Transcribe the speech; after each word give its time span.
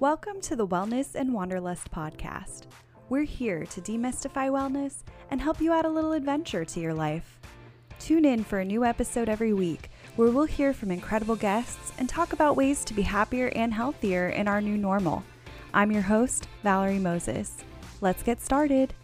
Welcome 0.00 0.40
to 0.42 0.54
the 0.54 0.64
Wellness 0.64 1.16
and 1.16 1.34
Wanderlust 1.34 1.90
podcast. 1.90 2.66
We're 3.08 3.24
here 3.24 3.66
to 3.66 3.80
demystify 3.80 4.48
wellness 4.48 5.02
and 5.32 5.40
help 5.40 5.60
you 5.60 5.72
add 5.72 5.86
a 5.86 5.90
little 5.90 6.12
adventure 6.12 6.64
to 6.64 6.78
your 6.78 6.94
life. 6.94 7.40
Tune 7.98 8.24
in 8.24 8.44
for 8.44 8.60
a 8.60 8.64
new 8.64 8.84
episode 8.84 9.28
every 9.28 9.52
week 9.52 9.90
where 10.14 10.30
we'll 10.30 10.44
hear 10.44 10.72
from 10.72 10.92
incredible 10.92 11.34
guests 11.34 11.92
and 11.98 12.08
talk 12.08 12.32
about 12.32 12.54
ways 12.54 12.84
to 12.84 12.94
be 12.94 13.02
happier 13.02 13.48
and 13.56 13.74
healthier 13.74 14.28
in 14.28 14.46
our 14.46 14.60
new 14.60 14.76
normal. 14.76 15.24
I'm 15.74 15.90
your 15.90 16.02
host, 16.02 16.46
Valerie 16.62 17.00
Moses. 17.00 17.56
Let's 18.00 18.22
get 18.22 18.40
started. 18.40 18.94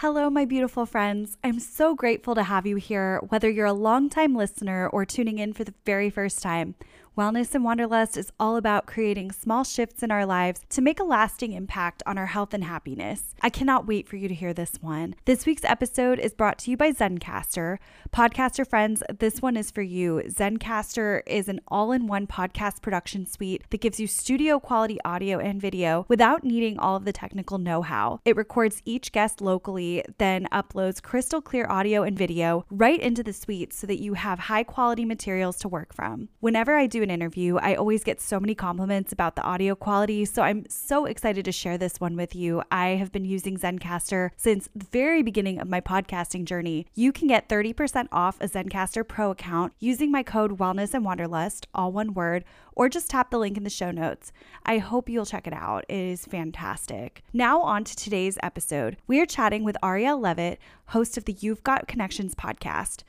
Hello, 0.00 0.28
my 0.28 0.44
beautiful 0.44 0.84
friends. 0.84 1.38
I'm 1.42 1.58
so 1.58 1.94
grateful 1.94 2.34
to 2.34 2.42
have 2.42 2.66
you 2.66 2.76
here, 2.76 3.18
whether 3.30 3.48
you're 3.48 3.64
a 3.64 3.72
longtime 3.72 4.34
listener 4.34 4.88
or 4.88 5.06
tuning 5.06 5.38
in 5.38 5.54
for 5.54 5.64
the 5.64 5.72
very 5.86 6.10
first 6.10 6.42
time. 6.42 6.74
Wellness 7.16 7.54
and 7.54 7.64
Wanderlust 7.64 8.18
is 8.18 8.30
all 8.38 8.58
about 8.58 8.84
creating 8.84 9.32
small 9.32 9.64
shifts 9.64 10.02
in 10.02 10.10
our 10.10 10.26
lives 10.26 10.60
to 10.68 10.82
make 10.82 11.00
a 11.00 11.04
lasting 11.04 11.54
impact 11.54 12.02
on 12.04 12.18
our 12.18 12.26
health 12.26 12.52
and 12.52 12.62
happiness. 12.62 13.34
I 13.40 13.48
cannot 13.48 13.86
wait 13.86 14.06
for 14.06 14.16
you 14.16 14.28
to 14.28 14.34
hear 14.34 14.52
this 14.52 14.72
one. 14.82 15.14
This 15.24 15.46
week's 15.46 15.64
episode 15.64 16.18
is 16.18 16.34
brought 16.34 16.58
to 16.58 16.70
you 16.70 16.76
by 16.76 16.92
Zencastr. 16.92 17.78
Podcaster 18.12 18.68
friends, 18.68 19.02
this 19.18 19.40
one 19.40 19.56
is 19.56 19.70
for 19.70 19.80
you. 19.80 20.24
Zencastr 20.26 21.22
is 21.26 21.48
an 21.48 21.60
all 21.68 21.90
in 21.90 22.06
one 22.06 22.26
podcast 22.26 22.82
production 22.82 23.24
suite 23.24 23.62
that 23.70 23.80
gives 23.80 23.98
you 23.98 24.06
studio 24.06 24.60
quality 24.60 24.98
audio 25.02 25.38
and 25.38 25.58
video 25.58 26.04
without 26.08 26.44
needing 26.44 26.78
all 26.78 26.96
of 26.96 27.06
the 27.06 27.14
technical 27.14 27.56
know 27.56 27.80
how. 27.80 28.20
It 28.26 28.36
records 28.36 28.82
each 28.84 29.10
guest 29.10 29.40
locally, 29.40 30.04
then 30.18 30.48
uploads 30.52 31.02
crystal 31.02 31.40
clear 31.40 31.66
audio 31.70 32.02
and 32.02 32.18
video 32.18 32.66
right 32.70 33.00
into 33.00 33.22
the 33.22 33.32
suite 33.32 33.72
so 33.72 33.86
that 33.86 34.02
you 34.02 34.12
have 34.12 34.38
high 34.38 34.64
quality 34.64 35.06
materials 35.06 35.56
to 35.60 35.68
work 35.68 35.94
from. 35.94 36.28
Whenever 36.40 36.76
I 36.76 36.86
do 36.86 37.05
an 37.06 37.10
interview, 37.12 37.56
I 37.58 37.76
always 37.76 38.02
get 38.02 38.20
so 38.20 38.40
many 38.40 38.54
compliments 38.54 39.12
about 39.12 39.36
the 39.36 39.42
audio 39.42 39.76
quality. 39.76 40.24
So 40.24 40.42
I'm 40.42 40.64
so 40.68 41.06
excited 41.06 41.44
to 41.44 41.52
share 41.52 41.78
this 41.78 42.00
one 42.00 42.16
with 42.16 42.34
you. 42.34 42.62
I 42.70 42.88
have 42.90 43.12
been 43.12 43.24
using 43.24 43.56
Zencastr 43.56 44.30
since 44.36 44.68
the 44.74 44.86
very 44.90 45.22
beginning 45.22 45.60
of 45.60 45.68
my 45.68 45.80
podcasting 45.80 46.44
journey. 46.44 46.86
You 46.94 47.12
can 47.12 47.28
get 47.28 47.48
30% 47.48 48.08
off 48.10 48.40
a 48.40 48.48
Zencastr 48.48 49.06
Pro 49.06 49.30
account 49.30 49.72
using 49.78 50.10
my 50.10 50.24
code 50.24 50.58
Wellness 50.58 50.94
and 50.94 51.04
Wanderlust, 51.04 51.68
all 51.72 51.92
one 51.92 52.12
word, 52.12 52.44
or 52.74 52.88
just 52.88 53.08
tap 53.08 53.30
the 53.30 53.38
link 53.38 53.56
in 53.56 53.62
the 53.62 53.70
show 53.70 53.92
notes. 53.92 54.32
I 54.64 54.78
hope 54.78 55.08
you'll 55.08 55.24
check 55.24 55.46
it 55.46 55.54
out. 55.54 55.84
It 55.88 55.96
is 55.96 56.26
fantastic. 56.26 57.22
Now, 57.32 57.60
on 57.62 57.84
to 57.84 57.94
today's 57.94 58.36
episode. 58.42 58.96
We 59.06 59.20
are 59.20 59.26
chatting 59.26 59.62
with 59.62 59.76
Arielle 59.82 60.20
Levitt, 60.20 60.58
host 60.86 61.16
of 61.16 61.24
the 61.24 61.36
You've 61.38 61.62
Got 61.62 61.88
Connections 61.88 62.34
podcast. 62.34 63.04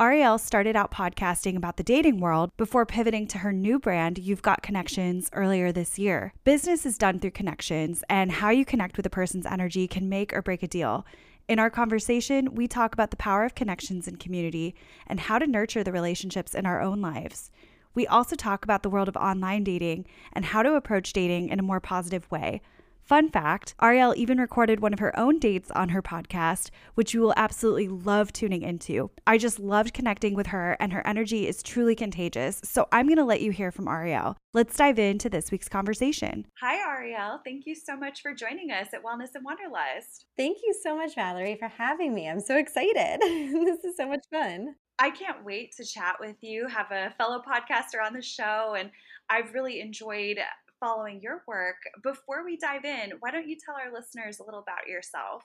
Arielle 0.00 0.38
started 0.38 0.76
out 0.76 0.92
podcasting 0.92 1.56
about 1.56 1.76
the 1.76 1.82
dating 1.82 2.20
world 2.20 2.56
before 2.56 2.86
pivoting 2.86 3.26
to 3.26 3.38
her 3.38 3.52
new 3.52 3.80
brand, 3.80 4.16
You've 4.16 4.42
Got 4.42 4.62
Connections, 4.62 5.28
earlier 5.32 5.72
this 5.72 5.98
year. 5.98 6.32
Business 6.44 6.86
is 6.86 6.96
done 6.96 7.18
through 7.18 7.32
connections, 7.32 8.04
and 8.08 8.30
how 8.30 8.50
you 8.50 8.64
connect 8.64 8.96
with 8.96 9.06
a 9.06 9.10
person's 9.10 9.44
energy 9.44 9.88
can 9.88 10.08
make 10.08 10.32
or 10.32 10.40
break 10.40 10.62
a 10.62 10.68
deal. 10.68 11.04
In 11.48 11.58
our 11.58 11.68
conversation, 11.68 12.54
we 12.54 12.68
talk 12.68 12.94
about 12.94 13.10
the 13.10 13.16
power 13.16 13.44
of 13.44 13.56
connections 13.56 14.06
and 14.06 14.20
community 14.20 14.72
and 15.08 15.18
how 15.18 15.36
to 15.36 15.48
nurture 15.48 15.82
the 15.82 15.90
relationships 15.90 16.54
in 16.54 16.64
our 16.64 16.80
own 16.80 17.00
lives. 17.00 17.50
We 17.92 18.06
also 18.06 18.36
talk 18.36 18.62
about 18.62 18.84
the 18.84 18.90
world 18.90 19.08
of 19.08 19.16
online 19.16 19.64
dating 19.64 20.06
and 20.32 20.44
how 20.44 20.62
to 20.62 20.76
approach 20.76 21.12
dating 21.12 21.48
in 21.48 21.58
a 21.58 21.64
more 21.64 21.80
positive 21.80 22.30
way. 22.30 22.60
Fun 23.08 23.30
fact 23.30 23.74
Arielle 23.80 24.14
even 24.16 24.36
recorded 24.36 24.80
one 24.80 24.92
of 24.92 24.98
her 24.98 25.18
own 25.18 25.38
dates 25.38 25.70
on 25.70 25.88
her 25.88 26.02
podcast, 26.02 26.68
which 26.94 27.14
you 27.14 27.22
will 27.22 27.32
absolutely 27.38 27.88
love 27.88 28.34
tuning 28.34 28.60
into. 28.60 29.10
I 29.26 29.38
just 29.38 29.58
loved 29.58 29.94
connecting 29.94 30.34
with 30.34 30.48
her, 30.48 30.76
and 30.78 30.92
her 30.92 31.06
energy 31.06 31.48
is 31.48 31.62
truly 31.62 31.94
contagious. 31.94 32.60
So 32.64 32.86
I'm 32.92 33.06
going 33.06 33.16
to 33.16 33.24
let 33.24 33.40
you 33.40 33.50
hear 33.50 33.72
from 33.72 33.86
Arielle. 33.86 34.36
Let's 34.52 34.76
dive 34.76 34.98
into 34.98 35.30
this 35.30 35.50
week's 35.50 35.70
conversation. 35.70 36.48
Hi, 36.60 36.76
Arielle. 36.86 37.38
Thank 37.46 37.64
you 37.64 37.74
so 37.74 37.96
much 37.96 38.20
for 38.20 38.34
joining 38.34 38.72
us 38.72 38.88
at 38.92 39.02
Wellness 39.02 39.34
and 39.34 39.42
Wanderlust. 39.42 40.26
Thank 40.36 40.58
you 40.62 40.74
so 40.82 40.94
much, 40.94 41.14
Valerie, 41.14 41.56
for 41.58 41.68
having 41.68 42.14
me. 42.14 42.28
I'm 42.28 42.40
so 42.40 42.58
excited. 42.58 43.20
this 43.22 43.84
is 43.84 43.96
so 43.96 44.06
much 44.06 44.26
fun. 44.30 44.74
I 44.98 45.08
can't 45.08 45.46
wait 45.46 45.72
to 45.78 45.84
chat 45.86 46.16
with 46.20 46.36
you, 46.42 46.66
have 46.68 46.90
a 46.90 47.14
fellow 47.16 47.40
podcaster 47.40 48.04
on 48.04 48.12
the 48.12 48.20
show, 48.20 48.74
and 48.78 48.90
I've 49.30 49.54
really 49.54 49.80
enjoyed 49.80 50.38
following 50.80 51.20
your 51.22 51.42
work. 51.46 51.76
Before 52.02 52.44
we 52.44 52.56
dive 52.56 52.84
in, 52.84 53.12
why 53.20 53.30
don't 53.30 53.48
you 53.48 53.56
tell 53.56 53.74
our 53.74 53.92
listeners 53.92 54.40
a 54.40 54.44
little 54.44 54.60
about 54.60 54.88
yourself? 54.88 55.42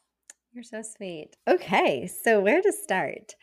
You're 0.53 0.63
so 0.63 0.81
sweet. 0.83 1.35
Okay, 1.47 2.07
so 2.07 2.39
where 2.39 2.61
to 2.61 2.71
start? 2.71 3.35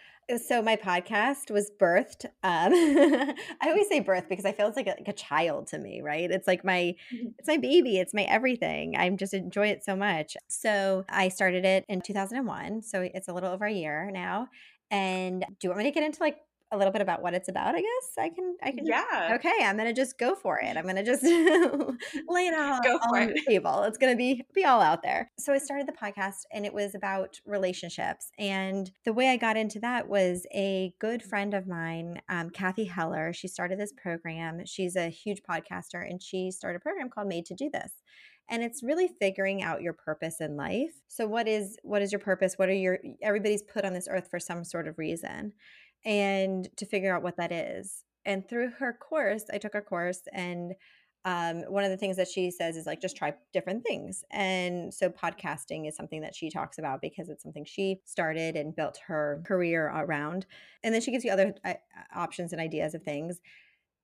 So 0.46 0.62
my 0.62 0.76
podcast 0.76 1.50
was 1.50 1.72
birthed. 1.80 2.26
Um, 2.44 2.72
I 3.60 3.68
always 3.68 3.88
say 3.88 3.98
birth 3.98 4.28
because 4.28 4.44
I 4.44 4.52
feel 4.52 4.68
it's 4.68 4.76
like 4.76 4.86
a, 4.86 4.90
like 4.90 5.08
a 5.08 5.12
child 5.12 5.66
to 5.68 5.78
me, 5.78 6.02
right? 6.02 6.30
It's 6.30 6.46
like 6.46 6.64
my, 6.64 6.94
mm-hmm. 7.12 7.28
it's 7.36 7.48
my 7.48 7.56
baby. 7.56 7.98
It's 7.98 8.14
my 8.14 8.22
everything. 8.22 8.94
I 8.96 9.10
just 9.10 9.34
enjoy 9.34 9.68
it 9.68 9.82
so 9.82 9.96
much. 9.96 10.36
So 10.48 11.04
I 11.08 11.30
started 11.30 11.64
it 11.64 11.84
in 11.88 12.00
2001. 12.00 12.82
So 12.82 13.08
it's 13.12 13.26
a 13.26 13.32
little 13.32 13.50
over 13.50 13.64
a 13.64 13.72
year 13.72 14.10
now. 14.12 14.46
And 14.92 15.40
do 15.40 15.66
you 15.66 15.70
want 15.70 15.78
me 15.78 15.84
to 15.84 15.90
get 15.90 16.04
into 16.04 16.22
like 16.22 16.36
a 16.72 16.76
little 16.76 16.92
bit 16.92 17.02
about 17.02 17.22
what 17.22 17.34
it's 17.34 17.48
about, 17.48 17.74
I 17.74 17.80
guess 17.80 18.12
I 18.18 18.28
can. 18.28 18.56
I 18.62 18.70
can. 18.70 18.86
Yeah. 18.86 19.32
okay, 19.34 19.64
I'm 19.64 19.76
gonna 19.76 19.92
just 19.92 20.18
go 20.18 20.34
for 20.34 20.58
it. 20.58 20.76
I'm 20.76 20.86
gonna 20.86 21.04
just 21.04 21.22
lay 22.28 22.46
it 22.46 22.54
out 22.54 22.82
go 22.84 22.96
on 22.96 23.22
it. 23.22 23.34
the 23.34 23.42
table. 23.46 23.82
It's 23.82 23.98
gonna 23.98 24.16
be 24.16 24.42
be 24.54 24.64
all 24.64 24.80
out 24.80 25.02
there. 25.02 25.30
So 25.38 25.52
I 25.52 25.58
started 25.58 25.88
the 25.88 25.92
podcast, 25.92 26.42
and 26.52 26.64
it 26.64 26.72
was 26.72 26.94
about 26.94 27.40
relationships. 27.44 28.30
And 28.38 28.90
the 29.04 29.12
way 29.12 29.28
I 29.28 29.36
got 29.36 29.56
into 29.56 29.80
that 29.80 30.08
was 30.08 30.46
a 30.54 30.94
good 31.00 31.22
friend 31.22 31.54
of 31.54 31.66
mine, 31.66 32.20
um, 32.28 32.50
Cathy 32.50 32.84
Heller. 32.84 33.32
She 33.32 33.48
started 33.48 33.78
this 33.78 33.92
program. 33.92 34.64
She's 34.66 34.96
a 34.96 35.08
huge 35.08 35.42
podcaster, 35.48 36.08
and 36.08 36.22
she 36.22 36.50
started 36.50 36.76
a 36.78 36.80
program 36.80 37.10
called 37.10 37.28
Made 37.28 37.46
to 37.46 37.54
Do 37.54 37.70
This 37.72 37.92
and 38.50 38.64
it's 38.64 38.82
really 38.82 39.08
figuring 39.20 39.62
out 39.62 39.80
your 39.80 39.92
purpose 39.92 40.40
in 40.40 40.56
life 40.56 40.92
so 41.06 41.26
what 41.26 41.46
is 41.48 41.78
what 41.82 42.02
is 42.02 42.12
your 42.12 42.18
purpose 42.18 42.54
what 42.56 42.68
are 42.68 42.74
your 42.74 42.98
everybody's 43.22 43.62
put 43.62 43.84
on 43.84 43.92
this 43.92 44.08
earth 44.10 44.28
for 44.28 44.40
some 44.40 44.64
sort 44.64 44.88
of 44.88 44.98
reason 44.98 45.52
and 46.04 46.68
to 46.76 46.86
figure 46.86 47.14
out 47.14 47.22
what 47.22 47.36
that 47.36 47.52
is. 47.52 48.04
And 48.24 48.46
through 48.48 48.70
her 48.78 48.92
course, 48.92 49.44
I 49.52 49.58
took 49.58 49.72
her 49.72 49.82
course 49.82 50.22
and 50.32 50.74
um, 51.24 51.62
one 51.68 51.84
of 51.84 51.90
the 51.90 51.98
things 51.98 52.16
that 52.16 52.28
she 52.28 52.50
says 52.50 52.76
is 52.76 52.86
like 52.86 53.00
just 53.00 53.16
try 53.16 53.34
different 53.52 53.84
things. 53.84 54.24
And 54.30 54.92
so 54.92 55.10
podcasting 55.10 55.86
is 55.86 55.94
something 55.94 56.22
that 56.22 56.34
she 56.34 56.50
talks 56.50 56.78
about 56.78 57.02
because 57.02 57.28
it's 57.28 57.42
something 57.42 57.64
she 57.66 58.00
started 58.06 58.56
and 58.56 58.74
built 58.74 58.98
her 59.06 59.42
career 59.44 59.88
around. 59.88 60.46
And 60.82 60.94
then 60.94 61.02
she 61.02 61.10
gives 61.10 61.24
you 61.24 61.30
other 61.30 61.54
uh, 61.64 61.74
options 62.14 62.52
and 62.52 62.60
ideas 62.60 62.94
of 62.94 63.02
things 63.02 63.40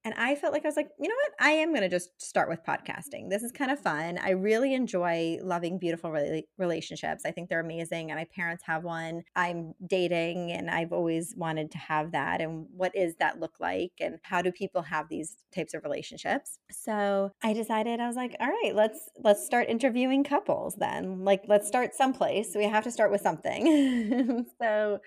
and 0.06 0.14
I 0.16 0.36
felt 0.36 0.52
like 0.52 0.64
I 0.64 0.68
was 0.68 0.76
like, 0.76 0.90
you 1.00 1.08
know 1.08 1.16
what? 1.16 1.32
I 1.40 1.50
am 1.50 1.70
going 1.70 1.82
to 1.82 1.88
just 1.88 2.22
start 2.22 2.48
with 2.48 2.62
podcasting. 2.62 3.28
This 3.28 3.42
is 3.42 3.50
kind 3.50 3.72
of 3.72 3.80
mm-hmm. 3.80 4.14
fun. 4.14 4.18
I 4.22 4.30
really 4.30 4.72
enjoy 4.72 5.38
loving 5.42 5.80
beautiful 5.80 6.12
re- 6.12 6.46
relationships. 6.58 7.24
I 7.26 7.32
think 7.32 7.48
they're 7.48 7.58
amazing. 7.58 8.12
And 8.12 8.20
my 8.20 8.26
parents 8.32 8.62
have 8.66 8.84
one. 8.84 9.24
I'm 9.34 9.74
dating 9.84 10.52
and 10.52 10.70
I've 10.70 10.92
always 10.92 11.34
wanted 11.36 11.72
to 11.72 11.78
have 11.78 12.12
that. 12.12 12.40
And 12.40 12.66
what 12.72 12.94
is 12.94 13.16
that 13.16 13.40
look 13.40 13.54
like? 13.58 13.94
And 13.98 14.20
how 14.22 14.42
do 14.42 14.52
people 14.52 14.82
have 14.82 15.08
these 15.08 15.38
types 15.52 15.74
of 15.74 15.82
relationships? 15.82 16.60
So 16.70 17.32
I 17.42 17.52
decided 17.52 17.98
I 17.98 18.06
was 18.06 18.14
like, 18.14 18.36
all 18.38 18.46
right, 18.46 18.76
let's 18.76 19.10
let's 19.24 19.44
start 19.44 19.68
interviewing 19.68 20.22
couples 20.22 20.76
then. 20.76 21.24
Like 21.24 21.42
let's 21.48 21.66
start 21.66 21.96
someplace. 21.96 22.52
We 22.54 22.66
have 22.66 22.84
to 22.84 22.92
start 22.92 23.10
with 23.10 23.22
something. 23.22 24.46
so 24.62 25.00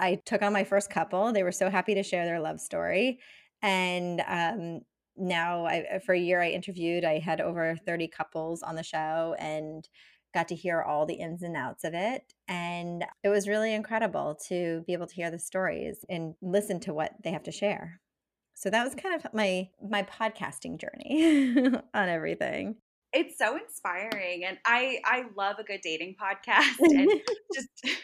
I 0.00 0.16
took 0.24 0.42
on 0.42 0.52
my 0.52 0.64
first 0.64 0.90
couple. 0.90 1.32
They 1.32 1.44
were 1.44 1.52
so 1.52 1.70
happy 1.70 1.94
to 1.94 2.02
share 2.02 2.24
their 2.24 2.40
love 2.40 2.58
story 2.58 3.20
and 3.62 4.22
um, 4.26 4.80
now 5.16 5.64
I, 5.64 5.84
uh, 5.96 5.98
for 6.00 6.14
a 6.14 6.18
year 6.18 6.40
i 6.40 6.48
interviewed 6.48 7.04
i 7.04 7.18
had 7.18 7.40
over 7.40 7.76
30 7.86 8.08
couples 8.08 8.62
on 8.62 8.76
the 8.76 8.82
show 8.82 9.34
and 9.38 9.88
got 10.32 10.48
to 10.48 10.54
hear 10.54 10.82
all 10.82 11.06
the 11.06 11.14
ins 11.14 11.42
and 11.42 11.56
outs 11.56 11.84
of 11.84 11.92
it 11.94 12.32
and 12.48 13.04
it 13.22 13.28
was 13.28 13.48
really 13.48 13.72
incredible 13.72 14.36
to 14.48 14.82
be 14.86 14.92
able 14.92 15.06
to 15.06 15.14
hear 15.14 15.30
the 15.30 15.38
stories 15.38 16.04
and 16.08 16.34
listen 16.42 16.80
to 16.80 16.92
what 16.92 17.12
they 17.22 17.30
have 17.30 17.44
to 17.44 17.52
share. 17.52 18.00
So 18.54 18.70
that 18.70 18.84
was 18.84 18.94
kind 18.94 19.14
of 19.14 19.32
my 19.32 19.68
my 19.88 20.02
podcasting 20.02 20.78
journey 20.78 21.54
on 21.94 22.08
everything. 22.08 22.76
It's 23.12 23.38
so 23.38 23.56
inspiring 23.56 24.44
and 24.44 24.58
i 24.64 25.00
i 25.04 25.24
love 25.36 25.56
a 25.58 25.64
good 25.64 25.80
dating 25.82 26.14
podcast 26.22 26.78
and 26.80 27.10
just 27.52 27.96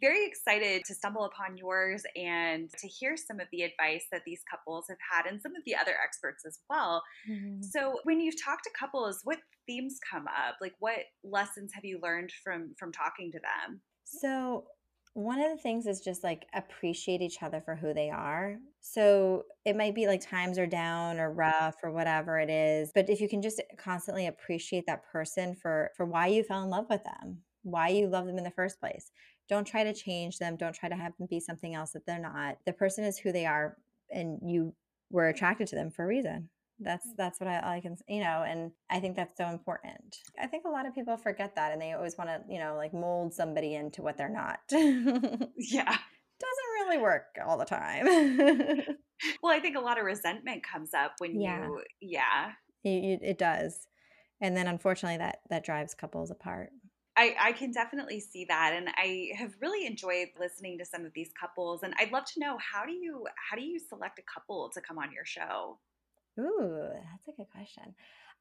very 0.00 0.26
excited 0.26 0.84
to 0.86 0.94
stumble 0.94 1.24
upon 1.24 1.56
yours 1.56 2.02
and 2.16 2.70
to 2.78 2.88
hear 2.88 3.16
some 3.16 3.40
of 3.40 3.46
the 3.52 3.62
advice 3.62 4.04
that 4.12 4.22
these 4.24 4.42
couples 4.50 4.86
have 4.88 4.98
had 5.12 5.30
and 5.30 5.40
some 5.40 5.54
of 5.54 5.62
the 5.66 5.74
other 5.74 5.94
experts 6.02 6.44
as 6.46 6.58
well. 6.68 7.02
Mm-hmm. 7.30 7.62
So, 7.62 7.98
when 8.04 8.20
you've 8.20 8.42
talked 8.42 8.64
to 8.64 8.70
couples, 8.78 9.20
what 9.24 9.38
themes 9.66 9.98
come 10.10 10.26
up? 10.26 10.56
Like 10.60 10.74
what 10.78 11.00
lessons 11.24 11.72
have 11.74 11.84
you 11.84 12.00
learned 12.02 12.32
from 12.42 12.74
from 12.78 12.92
talking 12.92 13.30
to 13.32 13.38
them? 13.38 13.80
So, 14.04 14.64
one 15.14 15.40
of 15.40 15.50
the 15.50 15.62
things 15.62 15.86
is 15.86 16.00
just 16.00 16.22
like 16.22 16.46
appreciate 16.54 17.20
each 17.20 17.42
other 17.42 17.60
for 17.60 17.74
who 17.74 17.92
they 17.92 18.10
are. 18.10 18.56
So 18.80 19.44
it 19.64 19.76
might 19.76 19.94
be 19.94 20.06
like 20.06 20.20
times 20.20 20.58
are 20.58 20.66
down 20.66 21.18
or 21.18 21.32
rough 21.32 21.76
or 21.82 21.90
whatever 21.90 22.38
it 22.38 22.48
is, 22.48 22.92
but 22.94 23.10
if 23.10 23.20
you 23.20 23.28
can 23.28 23.42
just 23.42 23.60
constantly 23.76 24.26
appreciate 24.26 24.84
that 24.86 25.04
person 25.10 25.54
for 25.54 25.90
for 25.96 26.06
why 26.06 26.28
you 26.28 26.44
fell 26.44 26.62
in 26.62 26.70
love 26.70 26.86
with 26.88 27.02
them, 27.04 27.38
why 27.62 27.88
you 27.88 28.06
love 28.06 28.26
them 28.26 28.38
in 28.38 28.44
the 28.44 28.50
first 28.50 28.80
place. 28.80 29.10
Don't 29.50 29.66
try 29.66 29.82
to 29.82 29.92
change 29.92 30.38
them. 30.38 30.56
Don't 30.56 30.74
try 30.74 30.88
to 30.88 30.94
have 30.94 31.12
them 31.18 31.26
be 31.28 31.40
something 31.40 31.74
else 31.74 31.90
that 31.90 32.06
they're 32.06 32.20
not. 32.20 32.58
The 32.66 32.72
person 32.72 33.04
is 33.04 33.18
who 33.18 33.32
they 33.32 33.46
are, 33.46 33.76
and 34.08 34.38
you 34.42 34.72
were 35.10 35.28
attracted 35.28 35.66
to 35.68 35.76
them 35.76 35.90
for 35.90 36.04
a 36.04 36.08
reason. 36.08 36.48
That's 36.78 37.04
mm. 37.04 37.16
that's 37.18 37.40
what 37.40 37.48
I, 37.48 37.76
I 37.76 37.80
can 37.80 37.96
you 38.08 38.20
know, 38.20 38.44
and 38.46 38.70
I 38.88 39.00
think 39.00 39.16
that's 39.16 39.36
so 39.36 39.48
important. 39.48 40.16
I 40.40 40.46
think 40.46 40.64
a 40.66 40.70
lot 40.70 40.86
of 40.86 40.94
people 40.94 41.16
forget 41.16 41.56
that, 41.56 41.72
and 41.72 41.82
they 41.82 41.92
always 41.92 42.16
want 42.16 42.30
to 42.30 42.40
you 42.48 42.60
know 42.60 42.76
like 42.76 42.94
mold 42.94 43.34
somebody 43.34 43.74
into 43.74 44.02
what 44.02 44.16
they're 44.16 44.28
not. 44.28 44.60
yeah, 44.70 45.96
doesn't 46.40 46.72
really 46.78 46.98
work 46.98 47.24
all 47.44 47.58
the 47.58 47.64
time. 47.64 48.06
well, 49.42 49.52
I 49.52 49.58
think 49.58 49.76
a 49.76 49.80
lot 49.80 49.98
of 49.98 50.04
resentment 50.04 50.62
comes 50.62 50.94
up 50.94 51.14
when 51.18 51.40
yeah. 51.40 51.66
you 51.66 51.82
yeah, 52.00 52.52
it, 52.84 53.20
it 53.20 53.38
does, 53.38 53.88
and 54.40 54.56
then 54.56 54.68
unfortunately 54.68 55.18
that 55.18 55.40
that 55.50 55.64
drives 55.64 55.92
couples 55.92 56.30
apart. 56.30 56.70
I, 57.20 57.34
I 57.38 57.52
can 57.52 57.70
definitely 57.70 58.18
see 58.18 58.46
that 58.46 58.72
and 58.74 58.88
i 58.96 59.28
have 59.36 59.52
really 59.60 59.86
enjoyed 59.86 60.28
listening 60.38 60.78
to 60.78 60.86
some 60.86 61.04
of 61.04 61.12
these 61.12 61.30
couples 61.38 61.82
and 61.82 61.92
i'd 62.00 62.12
love 62.12 62.24
to 62.32 62.40
know 62.40 62.56
how 62.58 62.86
do 62.86 62.92
you 62.92 63.26
how 63.50 63.56
do 63.56 63.62
you 63.62 63.78
select 63.78 64.18
a 64.18 64.22
couple 64.22 64.70
to 64.72 64.80
come 64.80 64.98
on 64.98 65.12
your 65.12 65.26
show? 65.26 65.78
Ooh 66.38 66.88
that's 66.94 67.28
a 67.28 67.32
good 67.36 67.50
question. 67.50 67.94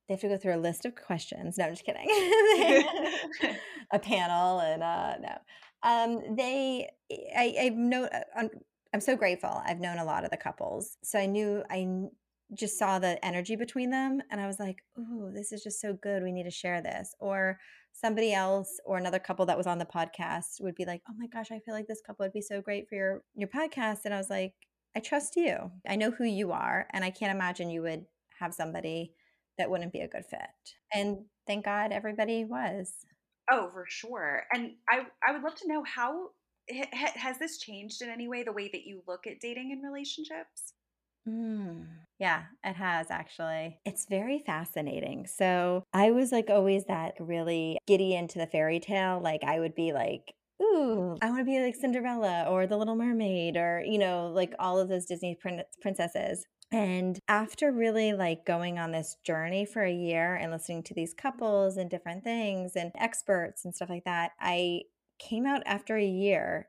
They 0.08 0.14
have 0.14 0.22
to 0.22 0.30
go 0.30 0.38
through 0.38 0.56
a 0.56 0.58
list 0.58 0.86
of 0.86 0.96
questions. 0.96 1.58
No 1.58 1.66
i'm 1.66 1.74
just 1.74 1.86
kidding. 1.86 2.08
A 3.92 4.00
panel 4.00 4.60
and 4.60 4.82
uh 4.82 5.16
no. 5.20 5.38
Um 5.84 6.36
they 6.38 6.90
i 7.36 7.56
i 7.64 7.70
know 7.70 8.06
uh, 8.06 8.22
I'm, 8.38 8.50
I'm 8.94 9.02
so 9.02 9.18
grateful. 9.18 9.62
I've 9.66 9.82
known 9.82 9.98
a 9.98 10.06
lot 10.06 10.24
of 10.24 10.32
the 10.32 10.38
couples. 10.38 10.98
So 11.04 11.20
i 11.20 11.26
knew 11.26 11.64
i 11.70 11.86
just 12.54 12.80
saw 12.80 12.98
the 12.98 13.24
energy 13.24 13.56
between 13.56 13.92
them 13.92 14.22
and 14.32 14.42
I 14.42 14.48
was 14.48 14.60
like, 14.60 14.78
"Ooh, 14.98 15.32
this 15.34 15.52
is 15.52 15.62
just 15.64 15.80
so 15.82 15.94
good. 15.94 16.24
We 16.24 16.32
need 16.32 16.46
to 16.46 16.52
share 16.52 16.82
this." 16.82 17.14
Or 17.20 17.60
somebody 17.94 18.34
else 18.34 18.80
or 18.86 18.98
another 18.98 19.20
couple 19.20 19.46
that 19.48 19.58
was 19.58 19.68
on 19.68 19.78
the 19.80 19.86
podcast 19.86 20.62
would 20.62 20.76
be 20.76 20.86
like, 20.86 21.02
"Oh 21.10 21.14
my 21.18 21.28
gosh, 21.28 21.52
I 21.52 21.60
feel 21.60 21.74
like 21.74 21.88
this 21.88 22.02
couple 22.02 22.26
would 22.26 22.34
be 22.34 22.42
so 22.42 22.62
great 22.62 22.88
for 22.90 22.96
your 22.96 23.24
your 23.36 23.50
podcast." 23.50 24.06
And 24.06 24.14
I 24.14 24.18
was 24.18 24.30
like, 24.30 24.54
"I 24.96 25.00
trust 25.00 25.36
you. 25.36 25.72
I 25.88 25.96
know 25.96 26.12
who 26.12 26.26
you 26.26 26.52
are, 26.52 26.88
and 26.94 27.04
I 27.04 27.12
can't 27.12 27.36
imagine 27.36 27.70
you 27.70 27.82
would 27.84 28.06
have 28.40 28.54
somebody 28.54 29.14
that 29.58 29.70
wouldn't 29.70 29.94
be 29.94 30.02
a 30.02 30.08
good 30.08 30.26
fit." 30.26 30.76
And 30.94 31.26
thank 31.48 31.66
God 31.66 31.92
everybody 31.92 32.46
was. 32.46 33.06
Oh, 33.52 33.70
for 33.72 33.86
sure. 33.88 34.44
And 34.54 34.76
I 34.90 35.08
I 35.28 35.32
would 35.34 35.42
love 35.44 35.56
to 35.56 35.68
know 35.68 35.84
how 35.84 36.32
has 36.70 37.40
this 37.40 37.58
changed 37.58 38.02
in 38.02 38.10
any 38.10 38.28
way 38.28 38.44
the 38.44 38.52
way 38.52 38.70
that 38.72 38.86
you 38.86 39.04
look 39.08 39.26
at 39.26 39.40
dating 39.40 39.72
and 39.72 39.84
relationships? 39.84 40.74
Mm, 41.28 41.86
yeah, 42.20 42.44
it 42.64 42.76
has 42.76 43.08
actually. 43.10 43.80
It's 43.86 44.06
very 44.10 44.44
fascinating. 44.46 45.28
So 45.28 45.84
I 45.94 46.12
was 46.12 46.32
like 46.32 46.50
always 46.50 46.86
that 46.86 47.14
really 47.20 47.78
giddy 47.88 48.16
into 48.16 48.40
the 48.40 48.48
fairy 48.48 48.80
tale. 48.80 49.20
Like 49.22 49.44
I 49.44 49.60
would 49.60 49.76
be 49.76 49.94
like, 49.94 50.34
ooh, 50.62 51.18
I 51.22 51.30
want 51.30 51.40
to 51.40 51.46
be 51.46 51.60
like 51.60 51.76
Cinderella 51.76 52.46
or 52.50 52.68
the 52.68 52.78
Little 52.78 52.96
Mermaid 52.96 53.58
or, 53.58 53.84
you 53.86 53.98
know, 53.98 54.32
like 54.34 54.54
all 54.60 54.80
of 54.80 54.90
those 54.90 55.06
Disney 55.06 55.38
prin- 55.40 55.64
princesses. 55.82 56.46
And 56.72 57.18
after 57.28 57.72
really 57.72 58.14
like 58.14 58.46
going 58.46 58.78
on 58.78 58.92
this 58.92 59.16
journey 59.26 59.66
for 59.66 59.84
a 59.84 59.92
year 59.92 60.36
and 60.36 60.52
listening 60.52 60.84
to 60.84 60.94
these 60.94 61.16
couples 61.16 61.78
and 61.78 61.90
different 61.90 62.24
things 62.24 62.76
and 62.76 62.92
experts 62.96 63.66
and 63.66 63.74
stuff 63.74 63.90
like 63.90 64.04
that, 64.06 64.32
I 64.40 64.82
came 65.18 65.46
out 65.48 65.64
after 65.66 65.98
a 65.98 66.06
year 66.06 66.68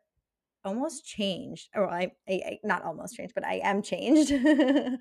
almost 0.65 1.05
changed 1.05 1.69
or 1.75 1.89
I, 1.89 2.13
I, 2.29 2.33
I 2.33 2.59
not 2.65 2.85
almost 2.85 3.17
changed 3.17 3.35
but 3.35 3.47
i 3.47 3.61
am 3.63 3.83
changed. 3.83 4.33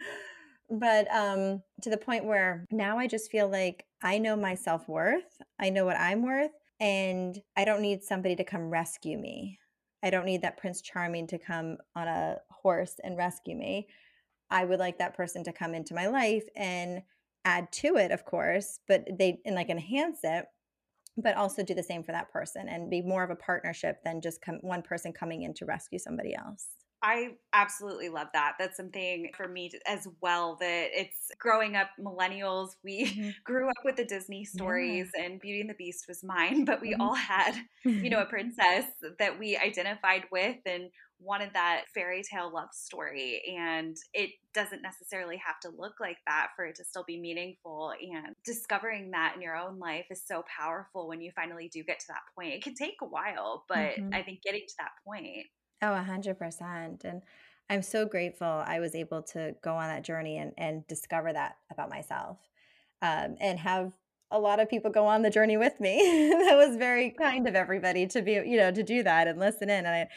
But 0.71 1.11
um 1.11 1.63
to 1.81 1.89
the 1.89 1.97
point 1.97 2.25
where 2.25 2.67
now 2.69 2.99
i 2.99 3.07
just 3.07 3.31
feel 3.31 3.49
like 3.49 3.85
i 4.03 4.19
know 4.19 4.35
my 4.35 4.53
self-worth 4.53 5.41
i 5.59 5.71
know 5.71 5.83
what 5.83 5.97
i'm 5.97 6.21
worth 6.21 6.51
and 6.79 7.35
i 7.57 7.65
don't 7.65 7.81
need 7.81 8.03
somebody 8.03 8.35
to 8.35 8.43
come 8.43 8.69
rescue 8.69 9.17
me. 9.17 9.57
I 10.03 10.11
don't 10.11 10.25
need 10.25 10.43
that 10.43 10.57
prince 10.57 10.81
charming 10.81 11.25
to 11.27 11.39
come 11.39 11.77
on 11.95 12.07
a 12.07 12.37
horse 12.51 12.99
and 13.03 13.17
rescue 13.17 13.55
me. 13.55 13.87
I 14.51 14.63
would 14.63 14.79
like 14.79 14.99
that 14.99 15.17
person 15.17 15.43
to 15.45 15.51
come 15.51 15.73
into 15.73 15.93
my 15.93 16.07
life 16.07 16.47
and 16.55 17.01
add 17.45 17.71
to 17.71 17.95
it 17.95 18.11
of 18.11 18.25
course 18.25 18.79
but 18.87 19.07
they 19.17 19.39
and 19.45 19.55
like 19.55 19.69
enhance 19.69 20.19
it 20.23 20.45
but 21.21 21.35
also 21.35 21.63
do 21.63 21.73
the 21.73 21.83
same 21.83 22.03
for 22.03 22.11
that 22.11 22.31
person 22.31 22.67
and 22.67 22.89
be 22.89 23.01
more 23.01 23.23
of 23.23 23.29
a 23.29 23.35
partnership 23.35 24.03
than 24.03 24.21
just 24.21 24.41
come, 24.41 24.59
one 24.61 24.81
person 24.81 25.13
coming 25.13 25.43
in 25.43 25.53
to 25.55 25.65
rescue 25.65 25.99
somebody 25.99 26.35
else. 26.35 26.67
I 27.01 27.35
absolutely 27.53 28.09
love 28.09 28.27
that. 28.33 28.55
That's 28.59 28.75
something 28.75 29.29
for 29.35 29.47
me 29.47 29.71
as 29.87 30.07
well 30.21 30.57
that 30.59 30.89
it's 30.91 31.31
growing 31.39 31.75
up 31.75 31.87
millennials. 31.99 32.71
We 32.83 33.05
mm-hmm. 33.05 33.29
grew 33.43 33.69
up 33.69 33.77
with 33.85 33.95
the 33.95 34.03
Disney 34.03 34.43
stories 34.43 35.09
yeah. 35.15 35.23
and 35.23 35.39
Beauty 35.39 35.61
and 35.61 35.69
the 35.69 35.75
Beast 35.75 36.05
was 36.07 36.23
mine, 36.23 36.65
but 36.65 36.81
we 36.81 36.91
mm-hmm. 36.91 37.01
all 37.01 37.13
had, 37.13 37.55
you 37.85 38.09
know, 38.09 38.21
a 38.21 38.25
princess 38.25 38.85
that 39.17 39.39
we 39.39 39.55
identified 39.55 40.23
with 40.31 40.57
and 40.65 40.89
wanted 41.19 41.51
that 41.53 41.83
fairy 41.93 42.23
tale 42.23 42.51
love 42.53 42.69
story. 42.71 43.41
And 43.57 43.97
it 44.13 44.31
doesn't 44.53 44.81
necessarily 44.81 45.37
have 45.37 45.59
to 45.61 45.69
look 45.77 45.93
like 45.99 46.17
that 46.27 46.49
for 46.55 46.65
it 46.65 46.75
to 46.75 46.83
still 46.83 47.03
be 47.05 47.19
meaningful. 47.19 47.93
And 48.01 48.35
discovering 48.45 49.11
that 49.11 49.33
in 49.35 49.41
your 49.41 49.55
own 49.55 49.79
life 49.79 50.05
is 50.09 50.23
so 50.25 50.43
powerful 50.57 51.07
when 51.07 51.21
you 51.21 51.31
finally 51.35 51.69
do 51.71 51.83
get 51.83 51.99
to 51.99 52.05
that 52.09 52.21
point. 52.35 52.53
It 52.53 52.63
can 52.63 52.75
take 52.75 52.95
a 53.01 53.05
while, 53.05 53.65
but 53.67 53.77
mm-hmm. 53.77 54.13
I 54.13 54.23
think 54.23 54.41
getting 54.41 54.63
to 54.67 54.75
that 54.79 54.91
point. 55.05 55.47
Oh, 55.81 55.93
a 55.93 56.03
hundred 56.03 56.37
percent. 56.37 57.03
And 57.03 57.21
I'm 57.69 57.81
so 57.81 58.05
grateful 58.05 58.47
I 58.47 58.79
was 58.79 58.95
able 58.95 59.21
to 59.23 59.55
go 59.63 59.75
on 59.75 59.87
that 59.89 60.03
journey 60.03 60.37
and, 60.37 60.53
and 60.57 60.87
discover 60.87 61.31
that 61.33 61.57
about 61.71 61.89
myself 61.89 62.37
um, 63.01 63.35
and 63.39 63.59
have 63.59 63.93
a 64.31 64.39
lot 64.39 64.59
of 64.59 64.69
people 64.69 64.91
go 64.91 65.05
on 65.05 65.21
the 65.21 65.29
journey 65.29 65.57
with 65.57 65.79
me. 65.79 65.97
that 66.29 66.55
was 66.55 66.75
very 66.75 67.11
kind 67.11 67.47
of 67.47 67.55
everybody 67.55 68.07
to 68.07 68.21
be, 68.21 68.33
you 68.33 68.57
know, 68.57 68.71
to 68.71 68.83
do 68.83 69.03
that 69.03 69.27
and 69.27 69.39
listen 69.39 69.69
in. 69.69 69.85
And 69.85 69.87
I, 69.87 70.07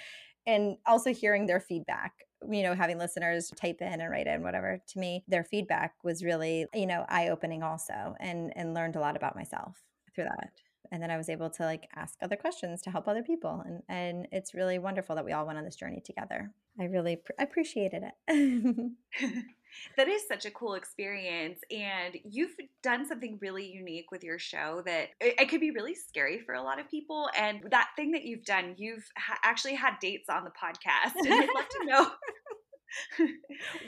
and 0.47 0.77
also 0.87 1.13
hearing 1.13 1.47
their 1.47 1.61
feedback 1.61 2.13
you 2.51 2.63
know 2.63 2.75
having 2.75 2.99
listeners 2.99 3.53
type 3.57 3.81
in 3.81 4.01
and 4.01 4.11
write 4.11 4.27
in 4.27 4.43
whatever 4.43 4.81
to 4.89 4.99
me 4.99 5.25
their 5.29 5.45
feedback 5.45 5.95
was 6.03 6.25
really 6.25 6.67
you 6.75 6.87
know 6.87 7.05
eye 7.09 7.29
opening 7.29 7.63
also 7.63 8.15
and 8.21 8.53
and 8.57 8.75
learned 8.75 8.97
a 8.97 9.01
lot 9.01 9.17
about 9.17 9.37
myself 9.37 9.81
through 10.15 10.25
that 10.25 10.51
and 10.93 11.03
then 11.03 11.11
i 11.11 11.17
was 11.17 11.29
able 11.29 11.51
to 11.51 11.65
like 11.65 11.89
ask 11.97 12.15
other 12.23 12.37
questions 12.37 12.81
to 12.81 12.91
help 12.91 13.09
other 13.09 13.23
people 13.23 13.63
and 13.67 13.83
and 13.89 14.29
it's 14.31 14.55
really 14.55 14.79
wonderful 14.79 15.17
that 15.17 15.25
we 15.25 15.33
all 15.33 15.47
went 15.47 15.59
on 15.59 15.65
this 15.65 15.77
journey 15.77 16.01
together 16.05 16.53
i 16.79 16.85
really 16.85 17.17
pr- 17.17 17.33
appreciated 17.41 18.05
it 18.29 18.93
that 19.97 20.09
is 20.09 20.23
such 20.27 20.45
a 20.45 20.51
cool 20.51 20.75
experience. 20.75 21.61
And 21.71 22.17
you've 22.25 22.55
done 22.83 23.07
something 23.07 23.39
really 23.41 23.67
unique 23.67 24.11
with 24.11 24.25
your 24.25 24.39
show 24.39 24.83
that 24.87 25.09
it, 25.21 25.41
it 25.41 25.49
could 25.49 25.61
be 25.61 25.71
really 25.71 25.95
scary 25.95 26.41
for 26.41 26.55
a 26.55 26.63
lot 26.63 26.81
of 26.81 26.91
people. 26.91 27.29
And 27.37 27.61
that 27.71 27.91
thing 27.97 28.13
that 28.13 28.25
you've 28.25 28.45
done, 28.45 28.75
you've 28.77 29.07
ha- 29.17 29.39
actually 29.43 29.75
had 29.75 29.95
dates 30.01 30.29
on 30.29 30.45
the 30.45 30.51
podcast. 30.51 31.15
And 31.17 31.33
I'd 31.33 31.49
love 31.55 31.69
to 31.69 31.85
know. 31.87 32.11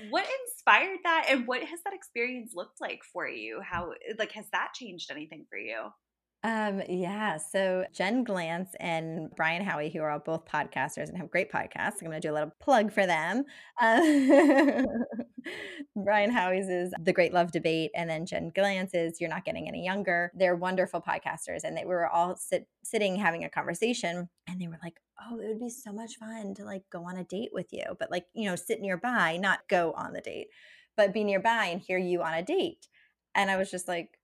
what 0.08 0.24
inspired 0.46 0.98
that 1.04 1.26
and 1.28 1.46
what 1.46 1.62
has 1.62 1.78
that 1.84 1.92
experience 1.92 2.52
looked 2.54 2.80
like 2.80 3.02
for 3.12 3.28
you 3.28 3.60
how 3.60 3.90
like 4.18 4.32
has 4.32 4.46
that 4.50 4.72
changed 4.72 5.10
anything 5.10 5.44
for 5.50 5.58
you 5.58 5.90
um, 6.44 6.82
yeah. 6.90 7.38
So 7.38 7.86
Jen 7.94 8.22
Glantz 8.22 8.68
and 8.78 9.30
Brian 9.34 9.64
Howie, 9.64 9.88
who 9.88 10.00
are 10.00 10.10
all 10.10 10.18
both 10.18 10.44
podcasters 10.44 11.08
and 11.08 11.16
have 11.16 11.30
great 11.30 11.50
podcasts. 11.50 12.02
I'm 12.02 12.08
going 12.08 12.20
to 12.20 12.20
do 12.20 12.30
a 12.30 12.34
little 12.34 12.52
plug 12.60 12.92
for 12.92 13.06
them. 13.06 13.44
Uh, 13.80 14.82
Brian 16.04 16.30
Howie's 16.30 16.68
is 16.68 16.92
The 17.00 17.14
Great 17.14 17.32
Love 17.32 17.50
Debate, 17.50 17.92
and 17.94 18.10
then 18.10 18.26
Jen 18.26 18.52
Glantz 18.54 18.90
is 18.92 19.22
You're 19.22 19.30
Not 19.30 19.46
Getting 19.46 19.68
Any 19.68 19.82
Younger. 19.86 20.30
They're 20.34 20.54
wonderful 20.54 21.00
podcasters, 21.00 21.64
and 21.64 21.74
they 21.74 21.86
were 21.86 22.06
all 22.06 22.36
sit, 22.36 22.68
sitting 22.84 23.16
having 23.16 23.44
a 23.44 23.48
conversation, 23.48 24.28
and 24.46 24.60
they 24.60 24.68
were 24.68 24.78
like, 24.82 25.00
"Oh, 25.18 25.40
it 25.40 25.48
would 25.48 25.60
be 25.60 25.70
so 25.70 25.94
much 25.94 26.16
fun 26.16 26.52
to 26.56 26.64
like 26.64 26.82
go 26.92 27.04
on 27.04 27.16
a 27.16 27.24
date 27.24 27.50
with 27.54 27.72
you, 27.72 27.84
but 27.98 28.10
like 28.10 28.26
you 28.34 28.50
know, 28.50 28.56
sit 28.56 28.82
nearby, 28.82 29.38
not 29.38 29.66
go 29.68 29.92
on 29.92 30.12
the 30.12 30.20
date, 30.20 30.48
but 30.94 31.14
be 31.14 31.24
nearby 31.24 31.66
and 31.66 31.80
hear 31.80 31.98
you 31.98 32.22
on 32.22 32.34
a 32.34 32.42
date." 32.42 32.86
And 33.34 33.50
I 33.50 33.56
was 33.56 33.70
just 33.70 33.88
like, 33.88 34.18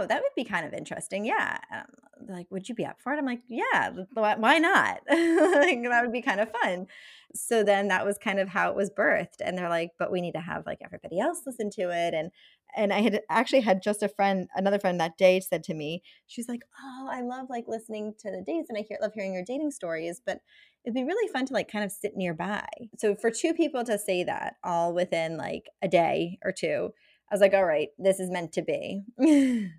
oh, 0.00 0.06
that 0.06 0.22
would 0.22 0.32
be 0.36 0.44
kind 0.44 0.66
of 0.66 0.72
interesting. 0.72 1.24
Yeah. 1.24 1.58
Um, 1.74 1.84
like, 2.28 2.46
would 2.50 2.68
you 2.68 2.74
be 2.74 2.84
up 2.84 3.00
for 3.02 3.12
it? 3.12 3.18
I'm 3.18 3.26
like, 3.26 3.42
yeah, 3.48 3.90
why 4.12 4.58
not? 4.58 5.00
like, 5.08 5.82
that 5.82 6.00
would 6.02 6.12
be 6.12 6.22
kind 6.22 6.40
of 6.40 6.50
fun. 6.62 6.86
So 7.34 7.62
then 7.62 7.88
that 7.88 8.04
was 8.04 8.18
kind 8.18 8.38
of 8.38 8.48
how 8.48 8.70
it 8.70 8.76
was 8.76 8.90
birthed. 8.90 9.40
And 9.40 9.56
they're 9.56 9.68
like, 9.68 9.92
but 9.98 10.12
we 10.12 10.20
need 10.20 10.32
to 10.32 10.40
have 10.40 10.66
like 10.66 10.80
everybody 10.84 11.18
else 11.18 11.42
listen 11.46 11.70
to 11.70 11.90
it. 11.90 12.14
And, 12.14 12.30
and 12.76 12.92
I 12.92 13.00
had 13.00 13.20
actually 13.30 13.60
had 13.60 13.82
just 13.82 14.02
a 14.02 14.08
friend, 14.08 14.48
another 14.54 14.78
friend 14.78 15.00
that 15.00 15.16
day 15.16 15.40
said 15.40 15.64
to 15.64 15.74
me, 15.74 16.02
she's 16.26 16.48
like, 16.48 16.62
oh, 16.82 17.08
I 17.10 17.22
love 17.22 17.46
like 17.48 17.64
listening 17.66 18.14
to 18.20 18.30
the 18.30 18.42
dates 18.46 18.68
and 18.68 18.78
I 18.78 18.84
hear, 18.86 18.98
love 19.00 19.12
hearing 19.14 19.32
your 19.34 19.44
dating 19.44 19.70
stories, 19.70 20.20
but 20.24 20.40
it'd 20.84 20.94
be 20.94 21.04
really 21.04 21.28
fun 21.32 21.46
to 21.46 21.54
like 21.54 21.70
kind 21.70 21.84
of 21.84 21.92
sit 21.92 22.16
nearby. 22.16 22.66
So 22.98 23.14
for 23.14 23.30
two 23.30 23.54
people 23.54 23.84
to 23.84 23.98
say 23.98 24.24
that 24.24 24.56
all 24.62 24.94
within 24.94 25.36
like 25.36 25.68
a 25.82 25.88
day 25.88 26.38
or 26.44 26.52
two, 26.52 26.90
I 27.30 27.34
was 27.34 27.40
like, 27.40 27.54
all 27.54 27.64
right, 27.64 27.88
this 27.98 28.18
is 28.18 28.30
meant 28.30 28.52
to 28.54 28.62
be. 28.62 29.02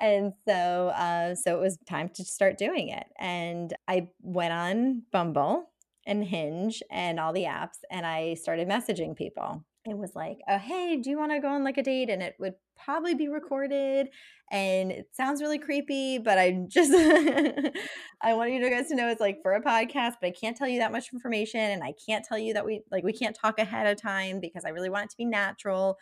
and 0.00 0.32
so 0.46 0.88
uh, 0.88 1.34
so 1.34 1.56
it 1.56 1.60
was 1.60 1.78
time 1.86 2.08
to 2.14 2.24
start 2.24 2.58
doing 2.58 2.88
it. 2.88 3.06
And 3.18 3.74
I 3.86 4.08
went 4.20 4.52
on 4.52 5.02
Bumble 5.12 5.70
and 6.06 6.24
Hinge 6.24 6.82
and 6.90 7.18
all 7.18 7.32
the 7.32 7.44
apps 7.44 7.78
and 7.90 8.06
I 8.06 8.34
started 8.34 8.68
messaging 8.68 9.16
people. 9.16 9.64
It 9.86 9.98
was 9.98 10.12
like, 10.14 10.38
oh, 10.48 10.56
hey, 10.56 10.96
do 10.96 11.10
you 11.10 11.18
want 11.18 11.32
to 11.32 11.40
go 11.40 11.48
on 11.48 11.62
like 11.62 11.76
a 11.76 11.82
date? 11.82 12.08
And 12.08 12.22
it 12.22 12.36
would 12.38 12.54
probably 12.82 13.14
be 13.14 13.28
recorded 13.28 14.08
and 14.50 14.90
it 14.90 15.08
sounds 15.12 15.42
really 15.42 15.58
creepy, 15.58 16.18
but 16.18 16.38
I 16.38 16.64
just 16.68 16.90
I 18.22 18.32
want 18.34 18.52
you 18.52 18.70
guys 18.70 18.88
to 18.88 18.94
know 18.94 19.08
it's 19.08 19.20
like 19.20 19.38
for 19.42 19.52
a 19.52 19.62
podcast, 19.62 20.14
but 20.20 20.28
I 20.28 20.30
can't 20.30 20.56
tell 20.56 20.68
you 20.68 20.78
that 20.78 20.92
much 20.92 21.12
information 21.12 21.60
and 21.60 21.82
I 21.82 21.92
can't 22.06 22.24
tell 22.24 22.38
you 22.38 22.54
that 22.54 22.64
we 22.64 22.82
like 22.90 23.04
we 23.04 23.12
can't 23.12 23.36
talk 23.38 23.58
ahead 23.58 23.86
of 23.86 24.00
time 24.00 24.40
because 24.40 24.64
I 24.64 24.70
really 24.70 24.90
want 24.90 25.04
it 25.04 25.10
to 25.10 25.16
be 25.18 25.26
natural. 25.26 25.98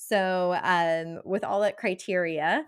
So, 0.00 0.58
um, 0.62 1.20
with 1.24 1.44
all 1.44 1.60
that 1.60 1.76
criteria, 1.76 2.64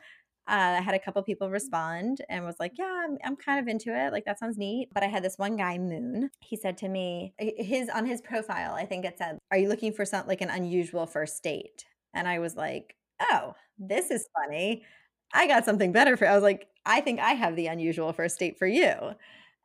uh, 0.48 0.76
I 0.78 0.80
had 0.82 0.94
a 0.94 0.98
couple 0.98 1.22
people 1.22 1.48
respond 1.50 2.20
and 2.28 2.44
was 2.44 2.56
like, 2.60 2.72
"Yeah, 2.78 3.04
I'm, 3.06 3.16
I'm 3.24 3.36
kind 3.36 3.58
of 3.60 3.68
into 3.68 3.96
it. 3.96 4.12
Like 4.12 4.24
that 4.26 4.38
sounds 4.38 4.58
neat." 4.58 4.90
But 4.92 5.02
I 5.02 5.06
had 5.06 5.24
this 5.24 5.38
one 5.38 5.56
guy, 5.56 5.78
Moon. 5.78 6.30
He 6.40 6.56
said 6.56 6.76
to 6.78 6.88
me, 6.88 7.34
his 7.38 7.88
on 7.88 8.04
his 8.06 8.20
profile, 8.20 8.74
I 8.74 8.84
think 8.84 9.04
it 9.06 9.16
said, 9.18 9.38
"Are 9.50 9.56
you 9.58 9.68
looking 9.68 9.92
for 9.92 10.04
something 10.04 10.28
like 10.28 10.40
an 10.42 10.50
unusual 10.50 11.06
first 11.06 11.42
date?" 11.42 11.84
And 12.14 12.28
I 12.28 12.38
was 12.38 12.54
like, 12.56 12.96
"Oh, 13.20 13.54
this 13.78 14.10
is 14.10 14.26
funny. 14.34 14.84
I 15.32 15.46
got 15.46 15.64
something 15.64 15.92
better 15.92 16.16
for." 16.18 16.26
I 16.28 16.34
was 16.34 16.42
like, 16.42 16.68
"I 16.84 17.00
think 17.00 17.20
I 17.20 17.32
have 17.32 17.56
the 17.56 17.68
unusual 17.68 18.12
first 18.12 18.38
date 18.38 18.58
for 18.58 18.66
you." 18.66 18.94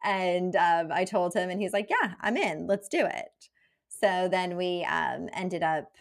And 0.05 0.55
um, 0.55 0.91
I 0.91 1.05
told 1.05 1.33
him, 1.33 1.49
and 1.49 1.59
he's 1.61 1.73
like, 1.73 1.89
"Yeah, 1.89 2.13
I'm 2.21 2.37
in. 2.37 2.65
Let's 2.67 2.87
do 2.87 3.05
it." 3.05 3.49
So 3.89 4.27
then 4.29 4.55
we 4.57 4.85
um, 4.85 5.27
ended 5.33 5.63
up 5.63 5.91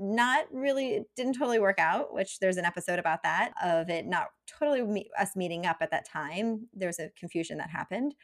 not 0.00 0.46
really 0.50 0.94
it 0.94 1.06
didn't 1.14 1.34
totally 1.34 1.58
work 1.58 1.78
out 1.78 2.14
which 2.14 2.38
there's 2.38 2.56
an 2.56 2.64
episode 2.64 2.98
about 2.98 3.22
that 3.22 3.52
of 3.62 3.90
it 3.90 4.06
not 4.06 4.28
totally 4.46 4.82
me- 4.82 5.10
us 5.18 5.36
meeting 5.36 5.66
up 5.66 5.76
at 5.80 5.90
that 5.90 6.08
time 6.08 6.66
there 6.72 6.88
was 6.88 6.98
a 6.98 7.10
confusion 7.18 7.58
that 7.58 7.68
happened 7.68 8.14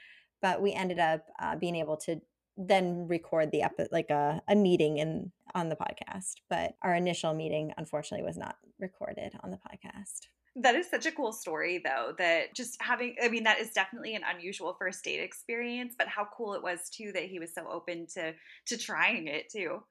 but 0.41 0.63
we 0.63 0.73
ended 0.73 0.99
up 0.99 1.27
uh, 1.41 1.55
being 1.55 1.77
able 1.77 1.97
to 1.97 2.21
then 2.57 3.07
record 3.07 3.51
the 3.53 3.63
epi- 3.63 3.89
like 3.93 4.09
a, 4.09 4.41
a 4.49 4.57
meeting 4.57 4.97
in 4.97 5.31
on 5.55 5.69
the 5.69 5.77
podcast 5.77 6.37
but 6.49 6.75
our 6.83 6.95
initial 6.95 7.35
meeting 7.35 7.71
unfortunately 7.77 8.27
was 8.27 8.39
not 8.39 8.57
recorded 8.81 9.33
on 9.45 9.51
the 9.51 9.59
podcast 9.59 10.29
that 10.59 10.75
is 10.75 10.89
such 10.89 11.05
a 11.05 11.13
cool 11.13 11.33
story, 11.33 11.83
though, 11.85 12.15
that 12.17 12.55
just 12.55 12.81
having, 12.81 13.17
I 13.23 13.29
mean, 13.29 13.45
that 13.45 13.61
is 13.61 13.73
definitely 13.73 14.15
an 14.15 14.23
unusual 14.35 14.75
first 14.79 15.05
date 15.05 15.21
experience, 15.21 15.95
but 15.99 16.09
how 16.09 16.27
cool 16.35 16.55
it 16.55 16.63
was, 16.63 16.89
too, 16.89 17.13
that 17.13 17.25
he 17.25 17.39
was 17.39 17.55
so 17.55 17.69
open 17.71 18.07
to 18.15 18.33
to 18.69 18.79
trying 18.79 19.27
it, 19.27 19.51
too. 19.51 19.83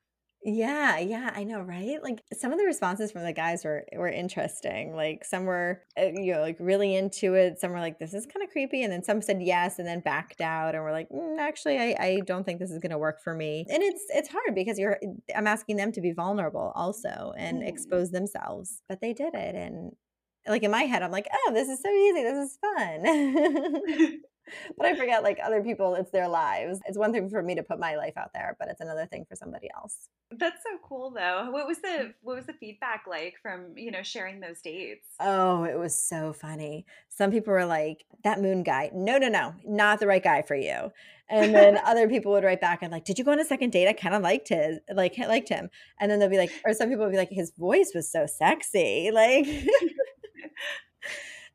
Yeah, 0.47 0.99
yeah, 0.99 1.31
I 1.33 1.43
know, 1.43 1.59
right? 1.61 1.97
Like 2.03 2.23
some 2.31 2.51
of 2.51 2.59
the 2.59 2.65
responses 2.65 3.11
from 3.11 3.23
the 3.23 3.33
guys 3.33 3.65
were 3.65 3.83
were 3.93 4.07
interesting. 4.07 4.95
Like 4.95 5.25
some 5.25 5.45
were, 5.45 5.81
uh, 5.99 6.05
you 6.13 6.33
know, 6.33 6.41
like 6.41 6.57
really 6.59 6.95
into 6.95 7.33
it. 7.33 7.59
Some 7.59 7.71
were 7.71 7.79
like, 7.79 7.97
"This 7.97 8.13
is 8.13 8.27
kind 8.27 8.43
of 8.43 8.51
creepy," 8.51 8.83
and 8.83 8.93
then 8.93 9.01
some 9.03 9.23
said 9.23 9.41
yes, 9.41 9.79
and 9.79 9.87
then 9.87 10.01
backed 10.01 10.41
out, 10.41 10.75
and 10.75 10.83
we're 10.83 10.91
like, 10.91 11.09
mm, 11.09 11.39
"Actually, 11.39 11.79
I, 11.79 11.95
I 11.99 12.19
don't 12.27 12.43
think 12.45 12.59
this 12.59 12.69
is 12.69 12.77
going 12.77 12.91
to 12.91 12.99
work 12.99 13.23
for 13.23 13.33
me." 13.33 13.65
And 13.71 13.81
it's 13.81 14.03
it's 14.09 14.29
hard 14.29 14.53
because 14.53 14.77
you're 14.77 14.99
I'm 15.35 15.47
asking 15.47 15.77
them 15.77 15.91
to 15.93 16.01
be 16.01 16.11
vulnerable 16.11 16.71
also 16.75 17.33
and 17.35 17.63
mm. 17.63 17.67
expose 17.67 18.11
themselves, 18.11 18.83
but 18.87 19.01
they 19.01 19.13
did 19.13 19.33
it, 19.33 19.55
and 19.55 19.93
like 20.47 20.61
in 20.61 20.69
my 20.69 20.83
head, 20.83 21.01
I'm 21.01 21.11
like, 21.11 21.27
"Oh, 21.33 21.53
this 21.55 21.69
is 21.69 21.81
so 21.81 21.89
easy. 21.89 22.21
This 22.21 22.51
is 22.51 22.57
fun." 22.61 24.19
but 24.77 24.85
I 24.85 24.95
forget 24.95 25.23
like 25.23 25.39
other 25.43 25.61
people, 25.63 25.95
it's 25.95 26.11
their 26.11 26.27
lives. 26.27 26.79
It's 26.85 26.97
one 26.97 27.11
thing 27.11 27.29
for 27.29 27.41
me 27.41 27.55
to 27.55 27.63
put 27.63 27.79
my 27.79 27.95
life 27.95 28.17
out 28.17 28.31
there, 28.33 28.55
but 28.59 28.67
it's 28.69 28.81
another 28.81 29.05
thing 29.05 29.25
for 29.27 29.35
somebody 29.35 29.69
else. 29.75 30.09
That's 30.31 30.61
so 30.63 30.77
cool 30.83 31.11
though. 31.11 31.49
What 31.51 31.67
was 31.67 31.79
the 31.79 31.87
mm. 31.87 32.13
what 32.21 32.35
was 32.35 32.45
the 32.45 32.53
feedback 32.53 33.03
like 33.07 33.35
from, 33.41 33.73
you 33.75 33.91
know, 33.91 34.03
sharing 34.03 34.39
those 34.39 34.61
dates? 34.61 35.07
Oh, 35.19 35.63
it 35.63 35.77
was 35.77 35.95
so 35.95 36.33
funny. 36.33 36.85
Some 37.09 37.31
people 37.31 37.53
were 37.53 37.65
like, 37.65 38.05
that 38.23 38.41
moon 38.41 38.63
guy, 38.63 38.91
no, 38.93 39.17
no, 39.17 39.29
no, 39.29 39.53
not 39.65 39.99
the 39.99 40.07
right 40.07 40.23
guy 40.23 40.41
for 40.41 40.55
you. 40.55 40.91
And 41.29 41.53
then 41.55 41.77
other 41.85 42.07
people 42.09 42.31
would 42.33 42.43
write 42.43 42.61
back 42.61 42.79
and 42.81 42.91
like, 42.91 43.05
did 43.05 43.17
you 43.17 43.25
go 43.25 43.31
on 43.31 43.39
a 43.39 43.45
second 43.45 43.71
date? 43.71 43.87
I 43.87 43.93
kind 43.93 44.15
of 44.15 44.21
liked 44.21 44.49
his 44.49 44.79
like 44.93 45.17
liked 45.17 45.49
him. 45.49 45.69
And 45.99 46.11
then 46.11 46.19
they'll 46.19 46.29
be 46.29 46.37
like, 46.37 46.51
or 46.65 46.73
some 46.73 46.89
people 46.89 47.05
would 47.05 47.11
be 47.11 47.17
like, 47.17 47.29
his 47.31 47.51
voice 47.51 47.91
was 47.95 48.11
so 48.11 48.25
sexy. 48.25 49.11
Like 49.11 49.47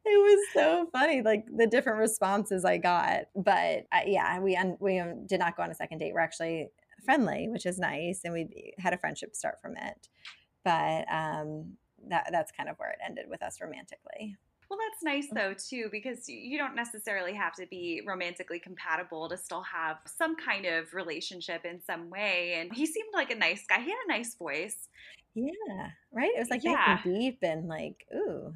it 0.05 0.19
was 0.19 0.47
so 0.53 0.89
funny, 0.93 1.23
like 1.23 1.45
the 1.55 1.67
different 1.67 1.99
responses 1.99 2.65
I 2.65 2.79
got. 2.79 3.27
But 3.37 3.87
uh, 3.93 4.01
yeah, 4.07 4.39
we 4.41 4.57
un- 4.57 4.79
we 4.81 4.99
um, 4.99 5.27
did 5.27 5.41
not 5.41 5.57
go 5.57 5.63
on 5.63 5.71
a 5.71 5.75
second 5.75 5.99
date. 5.99 6.15
We're 6.15 6.21
actually 6.21 6.69
friendly, 7.05 7.49
which 7.49 7.67
is 7.67 7.79
nice, 7.79 8.23
and 8.25 8.33
we 8.33 8.75
had 8.79 8.95
a 8.95 8.99
friendship 8.99 9.35
start 9.35 9.61
from 9.61 9.77
it. 9.77 10.09
But 10.65 11.05
um, 11.13 11.75
that 12.09 12.29
that's 12.33 12.53
kind 12.53 12.69
of 12.69 12.77
where 12.79 12.91
it 12.91 12.99
ended 13.05 13.27
with 13.29 13.43
us 13.43 13.61
romantically. 13.61 14.37
Well, 14.71 14.79
that's 14.79 15.03
nice 15.03 15.27
mm. 15.27 15.35
though 15.35 15.55
too 15.55 15.89
because 15.91 16.29
you 16.29 16.57
don't 16.57 16.77
necessarily 16.77 17.35
have 17.35 17.55
to 17.55 17.67
be 17.67 18.03
romantically 18.07 18.61
compatible 18.61 19.29
to 19.29 19.37
still 19.37 19.63
have 19.63 19.97
some 20.07 20.37
kind 20.37 20.65
of 20.65 20.95
relationship 20.95 21.65
in 21.65 21.81
some 21.83 22.09
way. 22.09 22.57
And 22.59 22.73
he 22.73 22.87
seemed 22.87 23.09
like 23.13 23.31
a 23.31 23.35
nice 23.35 23.65
guy. 23.69 23.81
He 23.81 23.91
had 23.91 23.99
a 24.07 24.13
nice 24.13 24.37
voice. 24.37 24.89
Yeah, 25.35 25.91
right. 26.13 26.31
It 26.35 26.39
was 26.39 26.51
like 26.51 26.63
yeah. 26.65 27.01
deep 27.03 27.39
and 27.43 27.69
like 27.69 28.07
ooh 28.15 28.55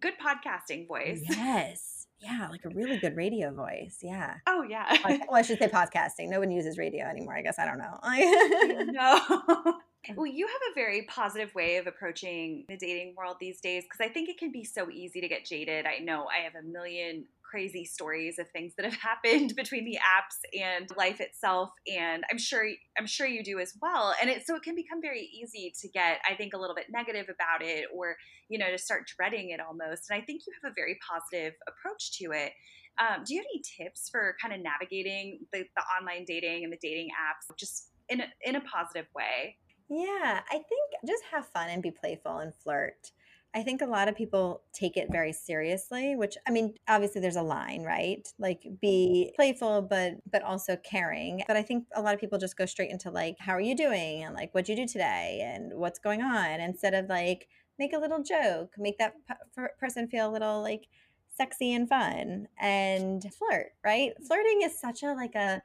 good 0.00 0.14
podcasting 0.18 0.86
voice. 0.86 1.22
Yes. 1.28 2.06
Yeah, 2.18 2.48
like 2.50 2.64
a 2.64 2.70
really 2.70 2.96
good 2.96 3.14
radio 3.14 3.52
voice. 3.52 3.98
Yeah. 4.02 4.36
Oh 4.46 4.62
yeah. 4.62 4.96
well, 5.04 5.20
I 5.32 5.42
should 5.42 5.58
say 5.58 5.68
podcasting. 5.68 6.30
No 6.30 6.40
one 6.40 6.50
uses 6.50 6.78
radio 6.78 7.04
anymore. 7.04 7.36
I 7.36 7.42
guess 7.42 7.58
I 7.58 7.66
don't 7.66 7.78
know. 7.78 7.98
no. 8.92 9.78
well, 10.16 10.26
you 10.26 10.46
have 10.46 10.60
a 10.70 10.74
very 10.74 11.02
positive 11.02 11.54
way 11.54 11.76
of 11.76 11.86
approaching 11.86 12.64
the 12.68 12.76
dating 12.76 13.14
world 13.16 13.36
these 13.38 13.60
days 13.60 13.84
because 13.84 14.00
I 14.00 14.08
think 14.08 14.30
it 14.30 14.38
can 14.38 14.50
be 14.50 14.64
so 14.64 14.88
easy 14.90 15.20
to 15.20 15.28
get 15.28 15.44
jaded. 15.44 15.84
I 15.84 15.98
know 15.98 16.26
I 16.26 16.42
have 16.44 16.54
a 16.54 16.66
million 16.66 17.26
crazy 17.56 17.86
stories 17.86 18.38
of 18.38 18.46
things 18.50 18.74
that 18.76 18.84
have 18.84 19.00
happened 19.00 19.56
between 19.56 19.86
the 19.86 19.96
apps 19.96 20.36
and 20.60 20.90
life 20.94 21.20
itself 21.20 21.70
and 21.90 22.22
i'm 22.30 22.36
sure 22.36 22.68
i'm 22.98 23.06
sure 23.06 23.26
you 23.26 23.42
do 23.42 23.58
as 23.58 23.72
well 23.80 24.12
and 24.20 24.28
it 24.28 24.46
so 24.46 24.54
it 24.54 24.62
can 24.62 24.74
become 24.74 25.00
very 25.00 25.30
easy 25.32 25.72
to 25.80 25.88
get 25.88 26.18
i 26.30 26.34
think 26.34 26.52
a 26.52 26.58
little 26.58 26.76
bit 26.76 26.84
negative 26.90 27.24
about 27.30 27.66
it 27.66 27.86
or 27.94 28.14
you 28.50 28.58
know 28.58 28.70
to 28.70 28.76
start 28.76 29.10
dreading 29.16 29.50
it 29.50 29.60
almost 29.66 30.10
and 30.10 30.20
i 30.20 30.22
think 30.22 30.42
you 30.46 30.52
have 30.62 30.70
a 30.70 30.74
very 30.74 30.98
positive 31.08 31.54
approach 31.66 32.18
to 32.18 32.32
it. 32.32 32.52
Um, 32.98 33.24
do 33.24 33.34
you 33.34 33.40
have 33.40 33.46
any 33.52 33.62
tips 33.62 34.08
for 34.08 34.36
kind 34.40 34.54
of 34.54 34.60
navigating 34.60 35.40
the, 35.52 35.64
the 35.76 35.82
online 35.82 36.24
dating 36.26 36.64
and 36.64 36.72
the 36.72 36.78
dating 36.80 37.08
apps 37.08 37.54
just 37.58 37.90
in 38.08 38.22
a, 38.22 38.26
in 38.42 38.56
a 38.56 38.60
positive 38.62 39.06
way? 39.14 39.56
Yeah 39.88 40.40
i 40.50 40.54
think 40.54 40.90
just 41.06 41.22
have 41.30 41.46
fun 41.48 41.68
and 41.68 41.82
be 41.82 41.90
playful 41.90 42.38
and 42.38 42.54
flirt 42.54 43.12
I 43.56 43.62
think 43.62 43.80
a 43.80 43.86
lot 43.86 44.06
of 44.06 44.14
people 44.14 44.60
take 44.74 44.98
it 44.98 45.10
very 45.10 45.32
seriously, 45.32 46.14
which 46.14 46.36
I 46.46 46.50
mean, 46.50 46.74
obviously 46.88 47.22
there's 47.22 47.36
a 47.36 47.42
line, 47.42 47.84
right? 47.84 48.28
Like 48.38 48.60
mm-hmm. 48.60 48.74
be 48.82 49.32
playful 49.34 49.80
but 49.80 50.16
but 50.30 50.42
also 50.42 50.76
caring. 50.76 51.42
But 51.48 51.56
I 51.56 51.62
think 51.62 51.86
a 51.94 52.02
lot 52.02 52.12
of 52.12 52.20
people 52.20 52.38
just 52.38 52.58
go 52.58 52.66
straight 52.66 52.90
into 52.90 53.10
like 53.10 53.36
how 53.38 53.52
are 53.52 53.60
you 53.60 53.74
doing 53.74 54.24
and 54.24 54.34
like 54.34 54.52
what'd 54.52 54.68
you 54.68 54.76
do 54.76 54.86
today 54.86 55.40
and 55.42 55.72
what's 55.72 55.98
going 55.98 56.20
on 56.20 56.60
instead 56.60 56.92
of 56.92 57.08
like 57.08 57.48
make 57.78 57.94
a 57.94 57.98
little 57.98 58.22
joke, 58.22 58.74
make 58.76 58.98
that 58.98 59.14
p- 59.26 59.62
person 59.80 60.06
feel 60.06 60.28
a 60.28 60.32
little 60.32 60.60
like 60.60 60.88
sexy 61.34 61.72
and 61.72 61.88
fun 61.88 62.48
and 62.60 63.24
flirt, 63.32 63.72
right? 63.82 64.12
Flirting 64.26 64.60
is 64.64 64.78
such 64.78 65.02
a 65.02 65.14
like 65.14 65.34
a 65.34 65.62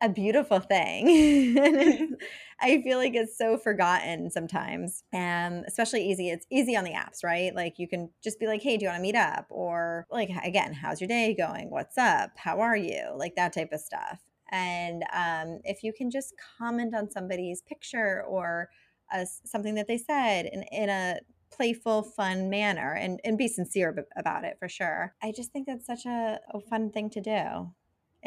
a 0.00 0.08
beautiful 0.08 0.60
thing. 0.60 2.16
I 2.60 2.82
feel 2.82 2.98
like 2.98 3.14
it's 3.14 3.36
so 3.36 3.56
forgotten 3.56 4.30
sometimes. 4.30 5.04
Um, 5.12 5.64
especially 5.66 6.08
easy. 6.08 6.30
It's 6.30 6.46
easy 6.50 6.76
on 6.76 6.84
the 6.84 6.92
apps, 6.92 7.22
right? 7.24 7.54
Like 7.54 7.78
you 7.78 7.88
can 7.88 8.10
just 8.22 8.40
be 8.40 8.46
like, 8.46 8.62
hey, 8.62 8.76
do 8.76 8.84
you 8.84 8.88
want 8.88 8.98
to 8.98 9.02
meet 9.02 9.14
up? 9.14 9.46
Or 9.50 10.06
like 10.10 10.30
again, 10.44 10.72
how's 10.72 11.00
your 11.00 11.08
day 11.08 11.34
going? 11.34 11.70
What's 11.70 11.98
up? 11.98 12.30
How 12.36 12.60
are 12.60 12.76
you? 12.76 13.14
Like 13.16 13.36
that 13.36 13.52
type 13.52 13.72
of 13.72 13.80
stuff. 13.80 14.20
And 14.50 15.04
um, 15.12 15.60
if 15.64 15.82
you 15.82 15.92
can 15.92 16.10
just 16.10 16.34
comment 16.58 16.94
on 16.94 17.10
somebody's 17.10 17.62
picture 17.62 18.24
or 18.26 18.70
uh, 19.12 19.24
something 19.44 19.74
that 19.74 19.86
they 19.86 19.98
said 19.98 20.46
in, 20.46 20.62
in 20.72 20.88
a 20.88 21.18
playful, 21.50 22.02
fun 22.02 22.50
manner 22.50 22.94
and, 22.94 23.20
and 23.24 23.38
be 23.38 23.48
sincere 23.48 24.06
about 24.16 24.44
it 24.44 24.56
for 24.58 24.68
sure. 24.68 25.14
I 25.22 25.32
just 25.32 25.50
think 25.50 25.66
that's 25.66 25.86
such 25.86 26.06
a, 26.06 26.40
a 26.50 26.60
fun 26.60 26.90
thing 26.90 27.10
to 27.10 27.20
do 27.20 27.72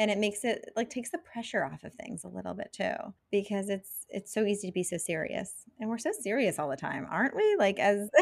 and 0.02 0.10
it 0.10 0.18
makes 0.18 0.44
it 0.44 0.72
like 0.74 0.90
takes 0.90 1.10
the 1.10 1.18
pressure 1.18 1.64
off 1.64 1.84
of 1.84 1.94
things 1.94 2.24
a 2.24 2.28
little 2.28 2.54
bit 2.54 2.72
too 2.72 2.92
because 3.30 3.68
it's 3.68 4.04
it's 4.08 4.34
so 4.34 4.44
easy 4.44 4.66
to 4.66 4.72
be 4.72 4.82
so 4.82 4.96
serious 4.96 5.62
and 5.78 5.88
we're 5.88 5.96
so 5.96 6.10
serious 6.20 6.58
all 6.58 6.68
the 6.68 6.76
time 6.76 7.06
aren't 7.08 7.36
we 7.36 7.54
like 7.56 7.78
as 7.78 8.10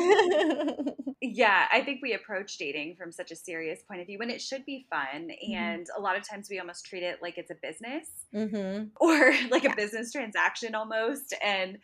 yeah 1.23 1.69
i 1.73 1.81
think 1.81 2.01
we 2.03 2.13
approach 2.13 2.59
dating 2.59 2.95
from 2.97 3.11
such 3.11 3.31
a 3.31 3.37
serious 3.37 3.83
point 3.83 3.99
of 3.99 4.07
view 4.07 4.19
when 4.19 4.29
it 4.29 4.43
should 4.43 4.65
be 4.67 4.87
fun 4.91 5.31
mm-hmm. 5.31 5.55
and 5.55 5.87
a 5.97 6.01
lot 6.01 6.19
of 6.19 6.29
times 6.29 6.49
we 6.51 6.61
almost 6.61 6.85
treat 6.85 7.03
it 7.03 7.19
like 7.23 7.39
it's 7.39 7.51
a 7.51 7.57
business 7.63 8.09
mm-hmm. 8.35 8.85
or 9.01 9.33
like 9.51 9.65
yeah. 9.65 9.73
a 9.73 9.77
business 9.77 10.13
transaction 10.13 10.75
almost 10.75 11.35
and 11.43 11.79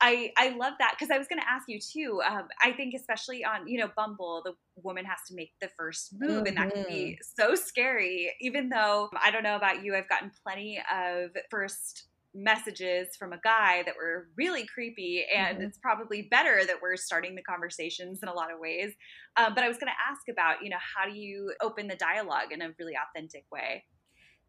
I 0.00 0.32
I 0.36 0.50
love 0.50 0.74
that 0.78 0.94
because 0.96 1.10
I 1.10 1.18
was 1.18 1.26
going 1.26 1.40
to 1.40 1.48
ask 1.48 1.64
you 1.68 1.80
too. 1.80 2.20
Um, 2.28 2.48
I 2.62 2.72
think 2.72 2.94
especially 2.94 3.44
on 3.44 3.66
you 3.66 3.78
know 3.78 3.90
Bumble, 3.96 4.42
the 4.44 4.52
woman 4.82 5.04
has 5.04 5.18
to 5.28 5.34
make 5.34 5.52
the 5.60 5.68
first 5.76 6.14
move, 6.18 6.30
mm-hmm. 6.30 6.46
and 6.46 6.56
that 6.56 6.74
can 6.74 6.84
be 6.84 7.16
mm-hmm. 7.18 7.42
so 7.42 7.54
scary. 7.54 8.32
Even 8.40 8.68
though 8.68 9.10
I 9.20 9.30
don't 9.30 9.42
know 9.42 9.56
about 9.56 9.84
you, 9.84 9.96
I've 9.96 10.08
gotten 10.08 10.30
plenty 10.44 10.80
of 10.92 11.30
first 11.50 12.08
messages 12.34 13.08
from 13.18 13.32
a 13.32 13.40
guy 13.42 13.82
that 13.84 13.96
were 13.96 14.28
really 14.36 14.66
creepy 14.66 15.24
and 15.34 15.58
mm-hmm. 15.58 15.66
it's 15.66 15.78
probably 15.78 16.22
better 16.30 16.62
that 16.64 16.76
we're 16.80 16.96
starting 16.96 17.34
the 17.34 17.42
conversations 17.42 18.20
in 18.22 18.28
a 18.28 18.32
lot 18.32 18.52
of 18.52 18.60
ways 18.60 18.92
um, 19.38 19.54
but 19.54 19.64
i 19.64 19.68
was 19.68 19.78
going 19.78 19.88
to 19.88 20.10
ask 20.10 20.28
about 20.30 20.62
you 20.62 20.68
know 20.68 20.76
how 20.94 21.08
do 21.08 21.16
you 21.16 21.52
open 21.62 21.88
the 21.88 21.96
dialogue 21.96 22.52
in 22.52 22.60
a 22.60 22.68
really 22.78 22.92
authentic 22.94 23.44
way 23.50 23.82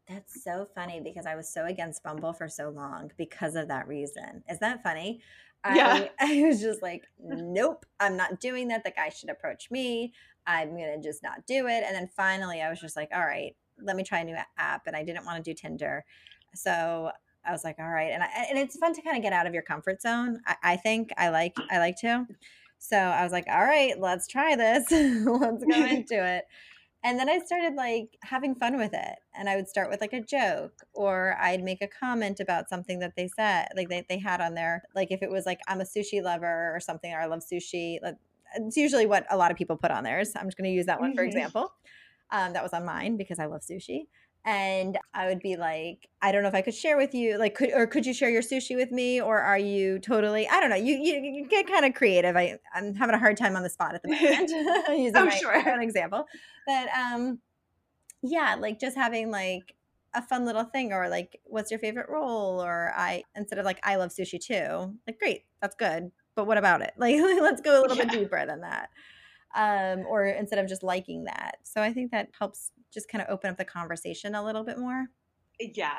that's 0.09 0.43
so 0.43 0.67
funny 0.75 0.99
because 0.99 1.25
I 1.25 1.35
was 1.35 1.47
so 1.47 1.65
against 1.65 2.03
Bumble 2.03 2.33
for 2.33 2.49
so 2.49 2.69
long 2.69 3.11
because 3.17 3.55
of 3.55 3.67
that 3.67 3.87
reason. 3.87 4.43
Is 4.49 4.59
that 4.59 4.83
funny? 4.83 5.21
Yeah. 5.65 6.07
I, 6.19 6.41
I 6.43 6.47
was 6.47 6.59
just 6.59 6.81
like, 6.81 7.03
nope, 7.19 7.85
I'm 7.99 8.17
not 8.17 8.39
doing 8.39 8.69
that. 8.69 8.83
The 8.83 8.91
guy 8.91 9.09
should 9.09 9.29
approach 9.29 9.69
me. 9.69 10.13
I'm 10.47 10.75
going 10.75 10.99
to 10.99 11.07
just 11.07 11.21
not 11.21 11.45
do 11.45 11.67
it. 11.67 11.83
And 11.85 11.95
then 11.95 12.09
finally, 12.15 12.61
I 12.61 12.69
was 12.69 12.79
just 12.79 12.95
like, 12.95 13.09
all 13.13 13.25
right, 13.25 13.55
let 13.81 13.95
me 13.95 14.03
try 14.03 14.19
a 14.19 14.23
new 14.23 14.35
app. 14.57 14.87
And 14.87 14.95
I 14.95 15.03
didn't 15.03 15.25
want 15.25 15.43
to 15.43 15.49
do 15.49 15.53
Tinder. 15.53 16.03
So 16.55 17.11
I 17.45 17.51
was 17.51 17.63
like, 17.63 17.77
all 17.79 17.89
right. 17.89 18.11
And 18.11 18.23
I, 18.23 18.27
and 18.49 18.57
it's 18.57 18.77
fun 18.77 18.93
to 18.93 19.01
kind 19.01 19.15
of 19.15 19.21
get 19.21 19.33
out 19.33 19.45
of 19.45 19.53
your 19.53 19.63
comfort 19.63 20.01
zone. 20.01 20.39
I, 20.45 20.55
I 20.63 20.75
think 20.77 21.11
I 21.17 21.29
like, 21.29 21.55
I 21.69 21.77
like 21.77 21.97
to. 22.01 22.25
So 22.79 22.97
I 22.97 23.23
was 23.23 23.31
like, 23.31 23.45
all 23.47 23.63
right, 23.63 23.99
let's 23.99 24.27
try 24.27 24.55
this. 24.55 24.89
let's 24.91 25.63
go 25.63 25.85
into 25.85 26.25
it. 26.25 26.45
And 27.03 27.17
then 27.17 27.29
I 27.29 27.39
started 27.39 27.75
like 27.75 28.17
having 28.23 28.55
fun 28.55 28.77
with 28.77 28.93
it. 28.93 29.15
And 29.33 29.49
I 29.49 29.55
would 29.55 29.69
start 29.69 29.89
with 29.89 30.01
like 30.01 30.13
a 30.13 30.21
joke 30.21 30.73
or 30.93 31.37
I'd 31.39 31.63
make 31.63 31.81
a 31.81 31.87
comment 31.87 32.39
about 32.39 32.67
something 32.67 32.99
that 32.99 33.13
they 33.15 33.29
said, 33.29 33.69
like 33.75 33.89
they, 33.89 34.05
they 34.09 34.19
had 34.19 34.41
on 34.41 34.53
there. 34.53 34.83
Like 34.95 35.11
if 35.11 35.21
it 35.21 35.29
was 35.29 35.45
like, 35.45 35.59
I'm 35.67 35.79
a 35.79 35.85
sushi 35.85 36.21
lover 36.21 36.71
or 36.75 36.79
something, 36.79 37.13
or 37.13 37.21
I 37.21 37.25
love 37.25 37.41
sushi. 37.41 37.99
It's 38.55 38.77
usually 38.77 39.05
what 39.05 39.25
a 39.29 39.37
lot 39.37 39.51
of 39.51 39.57
people 39.57 39.77
put 39.77 39.91
on 39.91 40.03
theirs. 40.03 40.33
I'm 40.35 40.47
just 40.47 40.57
going 40.57 40.69
to 40.69 40.75
use 40.75 40.87
that 40.87 40.99
one 40.99 41.15
for 41.15 41.21
mm-hmm. 41.21 41.37
example. 41.37 41.73
Um, 42.31 42.53
that 42.53 42.61
was 42.61 42.73
on 42.73 42.85
mine 42.85 43.17
because 43.17 43.39
I 43.39 43.45
love 43.45 43.61
sushi 43.61 44.07
and 44.45 44.97
I 45.13 45.27
would 45.27 45.41
be 45.41 45.57
like, 45.57 46.07
I 46.21 46.31
don't 46.31 46.43
know 46.43 46.49
if 46.49 46.55
I 46.55 46.61
could 46.61 46.73
share 46.73 46.97
with 46.97 47.13
you, 47.13 47.37
like, 47.37 47.55
could 47.55 47.71
or 47.73 47.85
could 47.87 48.05
you 48.05 48.13
share 48.13 48.29
your 48.29 48.41
sushi 48.41 48.75
with 48.75 48.91
me, 48.91 49.21
or 49.21 49.39
are 49.39 49.57
you 49.57 49.99
totally? 49.99 50.47
I 50.47 50.59
don't 50.59 50.69
know. 50.69 50.75
You 50.75 50.95
you, 50.95 51.19
you 51.19 51.47
get 51.47 51.67
kind 51.67 51.85
of 51.85 51.93
creative. 51.93 52.35
I 52.35 52.57
I'm 52.73 52.95
having 52.95 53.15
a 53.15 53.19
hard 53.19 53.37
time 53.37 53.55
on 53.55 53.63
the 53.63 53.69
spot 53.69 53.95
at 53.95 54.01
the 54.01 54.09
moment 54.09 54.49
using 54.89 55.17
oh, 55.17 55.25
my 55.25 55.35
sure. 55.35 55.69
own 55.69 55.81
example, 55.81 56.25
but 56.65 56.87
um, 56.97 57.39
yeah, 58.21 58.55
like 58.57 58.79
just 58.79 58.95
having 58.95 59.29
like 59.29 59.75
a 60.15 60.21
fun 60.21 60.45
little 60.45 60.63
thing, 60.63 60.93
or 60.93 61.09
like, 61.09 61.39
what's 61.43 61.69
your 61.69 61.79
favorite 61.79 62.07
roll, 62.09 62.63
or 62.63 62.93
I 62.95 63.23
instead 63.35 63.59
of 63.59 63.65
like 63.65 63.79
I 63.83 63.95
love 63.95 64.11
sushi 64.11 64.39
too. 64.39 64.95
Like, 65.05 65.19
great, 65.19 65.43
that's 65.61 65.75
good, 65.75 66.11
but 66.35 66.47
what 66.47 66.57
about 66.57 66.81
it? 66.81 66.93
Like, 66.97 67.15
let's 67.19 67.61
go 67.61 67.79
a 67.79 67.81
little 67.81 67.97
yeah. 67.97 68.05
bit 68.05 68.19
deeper 68.19 68.45
than 68.45 68.61
that 68.61 68.89
um, 69.55 70.05
or 70.07 70.25
instead 70.25 70.59
of 70.59 70.67
just 70.67 70.83
liking 70.83 71.25
that. 71.25 71.57
So 71.63 71.81
I 71.81 71.93
think 71.93 72.11
that 72.11 72.29
helps 72.37 72.71
just 72.93 73.09
kind 73.09 73.21
of 73.21 73.29
open 73.29 73.49
up 73.49 73.57
the 73.57 73.65
conversation 73.65 74.35
a 74.35 74.43
little 74.43 74.63
bit 74.63 74.77
more. 74.77 75.07
Yeah. 75.59 75.93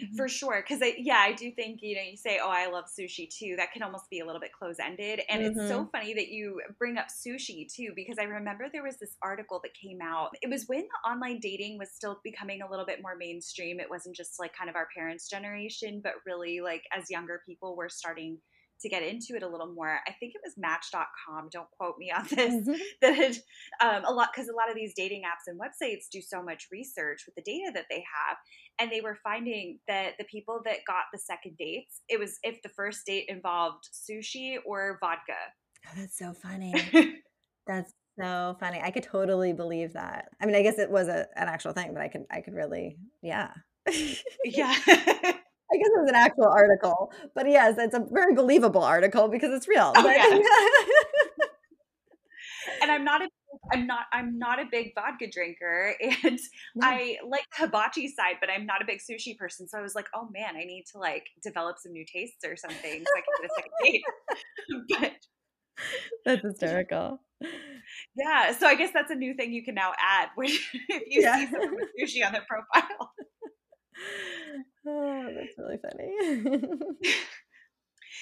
Mm-hmm. 0.00 0.16
For 0.16 0.28
sure. 0.28 0.62
Cause 0.62 0.78
I, 0.80 0.94
yeah, 0.96 1.18
I 1.18 1.32
do 1.32 1.50
think, 1.50 1.80
you 1.82 1.96
know, 1.96 2.02
you 2.02 2.16
say, 2.16 2.38
oh, 2.40 2.50
I 2.50 2.70
love 2.70 2.84
sushi 2.84 3.28
too. 3.28 3.54
That 3.56 3.72
can 3.72 3.82
almost 3.82 4.08
be 4.10 4.20
a 4.20 4.26
little 4.26 4.40
bit 4.40 4.52
close 4.52 4.76
ended. 4.78 5.22
And 5.28 5.42
mm-hmm. 5.42 5.58
it's 5.58 5.68
so 5.68 5.80
mm-hmm. 5.80 5.90
funny 5.90 6.14
that 6.14 6.28
you 6.28 6.60
bring 6.78 6.98
up 6.98 7.06
sushi 7.08 7.66
too, 7.72 7.90
because 7.96 8.16
I 8.20 8.24
remember 8.24 8.68
there 8.72 8.84
was 8.84 8.98
this 8.98 9.16
article 9.22 9.60
that 9.64 9.74
came 9.74 9.98
out. 10.00 10.30
It 10.40 10.50
was 10.50 10.66
when 10.68 10.82
the 10.82 11.10
online 11.10 11.40
dating 11.40 11.78
was 11.78 11.90
still 11.90 12.20
becoming 12.22 12.62
a 12.62 12.70
little 12.70 12.86
bit 12.86 13.02
more 13.02 13.16
mainstream. 13.16 13.80
It 13.80 13.90
wasn't 13.90 14.14
just 14.14 14.38
like 14.38 14.52
kind 14.56 14.70
of 14.70 14.76
our 14.76 14.88
parents' 14.96 15.28
generation, 15.28 16.00
but 16.02 16.12
really 16.24 16.60
like 16.60 16.84
as 16.96 17.10
younger 17.10 17.42
people 17.44 17.76
were 17.76 17.88
starting 17.88 18.38
to 18.80 18.88
get 18.88 19.02
into 19.02 19.34
it 19.34 19.42
a 19.42 19.48
little 19.48 19.72
more, 19.72 20.00
I 20.06 20.12
think 20.12 20.34
it 20.34 20.40
was 20.44 20.54
Match.com. 20.56 21.48
Don't 21.50 21.70
quote 21.70 21.98
me 21.98 22.10
on 22.10 22.24
this. 22.30 22.54
Mm-hmm. 22.54 22.72
That 23.00 23.14
had, 23.14 23.36
um, 23.80 24.04
a 24.04 24.12
lot 24.12 24.30
because 24.32 24.48
a 24.48 24.54
lot 24.54 24.70
of 24.70 24.76
these 24.76 24.94
dating 24.94 25.22
apps 25.22 25.46
and 25.46 25.58
websites 25.58 26.08
do 26.10 26.20
so 26.20 26.42
much 26.42 26.68
research 26.70 27.22
with 27.26 27.34
the 27.34 27.42
data 27.42 27.70
that 27.74 27.86
they 27.90 27.96
have, 27.96 28.36
and 28.78 28.90
they 28.90 29.00
were 29.00 29.18
finding 29.22 29.78
that 29.88 30.12
the 30.18 30.24
people 30.24 30.60
that 30.64 30.78
got 30.86 31.04
the 31.12 31.18
second 31.18 31.56
dates, 31.58 32.02
it 32.08 32.18
was 32.18 32.38
if 32.42 32.60
the 32.62 32.68
first 32.70 33.06
date 33.06 33.26
involved 33.28 33.88
sushi 33.92 34.56
or 34.64 34.98
vodka. 35.00 35.32
Oh, 35.86 35.90
that's 35.96 36.18
so 36.18 36.32
funny. 36.32 36.74
that's 37.66 37.92
so 38.18 38.56
funny. 38.60 38.80
I 38.82 38.90
could 38.90 39.02
totally 39.04 39.52
believe 39.52 39.92
that. 39.94 40.28
I 40.40 40.46
mean, 40.46 40.54
I 40.54 40.62
guess 40.62 40.78
it 40.78 40.90
was 40.90 41.08
a, 41.08 41.26
an 41.36 41.48
actual 41.48 41.72
thing, 41.72 41.92
but 41.92 42.02
I 42.02 42.08
could 42.08 42.24
I 42.30 42.40
could 42.40 42.54
really 42.54 42.98
yeah. 43.22 43.52
yeah. 44.44 44.74
I 45.70 45.76
guess 45.76 45.88
it 45.88 46.00
was 46.00 46.08
an 46.08 46.16
actual 46.16 46.48
article, 46.48 47.12
but 47.34 47.48
yes, 47.48 47.76
it's 47.78 47.94
a 47.94 48.04
very 48.10 48.34
believable 48.34 48.82
article 48.82 49.28
because 49.28 49.52
it's 49.52 49.68
real. 49.68 49.92
Oh, 49.94 50.08
yeah. 50.08 50.38
and 52.82 52.90
I'm 52.90 53.04
not 53.04 53.22
a 53.22 53.28
I'm 53.72 53.86
not 53.86 54.06
I'm 54.12 54.38
not 54.38 54.60
a 54.60 54.64
big 54.70 54.92
vodka 54.94 55.26
drinker 55.30 55.94
and 56.24 56.38
I 56.82 57.16
like 57.26 57.44
the 57.56 57.66
hibachi 57.66 58.08
side, 58.08 58.36
but 58.40 58.50
I'm 58.50 58.66
not 58.66 58.82
a 58.82 58.84
big 58.86 58.98
sushi 58.98 59.36
person. 59.36 59.68
So 59.68 59.78
I 59.78 59.82
was 59.82 59.94
like, 59.94 60.06
oh 60.14 60.28
man, 60.32 60.56
I 60.56 60.64
need 60.64 60.84
to 60.92 60.98
like 60.98 61.26
develop 61.42 61.76
some 61.78 61.92
new 61.92 62.04
tastes 62.04 62.44
or 62.44 62.56
something 62.56 63.04
so 63.04 63.12
I 63.16 63.20
can 63.20 63.34
get 63.40 63.50
a 63.50 63.54
second 63.56 63.72
date. 63.82 64.02
but 65.00 65.12
that's 66.24 66.42
hysterical. 66.42 67.20
Yeah. 68.16 68.52
So 68.52 68.66
I 68.66 68.74
guess 68.74 68.90
that's 68.92 69.10
a 69.10 69.14
new 69.14 69.34
thing 69.34 69.52
you 69.52 69.64
can 69.64 69.74
now 69.74 69.92
add 69.98 70.28
when 70.34 70.48
if 70.48 71.02
you 71.06 71.22
yeah. 71.22 71.38
see 71.38 71.46
someone 71.50 71.76
with 71.76 71.88
sushi 72.00 72.24
on 72.24 72.32
their 72.32 72.44
profile. 72.48 73.12
Oh, 74.86 75.28
that's 75.36 75.58
really 75.58 75.76
funny. 75.76 77.02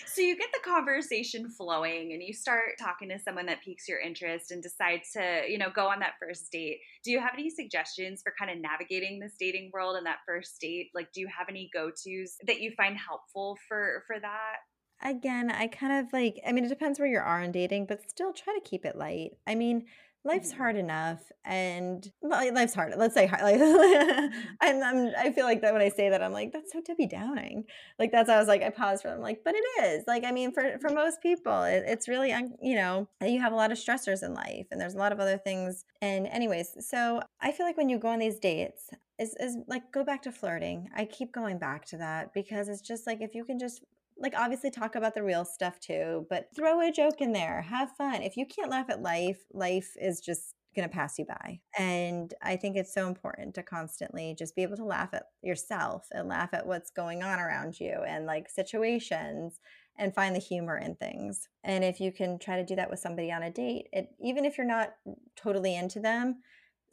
so 0.06 0.20
you 0.20 0.36
get 0.36 0.48
the 0.52 0.68
conversation 0.68 1.48
flowing 1.48 2.12
and 2.12 2.22
you 2.22 2.32
start 2.32 2.70
talking 2.78 3.08
to 3.08 3.18
someone 3.18 3.46
that 3.46 3.62
piques 3.62 3.88
your 3.88 4.00
interest 4.00 4.50
and 4.50 4.62
decide 4.62 5.02
to, 5.12 5.42
you 5.48 5.58
know, 5.58 5.70
go 5.74 5.86
on 5.86 6.00
that 6.00 6.14
first 6.20 6.50
date. 6.50 6.78
Do 7.04 7.10
you 7.10 7.20
have 7.20 7.34
any 7.34 7.50
suggestions 7.50 8.20
for 8.22 8.34
kind 8.38 8.50
of 8.50 8.58
navigating 8.58 9.20
this 9.20 9.34
dating 9.38 9.70
world 9.72 9.96
and 9.96 10.06
that 10.06 10.18
first 10.26 10.60
date? 10.60 10.90
Like 10.94 11.12
do 11.12 11.20
you 11.20 11.28
have 11.28 11.48
any 11.48 11.70
go-tos 11.72 12.36
that 12.46 12.60
you 12.60 12.72
find 12.76 12.96
helpful 12.96 13.56
for 13.68 14.02
for 14.06 14.18
that? 14.20 14.56
Again, 15.02 15.50
I 15.50 15.66
kind 15.68 16.04
of 16.04 16.12
like 16.12 16.40
I 16.46 16.52
mean 16.52 16.64
it 16.64 16.68
depends 16.68 16.98
where 16.98 17.08
you 17.08 17.18
are 17.18 17.42
in 17.42 17.52
dating, 17.52 17.86
but 17.86 18.10
still 18.10 18.32
try 18.32 18.54
to 18.54 18.68
keep 18.68 18.84
it 18.84 18.96
light. 18.96 19.32
I 19.46 19.54
mean, 19.54 19.84
life's 20.26 20.50
mm-hmm. 20.50 20.58
hard 20.58 20.76
enough 20.76 21.20
and 21.44 22.10
well, 22.20 22.52
life's 22.52 22.74
hard 22.74 22.92
let's 22.96 23.14
say 23.14 23.26
hard 23.26 23.42
like 23.42 23.60
I'm, 24.60 24.82
I'm, 24.82 25.12
i 25.16 25.30
feel 25.32 25.44
like 25.44 25.62
that 25.62 25.72
when 25.72 25.82
i 25.82 25.88
say 25.88 26.10
that 26.10 26.22
i'm 26.22 26.32
like 26.32 26.52
that's 26.52 26.72
so 26.72 26.80
debbie 26.80 27.06
downing. 27.06 27.64
Like 27.98 28.12
that's 28.12 28.28
i 28.28 28.38
was 28.38 28.48
like 28.48 28.62
i 28.62 28.70
paused 28.70 29.02
for 29.02 29.08
them 29.08 29.20
like 29.20 29.42
but 29.44 29.54
it 29.54 29.84
is. 29.84 30.04
Like 30.06 30.24
i 30.24 30.32
mean 30.32 30.52
for 30.52 30.78
for 30.80 30.90
most 30.90 31.22
people 31.22 31.62
it, 31.62 31.84
it's 31.86 32.08
really 32.08 32.34
you 32.60 32.74
know 32.74 33.08
you 33.22 33.40
have 33.40 33.52
a 33.52 33.56
lot 33.56 33.72
of 33.72 33.78
stressors 33.78 34.22
in 34.22 34.34
life 34.34 34.66
and 34.70 34.80
there's 34.80 34.94
a 34.94 34.98
lot 34.98 35.12
of 35.12 35.20
other 35.20 35.38
things 35.38 35.84
and 36.02 36.26
anyways 36.26 36.76
so 36.80 37.20
i 37.40 37.52
feel 37.52 37.66
like 37.66 37.76
when 37.76 37.88
you 37.88 37.98
go 37.98 38.08
on 38.08 38.18
these 38.18 38.38
dates 38.38 38.90
is, 39.18 39.34
is 39.40 39.56
like 39.66 39.92
go 39.92 40.04
back 40.04 40.22
to 40.22 40.32
flirting. 40.32 40.88
I 40.94 41.04
keep 41.04 41.32
going 41.32 41.58
back 41.58 41.86
to 41.86 41.96
that 41.98 42.34
because 42.34 42.68
it's 42.68 42.82
just 42.82 43.06
like 43.06 43.20
if 43.20 43.34
you 43.34 43.44
can 43.44 43.58
just 43.58 43.82
like 44.18 44.34
obviously 44.36 44.70
talk 44.70 44.94
about 44.94 45.14
the 45.14 45.22
real 45.22 45.44
stuff 45.44 45.78
too, 45.80 46.26
but 46.30 46.48
throw 46.54 46.80
a 46.80 46.92
joke 46.92 47.20
in 47.20 47.32
there, 47.32 47.62
have 47.62 47.92
fun. 47.96 48.22
If 48.22 48.36
you 48.36 48.46
can't 48.46 48.70
laugh 48.70 48.90
at 48.90 49.02
life, 49.02 49.44
life 49.52 49.92
is 50.00 50.20
just 50.20 50.54
going 50.74 50.88
to 50.88 50.94
pass 50.94 51.18
you 51.18 51.24
by. 51.24 51.60
And 51.78 52.32
I 52.42 52.56
think 52.56 52.76
it's 52.76 52.92
so 52.92 53.08
important 53.08 53.54
to 53.54 53.62
constantly 53.62 54.36
just 54.38 54.54
be 54.54 54.62
able 54.62 54.76
to 54.76 54.84
laugh 54.84 55.08
at 55.14 55.24
yourself 55.42 56.06
and 56.12 56.28
laugh 56.28 56.50
at 56.52 56.66
what's 56.66 56.90
going 56.90 57.22
on 57.22 57.40
around 57.40 57.80
you 57.80 58.02
and 58.06 58.26
like 58.26 58.48
situations 58.48 59.58
and 59.98 60.14
find 60.14 60.36
the 60.36 60.40
humor 60.40 60.76
in 60.76 60.94
things. 60.94 61.48
And 61.64 61.82
if 61.82 62.00
you 62.00 62.12
can 62.12 62.38
try 62.38 62.56
to 62.56 62.64
do 62.64 62.76
that 62.76 62.90
with 62.90 63.00
somebody 63.00 63.32
on 63.32 63.42
a 63.42 63.50
date, 63.50 63.88
it 63.92 64.10
even 64.20 64.44
if 64.44 64.58
you're 64.58 64.66
not 64.66 64.90
totally 65.34 65.74
into 65.74 66.00
them, 66.00 66.42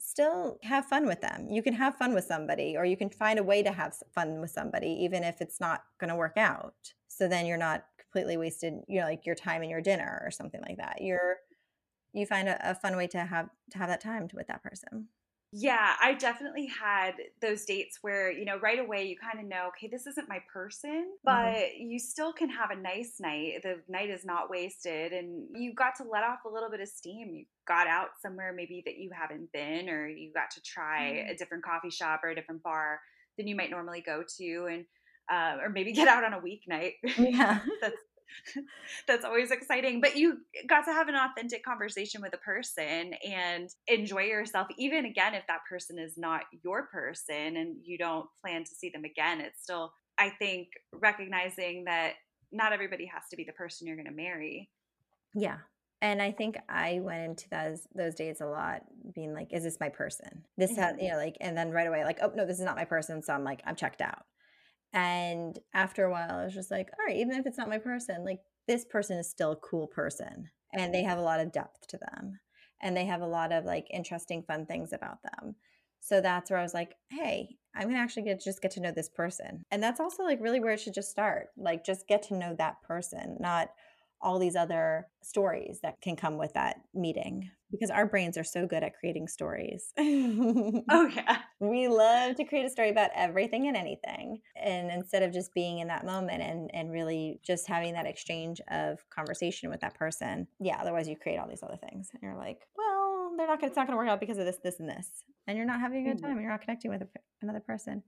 still 0.04 0.58
have 0.62 0.86
fun 0.86 1.06
with 1.06 1.20
them. 1.20 1.48
You 1.48 1.62
can 1.62 1.74
have 1.74 1.96
fun 1.96 2.14
with 2.14 2.24
somebody 2.24 2.76
or 2.76 2.84
you 2.84 2.96
can 2.96 3.10
find 3.10 3.38
a 3.38 3.42
way 3.42 3.62
to 3.62 3.72
have 3.72 3.96
fun 4.14 4.40
with 4.40 4.50
somebody 4.50 4.88
even 4.88 5.24
if 5.24 5.40
it's 5.40 5.60
not 5.60 5.84
going 5.98 6.10
to 6.10 6.16
work 6.16 6.36
out. 6.36 6.74
So 7.08 7.28
then 7.28 7.46
you're 7.46 7.56
not 7.56 7.84
completely 7.98 8.36
wasted 8.36 8.74
you 8.86 9.00
know 9.00 9.06
like 9.06 9.26
your 9.26 9.34
time 9.34 9.62
and 9.62 9.70
your 9.70 9.80
dinner 9.80 10.22
or 10.24 10.30
something 10.30 10.60
like 10.62 10.76
that. 10.76 11.00
You're 11.00 11.38
you 12.12 12.26
find 12.26 12.48
a, 12.48 12.70
a 12.70 12.74
fun 12.74 12.96
way 12.96 13.06
to 13.08 13.18
have 13.18 13.48
to 13.70 13.78
have 13.78 13.88
that 13.88 14.00
time 14.00 14.28
with 14.34 14.46
that 14.48 14.62
person 14.62 15.08
yeah, 15.56 15.94
I 16.02 16.14
definitely 16.14 16.66
had 16.66 17.12
those 17.40 17.64
dates 17.64 17.98
where, 18.02 18.28
you 18.28 18.44
know, 18.44 18.58
right 18.58 18.80
away 18.80 19.06
you 19.06 19.16
kind 19.16 19.38
of 19.38 19.48
know, 19.48 19.68
okay, 19.68 19.86
this 19.86 20.04
isn't 20.04 20.28
my 20.28 20.40
person, 20.52 20.90
mm-hmm. 20.90 21.10
but 21.22 21.54
mm-hmm. 21.54 21.90
you 21.90 22.00
still 22.00 22.32
can 22.32 22.50
have 22.50 22.72
a 22.72 22.76
nice 22.76 23.20
night. 23.20 23.62
The 23.62 23.76
night 23.88 24.10
is 24.10 24.24
not 24.24 24.50
wasted 24.50 25.12
and 25.12 25.46
you 25.54 25.72
got 25.72 25.94
to 25.98 26.04
let 26.10 26.24
off 26.24 26.40
a 26.44 26.48
little 26.48 26.70
bit 26.70 26.80
of 26.80 26.88
steam. 26.88 27.30
You 27.32 27.44
got 27.68 27.86
out 27.86 28.08
somewhere 28.20 28.52
maybe 28.52 28.82
that 28.84 28.98
you 28.98 29.10
haven't 29.14 29.52
been, 29.52 29.88
or 29.88 30.08
you 30.08 30.32
got 30.32 30.50
to 30.54 30.60
try 30.60 31.12
mm-hmm. 31.12 31.30
a 31.30 31.36
different 31.36 31.62
coffee 31.62 31.90
shop 31.90 32.22
or 32.24 32.30
a 32.30 32.34
different 32.34 32.64
bar 32.64 32.98
than 33.36 33.46
you 33.46 33.54
might 33.54 33.70
normally 33.70 34.02
go 34.04 34.24
to. 34.38 34.66
And 34.68 34.84
uh, 35.30 35.62
or 35.62 35.68
maybe 35.70 35.92
get 35.92 36.08
out 36.08 36.24
on 36.24 36.34
a 36.34 36.40
weeknight. 36.40 36.94
Yeah. 37.16 37.60
that's 37.80 37.96
that's 39.06 39.24
always 39.24 39.50
exciting. 39.50 40.00
But 40.00 40.16
you 40.16 40.38
got 40.68 40.84
to 40.86 40.92
have 40.92 41.08
an 41.08 41.14
authentic 41.14 41.64
conversation 41.64 42.20
with 42.22 42.34
a 42.34 42.38
person 42.38 43.12
and 43.26 43.68
enjoy 43.86 44.22
yourself, 44.22 44.68
even 44.78 45.04
again, 45.04 45.34
if 45.34 45.46
that 45.48 45.60
person 45.68 45.98
is 45.98 46.16
not 46.16 46.42
your 46.62 46.86
person 46.86 47.56
and 47.56 47.76
you 47.82 47.98
don't 47.98 48.26
plan 48.40 48.64
to 48.64 48.74
see 48.74 48.90
them 48.90 49.04
again. 49.04 49.40
It's 49.40 49.62
still, 49.62 49.92
I 50.18 50.30
think, 50.30 50.68
recognizing 50.92 51.84
that 51.84 52.14
not 52.52 52.72
everybody 52.72 53.06
has 53.06 53.22
to 53.30 53.36
be 53.36 53.44
the 53.44 53.52
person 53.52 53.86
you're 53.86 53.96
going 53.96 54.06
to 54.06 54.12
marry. 54.12 54.70
Yeah. 55.34 55.58
And 56.02 56.20
I 56.20 56.32
think 56.32 56.56
I 56.68 57.00
went 57.02 57.22
into 57.22 57.48
those 57.48 57.88
those 57.94 58.14
days 58.14 58.42
a 58.42 58.46
lot, 58.46 58.82
being 59.14 59.32
like, 59.32 59.54
"Is 59.54 59.64
this 59.64 59.80
my 59.80 59.88
person?" 59.88 60.44
This 60.58 60.72
mm-hmm. 60.72 60.80
has, 60.82 60.96
you 61.00 61.10
know, 61.10 61.16
like, 61.16 61.36
and 61.40 61.56
then 61.56 61.70
right 61.70 61.86
away, 61.86 62.04
like, 62.04 62.18
"Oh 62.20 62.30
no, 62.34 62.44
this 62.44 62.58
is 62.58 62.64
not 62.64 62.76
my 62.76 62.84
person." 62.84 63.22
So 63.22 63.32
I'm 63.32 63.42
like, 63.42 63.62
I'm 63.64 63.74
checked 63.74 64.02
out. 64.02 64.24
And 64.94 65.58
after 65.74 66.04
a 66.04 66.10
while, 66.10 66.30
I 66.30 66.44
was 66.44 66.54
just 66.54 66.70
like, 66.70 66.88
all 66.98 67.04
right, 67.04 67.16
even 67.16 67.34
if 67.34 67.46
it's 67.46 67.58
not 67.58 67.68
my 67.68 67.78
person, 67.78 68.24
like 68.24 68.38
this 68.68 68.84
person 68.84 69.18
is 69.18 69.28
still 69.28 69.52
a 69.52 69.56
cool 69.56 69.88
person 69.88 70.48
and 70.72 70.94
they 70.94 71.02
have 71.02 71.18
a 71.18 71.22
lot 71.22 71.40
of 71.40 71.52
depth 71.52 71.86
to 71.88 71.98
them 71.98 72.38
and 72.80 72.96
they 72.96 73.04
have 73.04 73.20
a 73.20 73.26
lot 73.26 73.52
of 73.52 73.64
like 73.64 73.86
interesting, 73.92 74.44
fun 74.44 74.66
things 74.66 74.92
about 74.92 75.18
them. 75.22 75.56
So 76.00 76.20
that's 76.20 76.50
where 76.50 76.60
I 76.60 76.62
was 76.62 76.74
like, 76.74 76.94
hey, 77.10 77.56
I'm 77.74 77.88
gonna 77.88 77.98
actually 77.98 78.22
get 78.22 78.40
just 78.40 78.62
get 78.62 78.70
to 78.72 78.80
know 78.80 78.92
this 78.92 79.08
person. 79.08 79.64
And 79.72 79.82
that's 79.82 80.00
also 80.00 80.22
like 80.22 80.38
really 80.40 80.60
where 80.60 80.72
it 80.72 80.80
should 80.80 80.94
just 80.94 81.10
start. 81.10 81.48
Like 81.56 81.84
just 81.84 82.06
get 82.06 82.22
to 82.24 82.36
know 82.36 82.54
that 82.58 82.82
person, 82.82 83.36
not 83.40 83.70
all 84.24 84.38
these 84.38 84.56
other 84.56 85.06
stories 85.22 85.80
that 85.82 86.00
can 86.00 86.16
come 86.16 86.38
with 86.38 86.54
that 86.54 86.76
meeting 86.94 87.50
because 87.70 87.90
our 87.90 88.06
brains 88.06 88.38
are 88.38 88.44
so 88.44 88.66
good 88.66 88.82
at 88.82 88.96
creating 88.98 89.28
stories. 89.28 89.92
oh, 89.98 91.10
yeah. 91.14 91.38
We 91.60 91.88
love 91.88 92.36
to 92.36 92.44
create 92.44 92.64
a 92.64 92.70
story 92.70 92.88
about 92.88 93.10
everything 93.14 93.68
and 93.68 93.76
anything. 93.76 94.40
And 94.56 94.90
instead 94.90 95.22
of 95.22 95.32
just 95.32 95.52
being 95.54 95.80
in 95.80 95.88
that 95.88 96.06
moment 96.06 96.42
and, 96.42 96.70
and 96.72 96.90
really 96.90 97.40
just 97.44 97.68
having 97.68 97.92
that 97.94 98.06
exchange 98.06 98.60
of 98.70 98.98
conversation 99.10 99.70
with 99.70 99.80
that 99.80 99.94
person, 99.94 100.46
yeah, 100.60 100.78
otherwise 100.80 101.08
you 101.08 101.16
create 101.16 101.38
all 101.38 101.48
these 101.48 101.62
other 101.62 101.78
things. 101.90 102.10
And 102.12 102.22
you're 102.22 102.36
like, 102.36 102.60
well, 102.76 103.32
they're 103.36 103.46
not 103.46 103.60
gonna, 103.60 103.68
it's 103.68 103.76
not 103.76 103.86
going 103.86 103.96
to 103.96 104.02
work 104.02 104.08
out 104.08 104.20
because 104.20 104.38
of 104.38 104.46
this, 104.46 104.58
this, 104.62 104.80
and 104.80 104.88
this. 104.88 105.08
And 105.46 105.58
you're 105.58 105.66
not 105.66 105.80
having 105.80 106.06
a 106.06 106.10
good 106.10 106.16
mm-hmm. 106.16 106.26
time. 106.26 106.36
And 106.36 106.42
you're 106.42 106.50
not 106.50 106.62
connecting 106.62 106.90
with 106.90 107.02
a, 107.02 107.08
another 107.42 107.60
person 107.60 108.02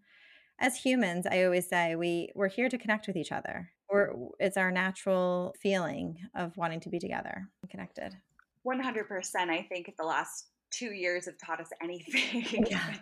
as 0.59 0.77
humans, 0.77 1.27
I 1.27 1.45
always 1.45 1.69
say 1.69 1.97
we 1.97 2.31
we're 2.35 2.49
here 2.49 2.69
to 2.69 2.79
connect 2.79 3.07
with 3.07 3.17
each 3.17 3.33
other. 3.33 3.71
We're 3.91 4.11
it's 4.41 4.57
our 4.57 4.71
natural 4.71 5.55
feeling 5.61 6.19
of 6.35 6.57
wanting 6.57 6.81
to 6.81 6.89
be 6.89 6.99
together 6.99 7.49
and 7.63 7.71
connected. 7.71 8.17
One 8.63 8.81
hundred 8.81 9.09
percent. 9.09 9.51
I 9.51 9.63
think 9.63 9.93
the 9.99 10.05
last 10.05 10.49
two 10.71 10.93
years 10.93 11.27
have 11.27 11.39
taught 11.39 11.61
us 11.61 11.71
anything. 11.83 12.67
Yeah. 12.69 12.95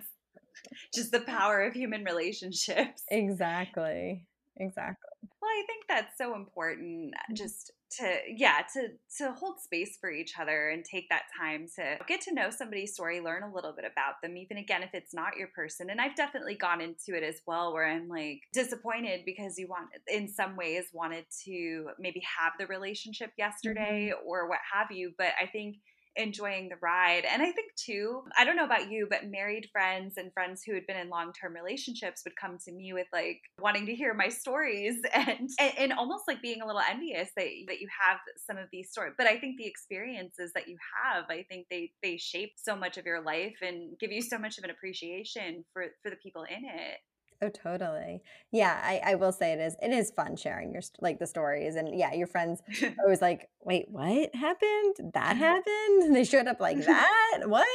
Just 0.94 1.12
the 1.12 1.20
power 1.20 1.62
of 1.62 1.74
human 1.74 2.04
relationships. 2.04 3.02
Exactly. 3.08 4.26
Exactly. 4.56 5.08
Well, 5.42 5.50
I 5.50 5.64
think 5.66 5.84
that's 5.88 6.16
so 6.16 6.34
important. 6.34 7.12
Mm-hmm. 7.12 7.34
Just 7.34 7.72
to 7.98 8.18
yeah 8.36 8.60
to 8.72 8.88
to 9.18 9.32
hold 9.32 9.60
space 9.60 9.96
for 10.00 10.10
each 10.10 10.38
other 10.38 10.70
and 10.70 10.84
take 10.84 11.08
that 11.08 11.22
time 11.38 11.66
to 11.76 11.96
get 12.06 12.20
to 12.20 12.34
know 12.34 12.50
somebody's 12.50 12.94
story 12.94 13.20
learn 13.20 13.42
a 13.42 13.52
little 13.52 13.72
bit 13.72 13.84
about 13.84 14.14
them 14.22 14.36
even 14.36 14.56
again 14.56 14.82
if 14.82 14.90
it's 14.92 15.14
not 15.14 15.36
your 15.36 15.48
person 15.54 15.90
and 15.90 16.00
i've 16.00 16.16
definitely 16.16 16.54
gone 16.54 16.80
into 16.80 17.16
it 17.16 17.22
as 17.22 17.40
well 17.46 17.72
where 17.72 17.86
i'm 17.86 18.08
like 18.08 18.40
disappointed 18.52 19.20
because 19.24 19.58
you 19.58 19.66
want 19.68 19.88
in 20.08 20.28
some 20.28 20.56
ways 20.56 20.84
wanted 20.92 21.24
to 21.44 21.88
maybe 21.98 22.22
have 22.38 22.52
the 22.58 22.66
relationship 22.66 23.30
yesterday 23.38 24.12
mm-hmm. 24.12 24.28
or 24.28 24.48
what 24.48 24.60
have 24.72 24.90
you 24.90 25.12
but 25.18 25.28
i 25.40 25.46
think 25.46 25.76
enjoying 26.16 26.68
the 26.68 26.76
ride. 26.80 27.24
And 27.24 27.42
I 27.42 27.46
think 27.46 27.74
too, 27.76 28.22
I 28.38 28.44
don't 28.44 28.56
know 28.56 28.64
about 28.64 28.90
you, 28.90 29.06
but 29.08 29.30
married 29.30 29.68
friends 29.72 30.14
and 30.16 30.32
friends 30.32 30.62
who 30.64 30.74
had 30.74 30.86
been 30.86 30.96
in 30.96 31.08
long-term 31.08 31.54
relationships 31.54 32.22
would 32.24 32.36
come 32.40 32.58
to 32.64 32.72
me 32.72 32.92
with 32.92 33.06
like 33.12 33.40
wanting 33.60 33.86
to 33.86 33.94
hear 33.94 34.14
my 34.14 34.28
stories 34.28 34.96
and 35.14 35.48
and, 35.58 35.72
and 35.78 35.92
almost 35.92 36.24
like 36.28 36.42
being 36.42 36.62
a 36.62 36.66
little 36.66 36.82
envious 36.88 37.30
that 37.36 37.48
that 37.68 37.80
you 37.80 37.88
have 38.00 38.18
some 38.46 38.56
of 38.56 38.68
these 38.72 38.90
stories. 38.90 39.14
But 39.16 39.26
I 39.26 39.38
think 39.38 39.56
the 39.58 39.66
experiences 39.66 40.52
that 40.54 40.68
you 40.68 40.76
have, 41.04 41.24
I 41.28 41.44
think 41.48 41.66
they 41.70 41.90
they 42.02 42.16
shape 42.16 42.52
so 42.56 42.76
much 42.76 42.96
of 42.96 43.06
your 43.06 43.22
life 43.22 43.56
and 43.62 43.98
give 43.98 44.12
you 44.12 44.22
so 44.22 44.38
much 44.38 44.58
of 44.58 44.64
an 44.64 44.70
appreciation 44.70 45.64
for 45.72 45.86
for 46.02 46.10
the 46.10 46.16
people 46.16 46.44
in 46.44 46.64
it. 46.64 46.98
Oh, 47.44 47.48
totally. 47.50 48.22
Yeah, 48.52 48.80
I, 48.82 49.00
I 49.04 49.14
will 49.16 49.32
say 49.32 49.52
it 49.52 49.60
is. 49.60 49.76
It 49.82 49.90
is 49.90 50.10
fun 50.10 50.36
sharing 50.36 50.72
your 50.72 50.82
like 51.00 51.18
the 51.18 51.26
stories, 51.26 51.76
and 51.76 51.96
yeah, 51.98 52.14
your 52.14 52.26
friends 52.26 52.62
are 52.82 52.94
always 53.04 53.20
like, 53.20 53.48
"Wait, 53.62 53.86
what 53.90 54.34
happened? 54.34 55.12
That 55.12 55.36
mm-hmm. 55.36 55.38
happened? 55.38 56.14
They 56.14 56.24
showed 56.24 56.46
up 56.46 56.60
like 56.60 56.78
that? 56.86 57.40
What?" 57.46 57.66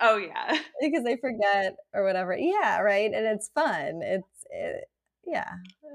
oh 0.00 0.16
yeah, 0.16 0.58
because 0.80 1.04
they 1.04 1.16
forget 1.16 1.76
or 1.94 2.04
whatever. 2.04 2.36
Yeah, 2.36 2.80
right. 2.80 3.10
And 3.12 3.26
it's 3.26 3.50
fun. 3.54 4.00
It's 4.02 4.44
it, 4.50 4.84
yeah, 5.26 5.50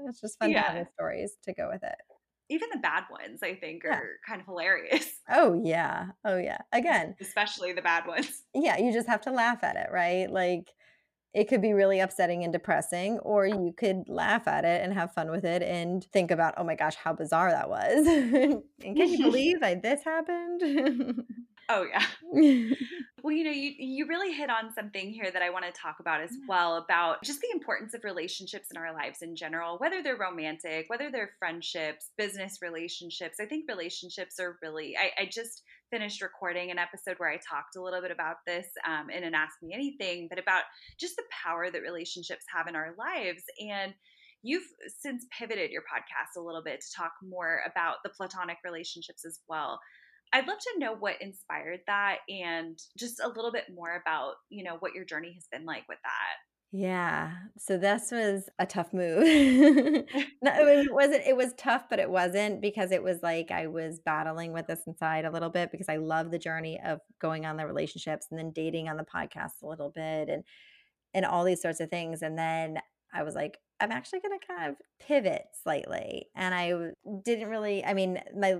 it's 0.06 0.20
just 0.20 0.38
fun 0.38 0.50
yeah. 0.50 0.62
to 0.62 0.78
have 0.78 0.88
stories 0.94 1.32
to 1.44 1.52
go 1.52 1.68
with 1.72 1.84
it. 1.84 1.96
Even 2.50 2.68
the 2.72 2.80
bad 2.80 3.04
ones, 3.10 3.42
I 3.42 3.54
think, 3.54 3.84
are 3.84 3.90
yeah. 3.90 4.00
kind 4.26 4.40
of 4.40 4.46
hilarious. 4.46 5.08
Oh 5.30 5.60
yeah, 5.62 6.06
oh 6.24 6.38
yeah. 6.38 6.58
Again, 6.72 7.14
especially 7.20 7.72
the 7.72 7.82
bad 7.82 8.06
ones. 8.06 8.42
Yeah, 8.52 8.78
you 8.78 8.92
just 8.92 9.08
have 9.08 9.22
to 9.22 9.30
laugh 9.30 9.62
at 9.62 9.76
it, 9.76 9.88
right? 9.92 10.30
Like 10.30 10.68
it 11.34 11.48
could 11.48 11.62
be 11.62 11.72
really 11.72 12.00
upsetting 12.00 12.44
and 12.44 12.52
depressing, 12.52 13.18
or 13.20 13.46
you 13.46 13.72
could 13.76 14.08
laugh 14.08 14.46
at 14.46 14.64
it 14.64 14.82
and 14.82 14.92
have 14.92 15.14
fun 15.14 15.30
with 15.30 15.44
it 15.44 15.62
and 15.62 16.04
think 16.12 16.30
about, 16.30 16.54
oh 16.58 16.64
my 16.64 16.74
gosh, 16.74 16.94
how 16.94 17.12
bizarre 17.12 17.50
that 17.50 17.70
was. 17.70 18.06
and 18.06 18.62
can 18.80 19.08
you 19.08 19.18
believe 19.22 19.62
I, 19.62 19.74
this 19.74 20.04
happened? 20.04 21.24
oh, 21.72 21.86
yeah. 22.32 22.74
well, 23.22 23.34
you 23.34 23.44
know, 23.44 23.50
you, 23.50 23.72
you 23.78 24.06
really 24.06 24.32
hit 24.32 24.50
on 24.50 24.72
something 24.74 25.10
here 25.10 25.30
that 25.30 25.42
I 25.42 25.50
want 25.50 25.64
to 25.64 25.72
talk 25.72 25.96
about 26.00 26.20
as 26.20 26.32
well 26.48 26.76
about 26.76 27.22
just 27.22 27.40
the 27.40 27.50
importance 27.52 27.94
of 27.94 28.04
relationships 28.04 28.68
in 28.70 28.76
our 28.76 28.92
lives 28.92 29.22
in 29.22 29.36
general, 29.36 29.78
whether 29.78 30.02
they're 30.02 30.16
romantic, 30.16 30.86
whether 30.88 31.10
they're 31.10 31.30
friendships, 31.38 32.10
business 32.16 32.58
relationships. 32.62 33.38
I 33.40 33.46
think 33.46 33.64
relationships 33.68 34.38
are 34.38 34.58
really, 34.62 34.96
I, 34.96 35.22
I 35.22 35.28
just, 35.30 35.62
finished 35.92 36.22
recording 36.22 36.70
an 36.70 36.78
episode 36.78 37.18
where 37.18 37.28
I 37.28 37.36
talked 37.36 37.76
a 37.76 37.82
little 37.82 38.00
bit 38.00 38.10
about 38.10 38.36
this 38.46 38.66
um, 38.88 39.10
in 39.10 39.24
an 39.24 39.34
Ask 39.34 39.56
Me 39.62 39.74
Anything, 39.74 40.26
but 40.26 40.38
about 40.38 40.62
just 40.98 41.16
the 41.16 41.22
power 41.44 41.70
that 41.70 41.82
relationships 41.82 42.46
have 42.56 42.66
in 42.66 42.74
our 42.74 42.94
lives. 42.96 43.42
And 43.60 43.92
you've 44.42 44.66
since 44.88 45.26
pivoted 45.38 45.70
your 45.70 45.82
podcast 45.82 46.40
a 46.40 46.42
little 46.42 46.62
bit 46.62 46.80
to 46.80 46.96
talk 46.96 47.12
more 47.22 47.60
about 47.70 47.96
the 48.04 48.08
platonic 48.08 48.56
relationships 48.64 49.26
as 49.26 49.40
well. 49.48 49.80
I'd 50.32 50.48
love 50.48 50.58
to 50.58 50.78
know 50.78 50.94
what 50.94 51.20
inspired 51.20 51.80
that 51.86 52.18
and 52.28 52.78
just 52.96 53.20
a 53.20 53.28
little 53.28 53.52
bit 53.52 53.64
more 53.74 54.00
about, 54.00 54.34
you 54.48 54.64
know, 54.64 54.76
what 54.80 54.94
your 54.94 55.04
journey 55.04 55.32
has 55.34 55.46
been 55.52 55.66
like 55.66 55.84
with 55.88 55.98
that. 56.02 56.36
Yeah. 56.74 57.32
So 57.58 57.76
this 57.76 58.10
was 58.10 58.48
a 58.58 58.64
tough 58.64 58.94
move. 58.94 59.22
it 59.24 60.92
wasn't 60.92 61.26
it 61.26 61.36
was 61.36 61.52
tough, 61.58 61.84
but 61.90 61.98
it 61.98 62.08
wasn't 62.08 62.62
because 62.62 62.92
it 62.92 63.02
was 63.02 63.18
like 63.22 63.50
I 63.50 63.66
was 63.66 64.00
battling 64.02 64.54
with 64.54 64.68
this 64.68 64.80
inside 64.86 65.26
a 65.26 65.30
little 65.30 65.50
bit 65.50 65.70
because 65.70 65.90
I 65.90 65.96
love 65.96 66.30
the 66.30 66.38
journey 66.38 66.80
of 66.82 67.00
going 67.20 67.44
on 67.44 67.58
the 67.58 67.66
relationships 67.66 68.28
and 68.30 68.38
then 68.38 68.52
dating 68.52 68.88
on 68.88 68.96
the 68.96 69.04
podcast 69.04 69.62
a 69.62 69.66
little 69.66 69.90
bit 69.90 70.30
and 70.30 70.44
and 71.12 71.26
all 71.26 71.44
these 71.44 71.60
sorts 71.60 71.80
of 71.80 71.90
things. 71.90 72.22
And 72.22 72.38
then 72.38 72.78
I 73.12 73.22
was 73.22 73.34
like, 73.34 73.58
I'm 73.80 73.92
actually 73.92 74.20
going 74.20 74.38
to 74.38 74.46
kind 74.46 74.70
of 74.70 74.76
pivot 75.06 75.44
slightly. 75.62 76.28
And 76.34 76.54
I 76.54 76.72
didn't 77.22 77.48
really, 77.48 77.84
I 77.84 77.92
mean, 77.92 78.18
my 78.34 78.56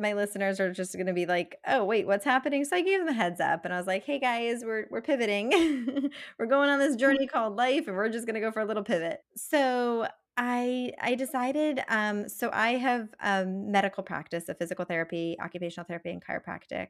my 0.00 0.12
listeners 0.12 0.60
are 0.60 0.72
just 0.72 0.94
going 0.94 1.06
to 1.06 1.12
be 1.12 1.26
like, 1.26 1.58
"Oh, 1.66 1.84
wait, 1.84 2.06
what's 2.06 2.24
happening?" 2.24 2.64
So 2.64 2.76
I 2.76 2.82
gave 2.82 3.00
them 3.00 3.08
a 3.08 3.12
heads 3.12 3.40
up, 3.40 3.64
and 3.64 3.74
I 3.74 3.78
was 3.78 3.86
like, 3.86 4.04
"Hey 4.04 4.18
guys, 4.18 4.62
we're 4.64 4.86
we're 4.90 5.02
pivoting. 5.02 6.10
we're 6.38 6.46
going 6.46 6.70
on 6.70 6.78
this 6.78 6.96
journey 6.96 7.26
called 7.32 7.56
life, 7.56 7.86
and 7.86 7.96
we're 7.96 8.08
just 8.08 8.26
going 8.26 8.34
to 8.34 8.40
go 8.40 8.52
for 8.52 8.60
a 8.60 8.64
little 8.64 8.84
pivot." 8.84 9.20
So 9.36 10.06
I 10.36 10.92
I 11.00 11.14
decided. 11.14 11.80
Um, 11.88 12.28
so 12.28 12.50
I 12.52 12.72
have 12.72 13.08
a 13.20 13.44
medical 13.44 14.02
practice 14.02 14.48
of 14.48 14.58
physical 14.58 14.84
therapy, 14.84 15.36
occupational 15.42 15.86
therapy, 15.86 16.10
and 16.10 16.24
chiropractic, 16.24 16.88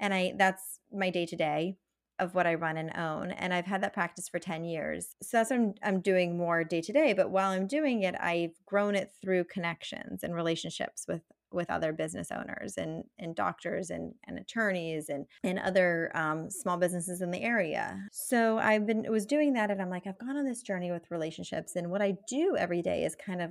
and 0.00 0.14
I 0.14 0.32
that's 0.36 0.80
my 0.92 1.10
day 1.10 1.26
to 1.26 1.36
day 1.36 1.76
of 2.18 2.34
what 2.34 2.46
I 2.46 2.54
run 2.54 2.76
and 2.76 2.96
own. 2.96 3.32
And 3.32 3.52
I've 3.52 3.66
had 3.66 3.82
that 3.82 3.94
practice 3.94 4.28
for 4.28 4.38
10 4.38 4.64
years. 4.64 5.16
So 5.22 5.38
that's 5.38 5.50
what 5.50 5.58
I'm, 5.58 5.74
I'm 5.82 6.00
doing 6.00 6.36
more 6.36 6.62
day 6.62 6.80
to 6.80 6.92
day. 6.92 7.12
But 7.14 7.30
while 7.30 7.50
I'm 7.50 7.66
doing 7.66 8.02
it, 8.02 8.14
I've 8.20 8.54
grown 8.64 8.94
it 8.94 9.10
through 9.20 9.44
connections 9.44 10.22
and 10.22 10.34
relationships 10.34 11.04
with 11.08 11.22
with 11.52 11.70
other 11.70 11.92
business 11.92 12.28
owners 12.30 12.76
and, 12.76 13.04
and 13.18 13.34
doctors 13.34 13.90
and, 13.90 14.14
and 14.26 14.38
attorneys 14.38 15.08
and, 15.08 15.26
and 15.44 15.58
other 15.58 16.10
um, 16.14 16.50
small 16.50 16.76
businesses 16.76 17.20
in 17.20 17.30
the 17.30 17.42
area. 17.42 17.98
So 18.12 18.58
I've 18.58 18.86
been 18.86 19.06
was 19.10 19.26
doing 19.26 19.52
that 19.54 19.70
and 19.70 19.80
I'm 19.80 19.90
like, 19.90 20.06
I've 20.06 20.18
gone 20.18 20.36
on 20.36 20.44
this 20.44 20.62
journey 20.62 20.90
with 20.90 21.10
relationships. 21.10 21.76
And 21.76 21.90
what 21.90 22.02
I 22.02 22.16
do 22.28 22.56
every 22.56 22.82
day 22.82 23.04
is 23.04 23.14
kind 23.14 23.42
of 23.42 23.50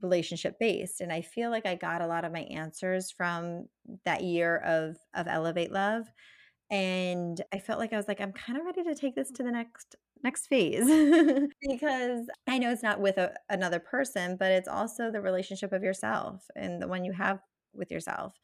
relationship 0.00 0.58
based. 0.58 1.00
And 1.00 1.12
I 1.12 1.22
feel 1.22 1.50
like 1.50 1.66
I 1.66 1.74
got 1.74 2.02
a 2.02 2.06
lot 2.06 2.24
of 2.24 2.32
my 2.32 2.40
answers 2.40 3.10
from 3.10 3.68
that 4.04 4.22
year 4.22 4.56
of 4.58 4.96
of 5.14 5.26
Elevate 5.28 5.72
Love. 5.72 6.06
And 6.70 7.40
I 7.52 7.58
felt 7.58 7.78
like 7.78 7.92
I 7.92 7.96
was 7.96 8.08
like, 8.08 8.20
I'm 8.20 8.32
kind 8.32 8.58
of 8.58 8.66
ready 8.66 8.84
to 8.84 8.94
take 8.94 9.14
this 9.14 9.30
to 9.32 9.42
the 9.42 9.50
next 9.50 9.96
next 10.24 10.46
phase 10.46 10.86
because 11.62 12.26
I 12.46 12.58
know 12.58 12.70
it's 12.70 12.82
not 12.82 13.00
with 13.00 13.18
a, 13.18 13.34
another 13.48 13.78
person, 13.78 14.36
but 14.38 14.50
it's 14.52 14.68
also 14.68 15.10
the 15.10 15.20
relationship 15.20 15.72
of 15.72 15.82
yourself 15.82 16.44
and 16.56 16.80
the 16.82 16.88
one 16.88 17.04
you 17.04 17.12
have 17.12 17.40
with 17.74 17.90
yourself. 17.90 18.34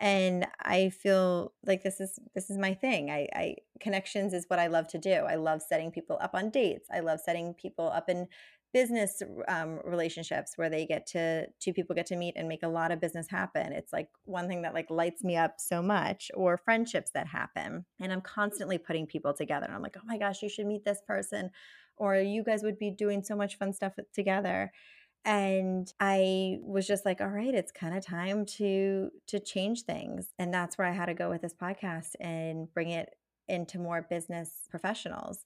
And 0.00 0.46
I 0.60 0.90
feel 0.90 1.52
like 1.64 1.82
this 1.84 2.00
is 2.00 2.18
this 2.34 2.50
is 2.50 2.58
my 2.58 2.74
thing. 2.74 3.10
I, 3.10 3.28
I 3.34 3.56
connections 3.80 4.34
is 4.34 4.44
what 4.48 4.58
I 4.58 4.66
love 4.66 4.88
to 4.88 4.98
do. 4.98 5.12
I 5.12 5.36
love 5.36 5.62
setting 5.62 5.92
people 5.92 6.18
up 6.20 6.34
on 6.34 6.50
dates. 6.50 6.88
I 6.92 7.00
love 7.00 7.20
setting 7.20 7.54
people 7.54 7.88
up 7.90 8.08
in 8.08 8.26
business 8.74 9.22
um, 9.46 9.78
relationships 9.84 10.54
where 10.56 10.68
they 10.68 10.84
get 10.84 11.06
to 11.06 11.46
two 11.60 11.72
people 11.72 11.94
get 11.94 12.06
to 12.06 12.16
meet 12.16 12.34
and 12.36 12.48
make 12.48 12.64
a 12.64 12.68
lot 12.68 12.90
of 12.90 13.00
business 13.00 13.28
happen 13.30 13.72
it's 13.72 13.92
like 13.92 14.08
one 14.24 14.48
thing 14.48 14.62
that 14.62 14.74
like 14.74 14.90
lights 14.90 15.22
me 15.22 15.36
up 15.36 15.54
so 15.58 15.80
much 15.80 16.28
or 16.34 16.58
friendships 16.58 17.12
that 17.14 17.28
happen 17.28 17.86
and 18.00 18.12
i'm 18.12 18.20
constantly 18.20 18.76
putting 18.76 19.06
people 19.06 19.32
together 19.32 19.64
and 19.64 19.74
i'm 19.74 19.80
like 19.80 19.96
oh 19.96 20.04
my 20.04 20.18
gosh 20.18 20.42
you 20.42 20.48
should 20.48 20.66
meet 20.66 20.84
this 20.84 21.00
person 21.06 21.50
or 21.96 22.16
you 22.16 22.42
guys 22.42 22.64
would 22.64 22.78
be 22.78 22.90
doing 22.90 23.22
so 23.22 23.36
much 23.36 23.56
fun 23.56 23.72
stuff 23.72 23.92
together 24.12 24.72
and 25.24 25.92
i 26.00 26.58
was 26.60 26.84
just 26.84 27.06
like 27.06 27.20
all 27.20 27.28
right 27.28 27.54
it's 27.54 27.70
kind 27.70 27.96
of 27.96 28.04
time 28.04 28.44
to 28.44 29.08
to 29.28 29.38
change 29.38 29.82
things 29.82 30.30
and 30.36 30.52
that's 30.52 30.76
where 30.76 30.88
i 30.88 30.92
had 30.92 31.06
to 31.06 31.14
go 31.14 31.30
with 31.30 31.42
this 31.42 31.54
podcast 31.54 32.10
and 32.18 32.66
bring 32.74 32.90
it 32.90 33.10
into 33.46 33.78
more 33.78 34.04
business 34.10 34.66
professionals 34.68 35.44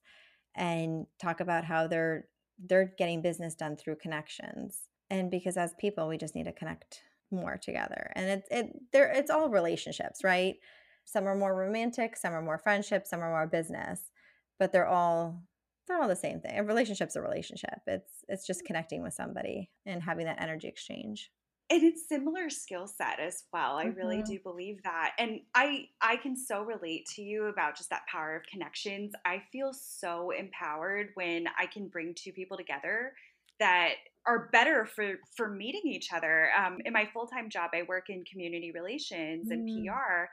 and 0.55 1.07
talk 1.21 1.41
about 1.41 1.65
how 1.65 1.87
they're 1.87 2.25
they're 2.67 2.93
getting 2.99 3.23
business 3.23 3.55
done 3.55 3.77
through 3.77 3.97
connections 3.97 4.89
and 5.11 5.31
because 5.31 5.57
as 5.57 5.75
people 5.79 6.09
we 6.09 6.19
just 6.19 6.35
need 6.35 6.45
to 6.45 6.53
connect 6.53 7.03
more 7.31 7.57
together 7.57 8.11
and 8.17 8.29
it's 8.29 8.49
it 8.51 8.73
there 8.93 9.11
it's 9.11 9.31
all 9.31 9.49
relationships 9.49 10.25
right? 10.25 10.57
Some 11.05 11.27
are 11.27 11.37
more 11.37 11.55
romantic 11.55 12.17
some 12.17 12.33
are 12.33 12.43
more 12.43 12.59
friendships 12.59 13.11
some 13.11 13.21
are 13.21 13.31
more 13.31 13.47
business 13.47 14.11
but 14.59 14.73
they're 14.73 14.89
all 14.89 15.43
they're 15.87 16.01
all 16.01 16.09
the 16.09 16.17
same 16.17 16.41
thing 16.41 16.59
a 16.59 16.63
relationship's 16.63 17.17
a 17.17 17.23
relationship. 17.23 17.81
It's 17.87 18.25
it's 18.29 18.47
just 18.47 18.61
mm-hmm. 18.61 18.67
connecting 18.67 19.03
with 19.03 19.15
somebody 19.15 19.71
and 19.87 20.03
having 20.03 20.27
that 20.27 20.41
energy 20.41 20.69
exchange 20.69 21.31
and 21.71 21.83
it's 21.83 22.09
similar 22.09 22.49
skill 22.51 22.87
set 22.87 23.21
as 23.21 23.45
well 23.53 23.77
i 23.77 23.85
really 23.87 24.19
Mm-hmm. 24.19 24.33
do 24.33 24.39
believe 24.43 24.83
that 24.85 25.13
and 25.19 25.41
i 25.55 25.87
i 26.01 26.17
can 26.17 26.37
so 26.37 26.63
relate 26.63 27.07
to 27.07 27.23
you 27.23 27.45
about 27.47 27.77
just 27.77 27.91
that 27.91 28.07
power 28.11 28.37
of 28.37 28.43
connections 28.47 29.13
i 29.25 29.43
feel 29.53 29.73
so 29.73 30.31
empowered 30.31 31.09
when 31.15 31.47
i 31.59 31.67
can 31.67 31.89
bring 31.89 32.15
two 32.15 32.33
people 32.33 32.57
together 32.57 33.13
that 33.61 33.91
are 34.27 34.49
better 34.53 34.85
for 34.87 35.15
for 35.37 35.49
meeting 35.51 35.83
each 35.85 36.13
other 36.13 36.49
um, 36.57 36.79
in 36.85 36.93
my 36.93 37.07
full-time 37.13 37.49
job 37.51 37.71
i 37.75 37.83
work 37.89 38.09
in 38.09 38.25
community 38.25 38.73
relations 38.73 39.51
and 39.51 39.69
Mm. 39.69 39.85
pr 39.87 40.27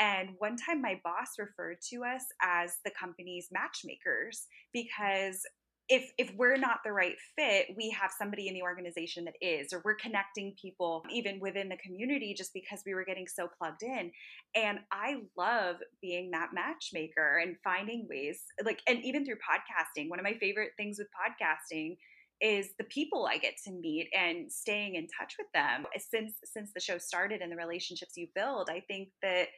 and 0.00 0.30
one 0.38 0.56
time 0.56 0.80
my 0.80 1.00
boss 1.02 1.38
referred 1.38 1.78
to 1.90 2.04
us 2.04 2.22
as 2.40 2.76
the 2.84 2.90
company's 2.98 3.48
matchmakers 3.50 4.46
because 4.72 5.42
if 5.88 6.10
if 6.18 6.32
we're 6.36 6.56
not 6.56 6.80
the 6.84 6.92
right 6.92 7.16
fit, 7.36 7.68
we 7.76 7.90
have 7.90 8.10
somebody 8.16 8.48
in 8.48 8.54
the 8.54 8.62
organization 8.62 9.24
that 9.24 9.34
is, 9.40 9.72
or 9.72 9.80
we're 9.84 9.94
connecting 9.94 10.54
people 10.60 11.02
even 11.10 11.40
within 11.40 11.68
the 11.68 11.78
community 11.78 12.34
just 12.36 12.52
because 12.52 12.82
we 12.84 12.94
were 12.94 13.04
getting 13.04 13.26
so 13.26 13.48
plugged 13.58 13.82
in. 13.82 14.10
And 14.54 14.80
I 14.92 15.16
love 15.36 15.76
being 16.02 16.30
that 16.32 16.50
matchmaker 16.52 17.38
and 17.42 17.56
finding 17.64 18.06
ways 18.08 18.40
like 18.64 18.82
and 18.86 19.02
even 19.04 19.24
through 19.24 19.36
podcasting, 19.36 20.10
one 20.10 20.18
of 20.18 20.24
my 20.24 20.34
favorite 20.34 20.72
things 20.76 20.98
with 20.98 21.08
podcasting 21.08 21.96
is 22.40 22.68
the 22.78 22.84
people 22.84 23.26
I 23.26 23.38
get 23.38 23.54
to 23.64 23.72
meet 23.72 24.08
and 24.16 24.50
staying 24.52 24.94
in 24.94 25.08
touch 25.18 25.34
with 25.38 25.48
them. 25.54 25.86
Since 25.96 26.34
since 26.44 26.70
the 26.74 26.80
show 26.80 26.98
started 26.98 27.40
and 27.40 27.50
the 27.50 27.56
relationships 27.56 28.12
you 28.16 28.28
build, 28.34 28.68
I 28.70 28.80
think 28.80 29.08
that 29.22 29.48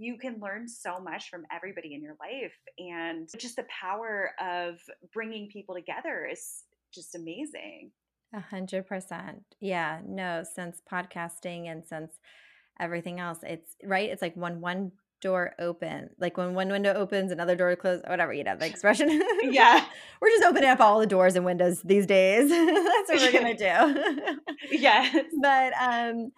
you 0.00 0.16
can 0.16 0.40
learn 0.40 0.66
so 0.66 0.98
much 0.98 1.28
from 1.28 1.44
everybody 1.54 1.94
in 1.94 2.02
your 2.02 2.16
life 2.18 2.54
and 2.78 3.28
just 3.38 3.56
the 3.56 3.66
power 3.82 4.30
of 4.40 4.76
bringing 5.12 5.48
people 5.52 5.74
together 5.74 6.26
is 6.32 6.64
just 6.94 7.14
amazing 7.14 7.90
A 8.34 8.40
hundred 8.40 8.86
percent. 8.86 9.42
Yeah. 9.60 10.00
No, 10.06 10.42
since 10.56 10.80
podcasting 10.90 11.70
and 11.70 11.84
since 11.84 12.12
everything 12.80 13.20
else, 13.20 13.38
it's 13.42 13.76
right. 13.84 14.08
It's 14.08 14.22
like 14.22 14.34
when 14.36 14.60
one 14.60 14.92
door 15.20 15.52
open, 15.58 16.08
like 16.18 16.38
when 16.38 16.54
one 16.54 16.68
window 16.70 16.94
opens, 16.94 17.30
another 17.30 17.54
door 17.54 17.76
closes, 17.76 18.02
whatever, 18.08 18.32
you 18.32 18.42
know, 18.44 18.56
the 18.56 18.66
expression. 18.66 19.08
yeah 19.42 19.84
we're 20.20 20.30
just 20.30 20.44
opening 20.44 20.70
up 20.70 20.80
all 20.80 20.98
the 20.98 21.06
doors 21.06 21.36
and 21.36 21.44
windows 21.44 21.82
these 21.82 22.06
days. 22.06 22.48
That's 22.50 23.08
what 23.10 23.20
we're 23.20 23.32
gonna 23.32 23.56
do. 23.68 24.40
yes 24.70 25.14
but 25.42 25.72
um 25.80 26.32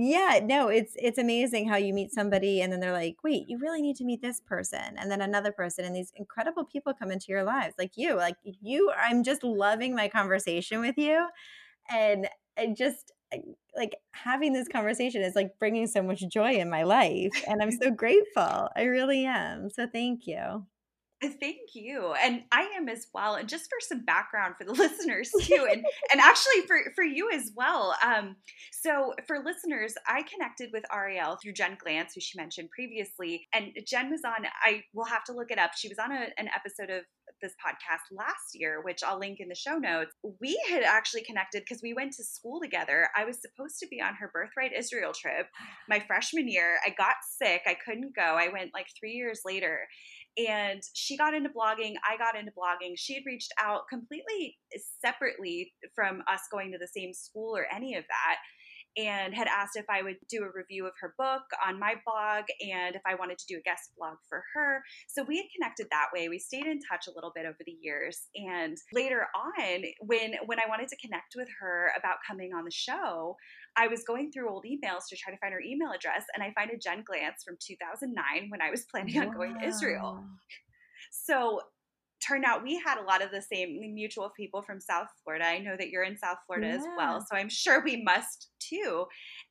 yeah 0.00 0.38
no 0.44 0.68
it's 0.68 0.92
it's 0.96 1.18
amazing 1.18 1.68
how 1.68 1.76
you 1.76 1.92
meet 1.92 2.12
somebody 2.12 2.60
and 2.60 2.72
then 2.72 2.78
they're 2.78 2.92
like 2.92 3.16
wait 3.24 3.48
you 3.48 3.58
really 3.58 3.82
need 3.82 3.96
to 3.96 4.04
meet 4.04 4.22
this 4.22 4.40
person 4.40 4.94
and 4.96 5.10
then 5.10 5.20
another 5.20 5.50
person 5.50 5.84
and 5.84 5.96
these 5.96 6.12
incredible 6.14 6.64
people 6.64 6.94
come 6.94 7.10
into 7.10 7.26
your 7.28 7.42
lives 7.42 7.74
like 7.78 7.90
you 7.96 8.14
like 8.14 8.36
you 8.44 8.92
i'm 8.96 9.24
just 9.24 9.42
loving 9.42 9.96
my 9.96 10.06
conversation 10.06 10.78
with 10.80 10.96
you 10.96 11.26
and 11.90 12.28
and 12.56 12.76
just 12.76 13.10
uh, 13.34 13.38
like 13.76 13.96
having 14.12 14.52
this 14.52 14.68
conversation 14.68 15.20
is 15.20 15.34
like 15.34 15.58
bringing 15.58 15.88
so 15.88 16.00
much 16.00 16.22
joy 16.28 16.52
in 16.52 16.70
my 16.70 16.84
life 16.84 17.32
and 17.48 17.60
i'm 17.60 17.72
so 17.82 17.90
grateful 17.90 18.68
i 18.76 18.82
really 18.82 19.26
am 19.26 19.68
so 19.68 19.84
thank 19.92 20.28
you 20.28 20.64
Thank 21.20 21.74
you. 21.74 22.14
And 22.22 22.42
I 22.52 22.70
am 22.76 22.88
as 22.88 23.08
well. 23.12 23.34
And 23.34 23.48
just 23.48 23.64
for 23.64 23.78
some 23.80 24.04
background 24.04 24.54
for 24.56 24.64
the 24.64 24.72
listeners 24.80 25.30
too, 25.42 25.66
and, 25.70 25.84
and 26.12 26.20
actually 26.20 26.62
for, 26.66 26.78
for 26.94 27.02
you 27.04 27.30
as 27.32 27.50
well. 27.56 27.94
Um, 28.04 28.36
so 28.72 29.14
for 29.26 29.42
listeners, 29.44 29.94
I 30.06 30.22
connected 30.22 30.70
with 30.72 30.84
Arielle 30.92 31.38
through 31.42 31.54
Jen 31.54 31.76
Glantz, 31.84 32.14
who 32.14 32.20
she 32.20 32.38
mentioned 32.38 32.70
previously. 32.70 33.48
And 33.52 33.72
Jen 33.86 34.10
was 34.10 34.22
on, 34.24 34.46
I 34.64 34.84
will 34.94 35.06
have 35.06 35.24
to 35.24 35.32
look 35.32 35.50
it 35.50 35.58
up. 35.58 35.72
She 35.76 35.88
was 35.88 35.98
on 35.98 36.12
a, 36.12 36.26
an 36.38 36.48
episode 36.54 36.90
of 36.90 37.04
this 37.40 37.54
podcast 37.64 38.16
last 38.16 38.54
year, 38.54 38.80
which 38.82 39.02
I'll 39.02 39.18
link 39.18 39.38
in 39.40 39.48
the 39.48 39.54
show 39.54 39.76
notes. 39.76 40.12
We 40.40 40.60
had 40.68 40.82
actually 40.82 41.22
connected 41.22 41.62
because 41.62 41.82
we 41.82 41.94
went 41.94 42.12
to 42.14 42.24
school 42.24 42.60
together. 42.60 43.08
I 43.16 43.24
was 43.24 43.38
supposed 43.40 43.78
to 43.80 43.86
be 43.88 44.00
on 44.00 44.14
her 44.14 44.30
birthright 44.32 44.72
Israel 44.76 45.12
trip 45.12 45.46
my 45.88 46.00
freshman 46.00 46.48
year. 46.48 46.78
I 46.84 46.90
got 46.90 47.16
sick. 47.40 47.62
I 47.66 47.74
couldn't 47.74 48.14
go. 48.14 48.22
I 48.22 48.48
went 48.52 48.70
like 48.74 48.86
three 48.98 49.12
years 49.12 49.40
later 49.44 49.88
and 50.46 50.82
she 50.94 51.16
got 51.16 51.34
into 51.34 51.48
blogging 51.48 51.94
i 52.08 52.16
got 52.16 52.36
into 52.36 52.52
blogging 52.52 52.92
she 52.96 53.14
had 53.14 53.22
reached 53.26 53.52
out 53.60 53.82
completely 53.90 54.56
separately 55.04 55.72
from 55.94 56.22
us 56.30 56.40
going 56.50 56.70
to 56.72 56.78
the 56.78 56.88
same 56.88 57.12
school 57.12 57.56
or 57.56 57.66
any 57.74 57.94
of 57.94 58.04
that 58.08 58.36
and 58.98 59.32
had 59.32 59.46
asked 59.46 59.76
if 59.76 59.84
I 59.88 60.02
would 60.02 60.16
do 60.28 60.42
a 60.42 60.50
review 60.52 60.86
of 60.86 60.92
her 61.00 61.14
book 61.16 61.42
on 61.64 61.78
my 61.78 61.94
blog 62.04 62.44
and 62.60 62.96
if 62.96 63.02
I 63.06 63.14
wanted 63.14 63.38
to 63.38 63.46
do 63.48 63.58
a 63.58 63.62
guest 63.62 63.90
blog 63.96 64.16
for 64.28 64.42
her. 64.54 64.82
So 65.06 65.22
we 65.22 65.36
had 65.36 65.46
connected 65.54 65.86
that 65.90 66.08
way. 66.12 66.28
We 66.28 66.38
stayed 66.40 66.66
in 66.66 66.80
touch 66.90 67.06
a 67.06 67.12
little 67.14 67.30
bit 67.34 67.46
over 67.46 67.58
the 67.64 67.76
years. 67.80 68.26
And 68.34 68.76
later 68.92 69.26
on, 69.36 69.84
when 70.00 70.34
when 70.46 70.58
I 70.58 70.68
wanted 70.68 70.88
to 70.88 70.96
connect 70.96 71.34
with 71.36 71.48
her 71.60 71.92
about 71.96 72.16
coming 72.26 72.52
on 72.52 72.64
the 72.64 72.72
show, 72.72 73.36
I 73.76 73.88
was 73.88 74.04
going 74.04 74.32
through 74.32 74.50
old 74.50 74.64
emails 74.64 75.02
to 75.10 75.16
try 75.16 75.32
to 75.32 75.38
find 75.38 75.52
her 75.52 75.60
email 75.60 75.90
address 75.94 76.24
and 76.34 76.42
I 76.42 76.52
find 76.52 76.70
a 76.70 76.78
Jen 76.78 77.04
Glantz 77.04 77.44
from 77.44 77.56
2009 77.64 78.50
when 78.50 78.62
I 78.62 78.70
was 78.70 78.84
planning 78.90 79.18
on 79.20 79.32
going 79.32 79.58
to 79.58 79.66
Israel. 79.66 80.24
So 81.10 81.60
turned 82.26 82.44
out 82.44 82.62
we 82.62 82.80
had 82.84 82.98
a 82.98 83.04
lot 83.04 83.22
of 83.22 83.30
the 83.30 83.42
same 83.42 83.78
mutual 83.94 84.30
people 84.36 84.62
from 84.62 84.80
South 84.80 85.08
Florida. 85.22 85.44
I 85.44 85.58
know 85.58 85.76
that 85.78 85.88
you're 85.88 86.02
in 86.02 86.16
South 86.16 86.38
Florida 86.46 86.68
yeah. 86.68 86.74
as 86.74 86.84
well, 86.96 87.20
so 87.20 87.36
I'm 87.36 87.48
sure 87.48 87.82
we 87.84 88.02
must 88.02 88.50
too. 88.58 89.06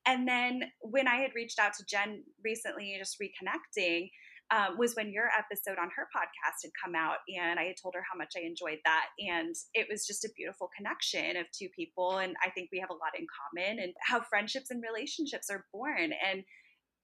And 0.06 0.28
then 0.28 0.64
when 0.82 1.08
I 1.08 1.16
had 1.16 1.32
reached 1.36 1.60
out 1.60 1.74
to 1.76 1.86
Jen 1.90 2.24
recently, 2.44 2.96
just 3.00 3.18
reconnecting, 3.22 4.10
um, 4.52 4.78
was 4.78 4.96
when 4.96 5.12
your 5.12 5.30
episode 5.38 5.78
on 5.78 5.90
her 5.96 6.08
podcast 6.16 6.64
had 6.64 6.72
come 6.84 6.96
out, 6.96 7.18
and 7.28 7.60
I 7.60 7.66
had 7.66 7.76
told 7.82 7.96
her 7.96 8.04
how 8.10 8.18
much 8.18 8.34
I 8.38 8.46
enjoyed 8.46 8.80
that, 8.86 9.08
and 9.20 9.56
it 9.74 9.88
was 9.90 10.08
just 10.08 10.26
a 10.26 10.30
beautiful 10.36 10.70
connection 10.76 11.38
of 11.38 11.46
two 11.52 11.70
people, 11.76 12.18
and 12.18 12.36
I 12.44 12.50
think 12.50 12.70
we 12.72 12.80
have 12.80 12.90
a 12.90 12.94
lot 12.94 13.18
in 13.18 13.28
common, 13.28 13.80
and 13.80 13.94
how 14.02 14.22
friendships 14.22 14.72
and 14.72 14.82
relationships 14.82 15.50
are 15.50 15.66
born, 15.74 16.12
and 16.14 16.44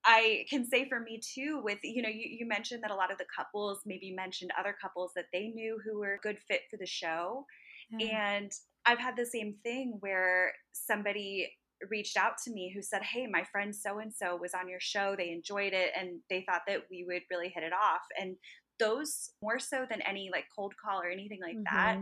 I 0.06 0.46
can 0.50 0.66
say 0.66 0.88
for 0.90 1.00
me 1.00 1.22
too, 1.34 1.62
with, 1.64 1.80
you 1.84 2.02
know, 2.02 2.10
you, 2.10 2.28
you 2.40 2.46
mentioned 2.46 2.84
that 2.84 2.92
a 2.92 2.96
lot 2.96 3.12
of 3.12 3.18
the 3.18 3.26
couples 3.34 3.80
maybe 3.86 4.12
mentioned 4.12 4.52
other 4.60 4.76
couples 4.82 5.12
that 5.16 5.28
they 5.32 5.48
knew 5.48 5.80
who 5.84 6.00
were 6.00 6.16
a 6.16 6.20
good 6.20 6.40
fit 6.48 6.62
for 6.70 6.78
the 6.78 6.86
show. 6.86 7.46
Mm. 7.94 8.14
And 8.14 8.52
I've 8.86 9.00
had 9.00 9.16
the 9.16 9.26
same 9.26 9.56
thing 9.64 9.98
where 10.02 10.52
somebody 10.74 11.50
reached 11.90 12.18
out 12.18 12.34
to 12.46 12.52
me 12.52 12.72
who 12.74 12.82
said, 12.82 13.02
Hey, 13.04 13.28
my 13.28 13.44
friend 13.52 13.76
so 13.76 14.00
and 14.00 14.14
so 14.14 14.36
was 14.36 14.54
on 14.54 14.70
your 14.70 14.80
show. 14.80 15.16
They 15.18 15.32
enjoyed 15.32 15.74
it 15.74 15.92
and 16.00 16.20
they 16.30 16.44
thought 16.48 16.62
that 16.68 16.82
we 16.90 17.06
would 17.08 17.22
really 17.30 17.50
hit 17.50 17.64
it 17.64 17.74
off. 17.74 18.02
And 18.20 18.36
those, 18.80 19.32
more 19.42 19.60
so 19.60 19.86
than 19.90 20.02
any 20.02 20.30
like 20.32 20.46
cold 20.56 20.74
call 20.84 21.02
or 21.02 21.10
anything 21.10 21.40
like 21.42 21.56
mm-hmm. 21.56 21.76
that, 21.76 22.00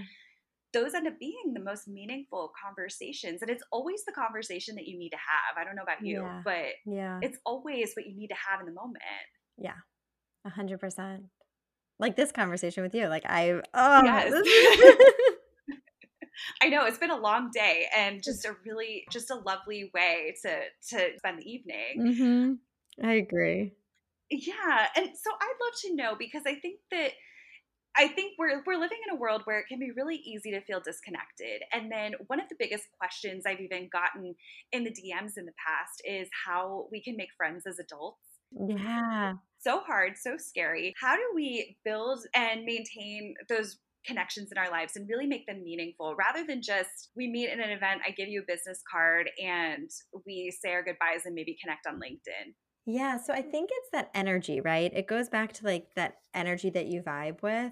those 0.73 0.93
end 0.93 1.07
up 1.07 1.19
being 1.19 1.53
the 1.53 1.59
most 1.59 1.87
meaningful 1.87 2.51
conversations. 2.63 3.41
And 3.41 3.51
it's 3.51 3.63
always 3.71 4.03
the 4.05 4.13
conversation 4.13 4.75
that 4.75 4.87
you 4.87 4.97
need 4.97 5.09
to 5.09 5.17
have. 5.17 5.57
I 5.57 5.63
don't 5.63 5.75
know 5.75 5.83
about 5.83 6.05
you, 6.05 6.21
yeah. 6.21 6.41
but 6.43 6.65
yeah, 6.85 7.19
it's 7.21 7.37
always 7.45 7.93
what 7.93 8.05
you 8.05 8.15
need 8.15 8.29
to 8.29 8.35
have 8.35 8.61
in 8.61 8.65
the 8.65 8.71
moment. 8.71 9.03
Yeah, 9.57 9.79
a 10.45 10.49
hundred 10.49 10.79
percent. 10.79 11.23
Like 11.99 12.15
this 12.15 12.31
conversation 12.31 12.83
with 12.83 12.95
you, 12.95 13.07
like 13.07 13.25
I, 13.27 13.61
oh, 13.73 14.03
yes. 14.03 14.31
Know 16.71 16.85
it's 16.85 16.97
been 16.97 17.11
a 17.11 17.19
long 17.19 17.49
day 17.53 17.85
and 17.95 18.23
just 18.23 18.45
a 18.45 18.55
really, 18.65 19.05
just 19.11 19.29
a 19.29 19.35
lovely 19.35 19.91
way 19.93 20.35
to 20.43 20.61
to 20.89 21.17
spend 21.17 21.39
the 21.39 21.51
evening. 21.51 21.99
Mm-hmm. 21.99 23.05
I 23.05 23.13
agree. 23.13 23.73
Yeah, 24.29 24.87
and 24.95 25.09
so 25.13 25.31
I'd 25.41 25.53
love 25.61 25.73
to 25.81 25.95
know 25.95 26.15
because 26.17 26.43
I 26.47 26.55
think 26.55 26.79
that 26.91 27.11
I 27.97 28.07
think 28.07 28.33
we're 28.39 28.63
we're 28.65 28.79
living 28.79 28.99
in 29.07 29.15
a 29.15 29.19
world 29.19 29.41
where 29.45 29.59
it 29.59 29.67
can 29.67 29.79
be 29.79 29.91
really 29.91 30.15
easy 30.15 30.51
to 30.51 30.61
feel 30.61 30.79
disconnected. 30.79 31.61
And 31.73 31.91
then 31.91 32.13
one 32.27 32.39
of 32.39 32.47
the 32.47 32.55
biggest 32.57 32.85
questions 32.97 33.43
I've 33.45 33.59
even 33.59 33.89
gotten 33.91 34.35
in 34.71 34.83
the 34.83 34.91
DMs 34.91 35.37
in 35.37 35.45
the 35.45 35.53
past 35.67 36.01
is 36.05 36.29
how 36.45 36.87
we 36.91 37.01
can 37.01 37.17
make 37.17 37.29
friends 37.35 37.65
as 37.67 37.79
adults. 37.79 38.23
Yeah. 38.51 39.33
So 39.59 39.81
hard, 39.81 40.13
so 40.17 40.37
scary. 40.37 40.93
How 40.99 41.15
do 41.15 41.23
we 41.35 41.77
build 41.83 42.25
and 42.33 42.63
maintain 42.63 43.35
those 43.49 43.77
connections 44.05 44.51
in 44.51 44.57
our 44.57 44.69
lives 44.69 44.95
and 44.95 45.07
really 45.09 45.25
make 45.25 45.45
them 45.47 45.63
meaningful 45.63 46.15
rather 46.15 46.45
than 46.45 46.61
just 46.61 47.09
we 47.15 47.27
meet 47.27 47.49
in 47.49 47.61
an 47.61 47.69
event, 47.69 48.01
I 48.05 48.11
give 48.11 48.29
you 48.29 48.41
a 48.41 48.51
business 48.51 48.81
card 48.91 49.29
and 49.41 49.89
we 50.25 50.51
say 50.63 50.71
our 50.71 50.83
goodbyes 50.83 51.25
and 51.25 51.35
maybe 51.35 51.57
connect 51.61 51.87
on 51.87 51.95
LinkedIn? 51.95 52.53
Yeah, 52.85 53.17
so 53.17 53.33
I 53.33 53.41
think 53.41 53.69
it's 53.71 53.89
that 53.93 54.09
energy, 54.13 54.59
right? 54.59 54.91
It 54.93 55.07
goes 55.07 55.29
back 55.29 55.53
to 55.53 55.65
like 55.65 55.87
that 55.95 56.15
energy 56.33 56.69
that 56.71 56.87
you 56.87 57.01
vibe 57.01 57.41
with. 57.43 57.71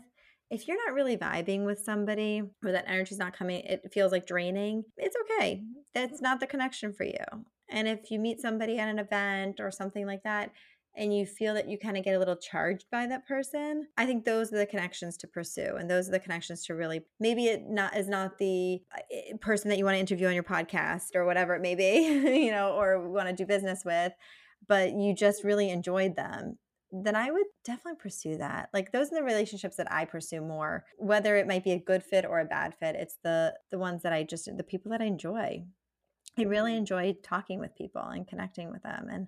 If 0.52 0.68
you're 0.68 0.84
not 0.86 0.94
really 0.94 1.18
vibing 1.18 1.66
with 1.66 1.80
somebody 1.80 2.42
or 2.64 2.72
that 2.72 2.86
energy's 2.88 3.18
not 3.18 3.38
coming, 3.38 3.62
it 3.62 3.92
feels 3.92 4.12
like 4.12 4.26
draining, 4.26 4.84
it's 4.98 5.16
okay. 5.24 5.64
That's 5.94 6.22
not 6.22 6.40
the 6.40 6.48
connection 6.48 6.94
for 6.94 7.04
you. 7.04 7.46
And 7.70 7.88
if 7.88 8.10
you 8.10 8.20
meet 8.20 8.42
somebody 8.42 8.80
at 8.80 8.90
an 8.90 8.98
event 8.98 9.60
or 9.60 9.70
something 9.72 10.08
like 10.08 10.24
that, 10.24 10.52
and 10.96 11.16
you 11.16 11.26
feel 11.26 11.54
that 11.54 11.70
you 11.70 11.78
kind 11.78 11.98
of 11.98 12.04
get 12.04 12.16
a 12.16 12.20
little 12.20 12.36
charged 12.36 12.86
by 12.92 13.06
that 13.06 13.28
person 13.28 13.88
i 13.98 14.06
think 14.06 14.26
those 14.26 14.52
are 14.52 14.58
the 14.58 14.66
connections 14.66 15.18
to 15.18 15.28
pursue 15.28 15.76
and 15.78 15.90
those 15.90 16.08
are 16.08 16.12
the 16.12 16.20
connections 16.20 16.66
to 16.66 16.74
really 16.74 17.02
maybe 17.20 17.46
it 17.46 17.64
not 17.70 17.96
is 17.96 18.08
not 18.08 18.38
the 18.38 18.82
uh, 18.96 19.38
person 19.38 19.70
that 19.70 19.78
you 19.78 19.86
want 19.86 19.96
to 19.96 20.00
interview 20.00 20.28
on 20.28 20.34
your 20.34 20.44
podcast 20.44 21.16
or 21.16 21.26
whatever 21.26 21.56
it 21.56 21.62
may 21.62 21.76
be 21.76 22.44
you 22.46 22.52
know 22.52 22.74
or 22.74 23.10
want 23.10 23.28
to 23.28 23.36
do 23.36 23.46
business 23.46 23.84
with 23.86 24.14
but 24.68 24.92
you 24.94 25.14
just 25.14 25.44
really 25.44 25.70
enjoyed 25.70 26.16
them 26.16 26.58
then 26.92 27.16
I 27.16 27.30
would 27.32 27.46
definitely 27.64 28.00
pursue 28.02 28.38
that. 28.38 28.70
Like 28.74 28.92
those 28.92 29.12
are 29.12 29.16
the 29.16 29.24
relationships 29.24 29.76
that 29.76 29.92
I 29.92 30.06
pursue 30.06 30.42
more. 30.42 30.86
Whether 30.98 31.36
it 31.36 31.48
might 31.48 31.64
be 31.64 31.72
a 31.72 31.80
good 31.80 32.04
fit 32.04 32.26
or 32.26 32.40
a 32.40 32.46
bad 32.46 32.74
fit, 32.80 32.96
it's 32.96 33.18
the 33.24 33.54
the 33.70 33.78
ones 33.78 34.02
that 34.04 34.14
I 34.14 34.24
just 34.24 34.50
the 34.58 34.64
people 34.64 34.92
that 34.92 35.02
I 35.02 35.06
enjoy. 35.06 35.64
I 36.38 36.42
really 36.44 36.72
mm-hmm. 36.72 36.80
enjoy 36.80 37.16
talking 37.24 37.60
with 37.60 37.76
people 37.76 38.02
and 38.02 38.28
connecting 38.28 38.72
with 38.72 38.84
them 38.84 39.08
and 39.10 39.28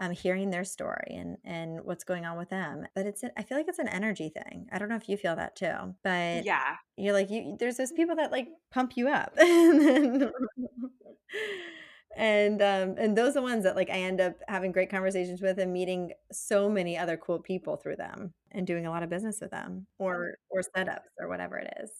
um, 0.00 0.12
hearing 0.12 0.50
their 0.50 0.64
story 0.64 1.10
and 1.10 1.36
and 1.44 1.84
what's 1.84 2.04
going 2.04 2.24
on 2.24 2.38
with 2.38 2.48
them. 2.48 2.86
But 2.94 3.06
it's 3.06 3.22
I 3.36 3.42
feel 3.42 3.58
like 3.58 3.68
it's 3.68 3.78
an 3.78 3.88
energy 3.88 4.30
thing. 4.30 4.66
I 4.72 4.78
don't 4.78 4.88
know 4.88 4.96
if 4.96 5.08
you 5.08 5.16
feel 5.16 5.36
that 5.36 5.54
too, 5.54 5.94
but 6.02 6.44
yeah, 6.44 6.76
you're 6.96 7.12
like 7.12 7.30
you. 7.30 7.56
There's 7.58 7.76
those 7.76 7.92
people 7.92 8.16
that 8.16 8.32
like 8.32 8.48
pump 8.72 8.96
you 8.96 9.08
up, 9.08 9.34
and 9.38 10.30
and 12.16 12.62
um 12.62 12.94
and 12.98 13.16
those 13.16 13.30
are 13.30 13.34
the 13.34 13.42
ones 13.42 13.62
that 13.64 13.76
like 13.76 13.90
I 13.90 13.98
end 13.98 14.22
up 14.22 14.34
having 14.48 14.72
great 14.72 14.90
conversations 14.90 15.42
with 15.42 15.58
and 15.58 15.72
meeting 15.72 16.12
so 16.32 16.68
many 16.68 16.96
other 16.96 17.18
cool 17.18 17.38
people 17.38 17.76
through 17.76 17.96
them 17.96 18.32
and 18.52 18.66
doing 18.66 18.86
a 18.86 18.90
lot 18.90 19.02
of 19.02 19.10
business 19.10 19.38
with 19.40 19.50
them 19.50 19.86
or 19.98 20.34
or 20.48 20.62
setups 20.76 21.10
or 21.20 21.28
whatever 21.28 21.58
it 21.58 21.72
is 21.82 21.90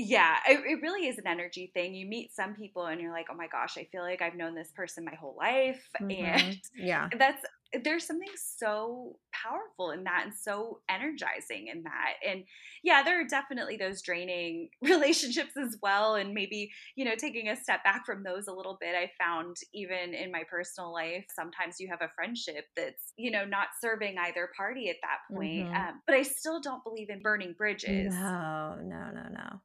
yeah, 0.00 0.36
it, 0.48 0.60
it, 0.64 0.80
really 0.80 1.08
is 1.08 1.18
an 1.18 1.26
energy 1.26 1.72
thing. 1.74 1.92
You 1.92 2.06
meet 2.06 2.32
some 2.32 2.54
people 2.54 2.86
and 2.86 3.00
you're 3.00 3.10
like, 3.10 3.26
oh 3.32 3.34
my 3.34 3.48
gosh, 3.48 3.76
I 3.76 3.88
feel 3.90 4.02
like 4.02 4.22
I've 4.22 4.36
known 4.36 4.54
this 4.54 4.70
person 4.70 5.04
my 5.04 5.14
whole 5.14 5.36
life. 5.36 5.84
Mm-hmm. 5.98 6.24
And 6.24 6.60
yeah, 6.76 7.08
that's 7.18 7.44
there's 7.82 8.06
something 8.06 8.28
so 8.36 9.16
powerful 9.32 9.90
in 9.90 10.04
that 10.04 10.22
and 10.24 10.32
so 10.32 10.80
energizing 10.88 11.66
in 11.66 11.82
that. 11.82 12.14
And 12.26 12.44
yeah, 12.82 13.02
there 13.02 13.20
are 13.20 13.26
definitely 13.26 13.76
those 13.76 14.00
draining 14.00 14.70
relationships 14.82 15.56
as 15.56 15.76
well. 15.82 16.14
And 16.14 16.32
maybe, 16.32 16.70
you 16.94 17.04
know, 17.04 17.14
taking 17.18 17.48
a 17.48 17.56
step 17.56 17.84
back 17.84 18.06
from 18.06 18.22
those 18.22 18.46
a 18.46 18.52
little 18.52 18.78
bit, 18.80 18.94
I 18.94 19.10
found 19.22 19.56
even 19.74 20.14
in 20.14 20.30
my 20.30 20.44
personal 20.48 20.92
life, 20.92 21.26
sometimes 21.34 21.80
you 21.80 21.88
have 21.88 22.00
a 22.00 22.10
friendship 22.14 22.66
that's, 22.76 23.12
you 23.16 23.30
know, 23.30 23.44
not 23.44 23.68
serving 23.80 24.16
either 24.18 24.48
party 24.56 24.88
at 24.88 24.96
that 25.02 25.34
point. 25.36 25.66
Mm-hmm. 25.66 25.74
Um, 25.74 26.02
but 26.06 26.14
I 26.14 26.22
still 26.22 26.60
don't 26.60 26.84
believe 26.84 27.10
in 27.10 27.20
burning 27.20 27.54
bridges. 27.58 28.14
No, 28.14 28.78
no, 28.80 29.10
no, 29.12 29.24
no 29.30 29.60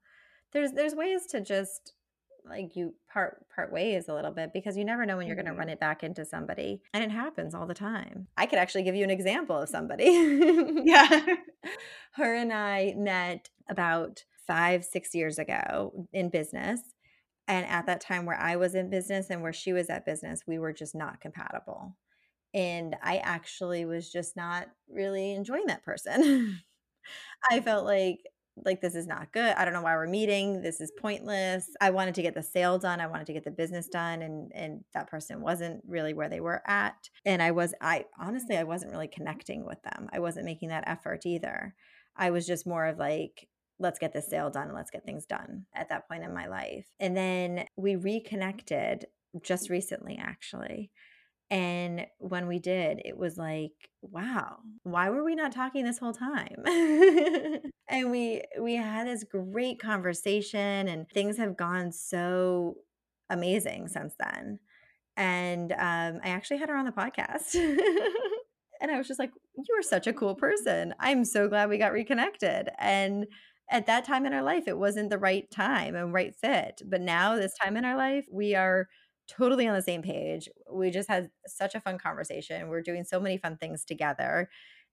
there's 0.54 0.72
there's 0.72 0.96
ways 0.96 1.26
to 1.28 1.42
just 1.42 1.94
like 2.46 2.76
you 2.76 2.94
part 3.12 3.46
part 3.54 3.72
ways 3.72 4.08
a 4.08 4.14
little 4.14 4.32
bit 4.32 4.52
because 4.54 4.78
you 4.78 4.84
never 4.84 5.06
know 5.06 5.18
when 5.18 5.28
you're 5.28 5.36
going 5.36 5.46
to 5.46 5.54
run 5.54 5.62
mm-hmm. 5.62 5.70
it 5.70 5.80
back 5.80 6.04
into 6.04 6.26
somebody 6.26 6.82
and 6.94 7.04
it 7.04 7.12
happens 7.12 7.56
all 7.56 7.66
the 7.66 7.74
time. 7.74 8.28
I 8.38 8.46
could 8.46 8.60
actually 8.60 8.84
give 8.84 8.96
you 8.96 9.04
an 9.04 9.10
example 9.10 9.58
of 9.58 9.70
somebody. 9.70 10.06
Yeah. 10.84 11.26
Her 12.14 12.36
and 12.36 12.52
i 12.52 12.94
met 12.98 13.50
about 13.70 14.24
five 14.46 14.84
six 14.84 15.16
years 15.16 15.40
ago 15.40 16.08
in 16.12 16.30
business 16.30 16.82
and 17.48 17.66
at 17.66 17.86
that 17.86 18.02
time 18.02 18.26
where 18.26 18.40
i 18.40 18.58
was 18.58 18.76
in 18.76 18.90
business 18.90 19.30
and 19.30 19.42
where 19.42 19.54
she 19.54 19.72
was 19.72 19.90
at 19.90 20.06
business 20.06 20.44
we 20.46 20.60
were 20.60 20.74
just 20.74 20.94
not 20.94 21.22
compatible 21.22 21.96
and 22.54 22.96
i 23.02 23.18
actually 23.18 23.86
was 23.86 24.12
just 24.12 24.36
not 24.36 24.68
really 24.90 25.34
enjoying 25.34 25.68
that 25.68 25.86
person. 25.86 26.60
I 27.52 27.60
felt 27.60 27.86
like 27.86 28.20
like 28.56 28.82
this 28.82 28.96
is 28.96 29.08
not 29.08 29.32
good. 29.32 29.56
I 29.56 29.66
don't 29.66 29.74
know 29.74 29.82
why 29.82 29.96
we're 29.96 30.08
meeting. 30.08 30.62
This 30.62 30.80
is 30.80 30.92
pointless. 31.00 31.70
I 31.82 31.90
wanted 31.90 32.16
to 32.16 32.22
get 32.22 32.36
the 32.36 32.44
sale 32.44 32.78
done. 32.78 33.00
I 33.00 33.08
wanted 33.08 33.28
to 33.28 33.34
get 33.34 33.44
the 33.44 33.52
business 33.52 33.88
done 33.88 34.22
and 34.22 34.52
and 34.54 34.84
that 34.94 35.10
person 35.10 35.42
wasn't 35.42 35.84
really 35.88 36.14
where 36.14 36.30
they 36.30 36.40
were 36.40 36.62
at. 36.68 37.10
And 37.26 37.42
I 37.42 37.52
was 37.52 37.74
I 37.82 38.06
honestly 38.20 38.58
I 38.58 38.64
wasn't 38.64 38.92
really 38.92 39.08
connecting 39.08 39.66
with 39.66 39.82
them. 39.84 40.10
I 40.14 40.20
wasn't 40.20 40.46
making 40.46 40.70
that 40.70 40.84
effort 40.88 41.26
either. 41.26 41.76
I 42.16 42.30
was 42.30 42.46
just 42.46 42.68
more 42.68 42.86
of 42.86 43.00
like 43.00 43.48
let's 43.80 44.00
get 44.00 44.14
this 44.14 44.30
sale 44.30 44.50
done 44.50 44.68
and 44.68 44.76
let's 44.76 44.92
get 44.92 45.06
things 45.06 45.26
done 45.26 45.66
at 45.74 45.90
that 45.90 46.08
point 46.08 46.24
in 46.24 46.34
my 46.34 46.48
life. 46.48 46.86
And 47.00 47.18
then 47.18 47.66
we 47.76 47.96
reconnected 47.96 49.08
just 49.42 49.70
recently 49.70 50.18
actually. 50.22 50.92
And 51.50 52.08
when 52.18 52.48
we 52.48 52.60
did, 52.60 53.02
it 53.06 53.18
was 53.18 53.38
like, 53.38 53.72
wow, 54.02 54.58
why 54.84 55.10
were 55.10 55.24
we 55.24 55.36
not 55.36 55.52
talking 55.52 55.84
this 55.84 56.00
whole 56.00 56.14
time? 56.14 56.64
and 57.88 58.10
we 58.12 58.42
we 58.60 58.76
had 58.76 59.08
this 59.08 59.24
great 59.24 59.80
conversation 59.80 60.88
and 60.88 61.08
things 61.10 61.38
have 61.38 61.56
gone 61.56 61.92
so 61.92 62.78
amazing 63.30 63.88
since 63.88 64.16
then. 64.20 64.60
And 65.16 65.72
um, 65.74 66.20
I 66.24 66.30
actually 66.30 66.58
had 66.58 66.70
her 66.70 66.78
on 66.78 66.86
the 66.86 66.92
podcast. 66.92 67.56
and 68.82 68.92
I 68.92 68.98
was 68.98 69.08
just 69.08 69.20
like, 69.20 69.32
you 69.56 69.76
are 69.78 69.84
such 69.84 70.08
a 70.08 70.14
cool 70.14 70.36
person. 70.36 70.94
I'm 71.00 71.24
so 71.24 71.48
glad 71.48 71.70
we 71.70 71.78
got 71.78 71.94
reconnected. 71.94 72.70
And 72.80 73.28
at 73.70 73.86
that 73.86 74.06
time 74.06 74.26
in 74.26 74.34
our 74.34 74.44
life, 74.44 74.68
it 74.68 74.78
wasn't 74.78 75.10
the 75.10 75.18
right 75.18 75.50
time 75.52 75.96
and 75.96 76.14
right 76.14 76.36
fit. 76.36 76.82
But 76.86 77.02
now, 77.02 77.36
this 77.36 77.54
time 77.62 77.78
in 77.78 77.86
our 77.86 77.96
life, 77.96 78.26
we 78.32 78.56
are 78.56 78.88
totally 79.28 79.68
on 79.68 79.76
the 79.76 79.82
same 79.82 80.02
page. 80.02 80.50
We 80.72 80.92
just 80.92 81.10
had 81.10 81.30
such 81.48 81.76
a 81.76 81.82
fun 81.82 81.98
conversation. 81.98 82.68
We're 82.68 82.82
doing 82.82 83.04
so 83.04 83.20
many 83.20 83.38
fun 83.38 83.58
things 83.58 83.86
together. 83.86 84.50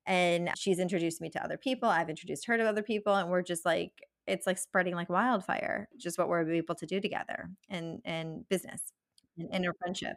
And 0.07 0.51
she's 0.57 0.79
introduced 0.79 1.21
me 1.21 1.31
to 1.31 1.45
other 1.45 1.59
people. 1.59 1.89
I've 1.89 2.09
introduced 2.09 2.47
her 2.47 2.57
to 2.57 2.65
other 2.65 2.83
people. 2.83 3.15
And 3.15 3.31
we're 3.31 3.43
just 3.43 3.65
like, 3.65 3.93
it's 4.27 4.47
like 4.47 4.59
spreading 4.59 4.95
like 4.95 5.11
wildfire, 5.11 5.89
just 5.99 6.19
what 6.19 6.29
we're 6.29 6.51
able 6.51 6.75
to 6.77 6.87
do 6.87 7.01
together 7.01 7.51
and 7.69 8.01
and 8.05 8.49
business 8.49 8.93
and, 9.37 9.49
and 9.53 9.67
our 9.67 9.75
friendship. 9.81 10.17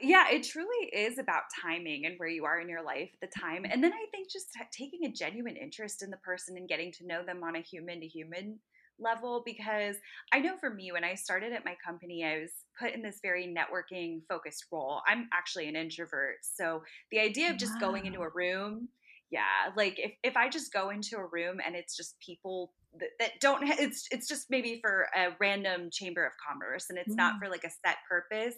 Yeah, 0.00 0.28
it 0.30 0.42
truly 0.42 0.90
is 0.92 1.18
about 1.18 1.44
timing 1.62 2.04
and 2.04 2.16
where 2.18 2.28
you 2.28 2.44
are 2.44 2.60
in 2.60 2.68
your 2.68 2.84
life 2.84 3.10
at 3.14 3.30
the 3.30 3.40
time. 3.40 3.64
And 3.64 3.82
then 3.82 3.92
I 3.92 4.06
think 4.10 4.30
just 4.30 4.48
taking 4.72 5.04
a 5.04 5.12
genuine 5.12 5.56
interest 5.56 6.02
in 6.02 6.10
the 6.10 6.16
person 6.16 6.56
and 6.56 6.68
getting 6.68 6.90
to 6.92 7.06
know 7.06 7.24
them 7.24 7.42
on 7.44 7.54
a 7.54 7.60
human 7.60 8.00
to 8.00 8.06
human 8.06 8.58
level 8.98 9.42
because 9.44 9.96
I 10.32 10.40
know 10.40 10.56
for 10.56 10.70
me, 10.70 10.92
when 10.92 11.04
I 11.04 11.14
started 11.14 11.52
at 11.52 11.64
my 11.64 11.76
company, 11.84 12.24
I 12.24 12.40
was 12.40 12.52
put 12.78 12.92
in 12.92 13.02
this 13.02 13.20
very 13.22 13.46
networking 13.46 14.20
focused 14.28 14.66
role. 14.72 15.00
I'm 15.06 15.28
actually 15.32 15.68
an 15.68 15.76
introvert. 15.76 16.36
So 16.42 16.82
the 17.10 17.20
idea 17.20 17.50
of 17.50 17.56
just 17.56 17.74
wow. 17.74 17.80
going 17.80 18.06
into 18.06 18.20
a 18.20 18.28
room, 18.28 18.88
yeah, 19.30 19.70
like 19.76 19.98
if, 19.98 20.12
if 20.22 20.36
I 20.36 20.48
just 20.48 20.72
go 20.72 20.90
into 20.90 21.16
a 21.16 21.26
room 21.26 21.58
and 21.64 21.74
it's 21.74 21.96
just 21.96 22.18
people 22.20 22.72
that, 22.98 23.10
that 23.18 23.32
don't, 23.40 23.62
it's, 23.64 24.06
it's 24.10 24.28
just 24.28 24.50
maybe 24.50 24.78
for 24.80 25.08
a 25.16 25.28
random 25.40 25.88
chamber 25.90 26.24
of 26.24 26.32
commerce 26.48 26.86
and 26.88 26.98
it's 26.98 27.14
mm. 27.14 27.16
not 27.16 27.34
for 27.40 27.48
like 27.48 27.64
a 27.64 27.70
set 27.70 27.96
purpose 28.08 28.56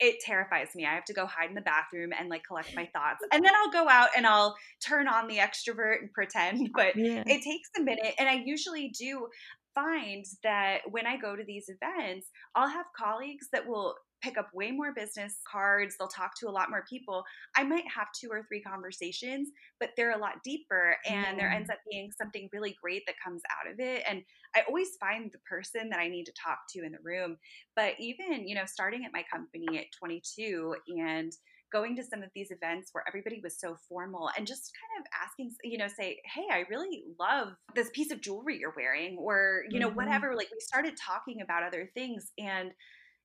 it 0.00 0.20
terrifies 0.20 0.68
me. 0.74 0.86
I 0.86 0.94
have 0.94 1.04
to 1.06 1.12
go 1.12 1.26
hide 1.26 1.48
in 1.48 1.54
the 1.54 1.60
bathroom 1.60 2.10
and 2.18 2.28
like 2.28 2.42
collect 2.46 2.74
my 2.74 2.88
thoughts. 2.92 3.18
And 3.32 3.44
then 3.44 3.52
I'll 3.54 3.72
go 3.72 3.88
out 3.88 4.10
and 4.16 4.26
I'll 4.26 4.56
turn 4.84 5.08
on 5.08 5.26
the 5.26 5.38
extrovert 5.38 6.00
and 6.00 6.12
pretend, 6.12 6.70
but 6.74 6.96
yeah. 6.96 7.22
it 7.26 7.42
takes 7.42 7.68
a 7.78 7.82
minute. 7.82 8.14
And 8.18 8.28
I 8.28 8.42
usually 8.44 8.88
do 8.98 9.28
find 9.74 10.24
that 10.42 10.78
when 10.90 11.06
I 11.06 11.16
go 11.16 11.36
to 11.36 11.44
these 11.44 11.68
events, 11.68 12.28
I'll 12.54 12.68
have 12.68 12.86
colleagues 12.96 13.48
that 13.52 13.66
will 13.66 13.94
pick 14.22 14.38
up 14.38 14.48
way 14.54 14.70
more 14.70 14.92
business 14.94 15.36
cards. 15.50 15.96
They'll 15.98 16.08
talk 16.08 16.32
to 16.40 16.48
a 16.48 16.50
lot 16.50 16.70
more 16.70 16.84
people. 16.88 17.24
I 17.56 17.64
might 17.64 17.84
have 17.94 18.08
two 18.18 18.28
or 18.30 18.42
three 18.48 18.60
conversations, 18.60 19.50
but 19.80 19.90
they're 19.96 20.16
a 20.16 20.18
lot 20.18 20.42
deeper 20.44 20.96
and 21.08 21.36
mm. 21.36 21.38
there 21.38 21.50
ends 21.50 21.70
up 21.70 21.78
being 21.90 22.10
something 22.16 22.48
really 22.52 22.76
great 22.82 23.02
that 23.06 23.16
comes 23.24 23.42
out 23.50 23.72
of 23.72 23.78
it. 23.80 24.02
And 24.08 24.22
I 24.54 24.62
always 24.66 24.90
find 25.00 25.30
the 25.32 25.38
person 25.48 25.88
that 25.90 26.00
I 26.00 26.08
need 26.08 26.24
to 26.24 26.32
talk 26.32 26.58
to 26.70 26.84
in 26.84 26.92
the 26.92 26.98
room. 27.02 27.36
But 27.76 27.94
even, 27.98 28.48
you 28.48 28.54
know, 28.54 28.64
starting 28.66 29.04
at 29.04 29.12
my 29.12 29.24
company 29.30 29.78
at 29.78 29.86
22 29.98 30.74
and 30.98 31.32
going 31.72 31.96
to 31.96 32.02
some 32.02 32.22
of 32.22 32.30
these 32.34 32.50
events 32.50 32.90
where 32.92 33.04
everybody 33.06 33.40
was 33.42 33.58
so 33.58 33.76
formal 33.88 34.30
and 34.36 34.46
just 34.46 34.72
kind 34.80 35.00
of 35.00 35.06
asking, 35.22 35.50
you 35.62 35.78
know, 35.78 35.88
say, 35.88 36.18
hey, 36.34 36.46
I 36.50 36.64
really 36.70 37.02
love 37.20 37.48
this 37.74 37.90
piece 37.90 38.10
of 38.10 38.20
jewelry 38.20 38.58
you're 38.58 38.74
wearing, 38.76 39.18
or, 39.18 39.64
you 39.70 39.78
know, 39.78 39.88
mm-hmm. 39.88 39.96
whatever. 39.96 40.34
Like 40.34 40.48
we 40.50 40.60
started 40.60 40.94
talking 40.96 41.42
about 41.42 41.62
other 41.62 41.90
things 41.94 42.32
and 42.38 42.70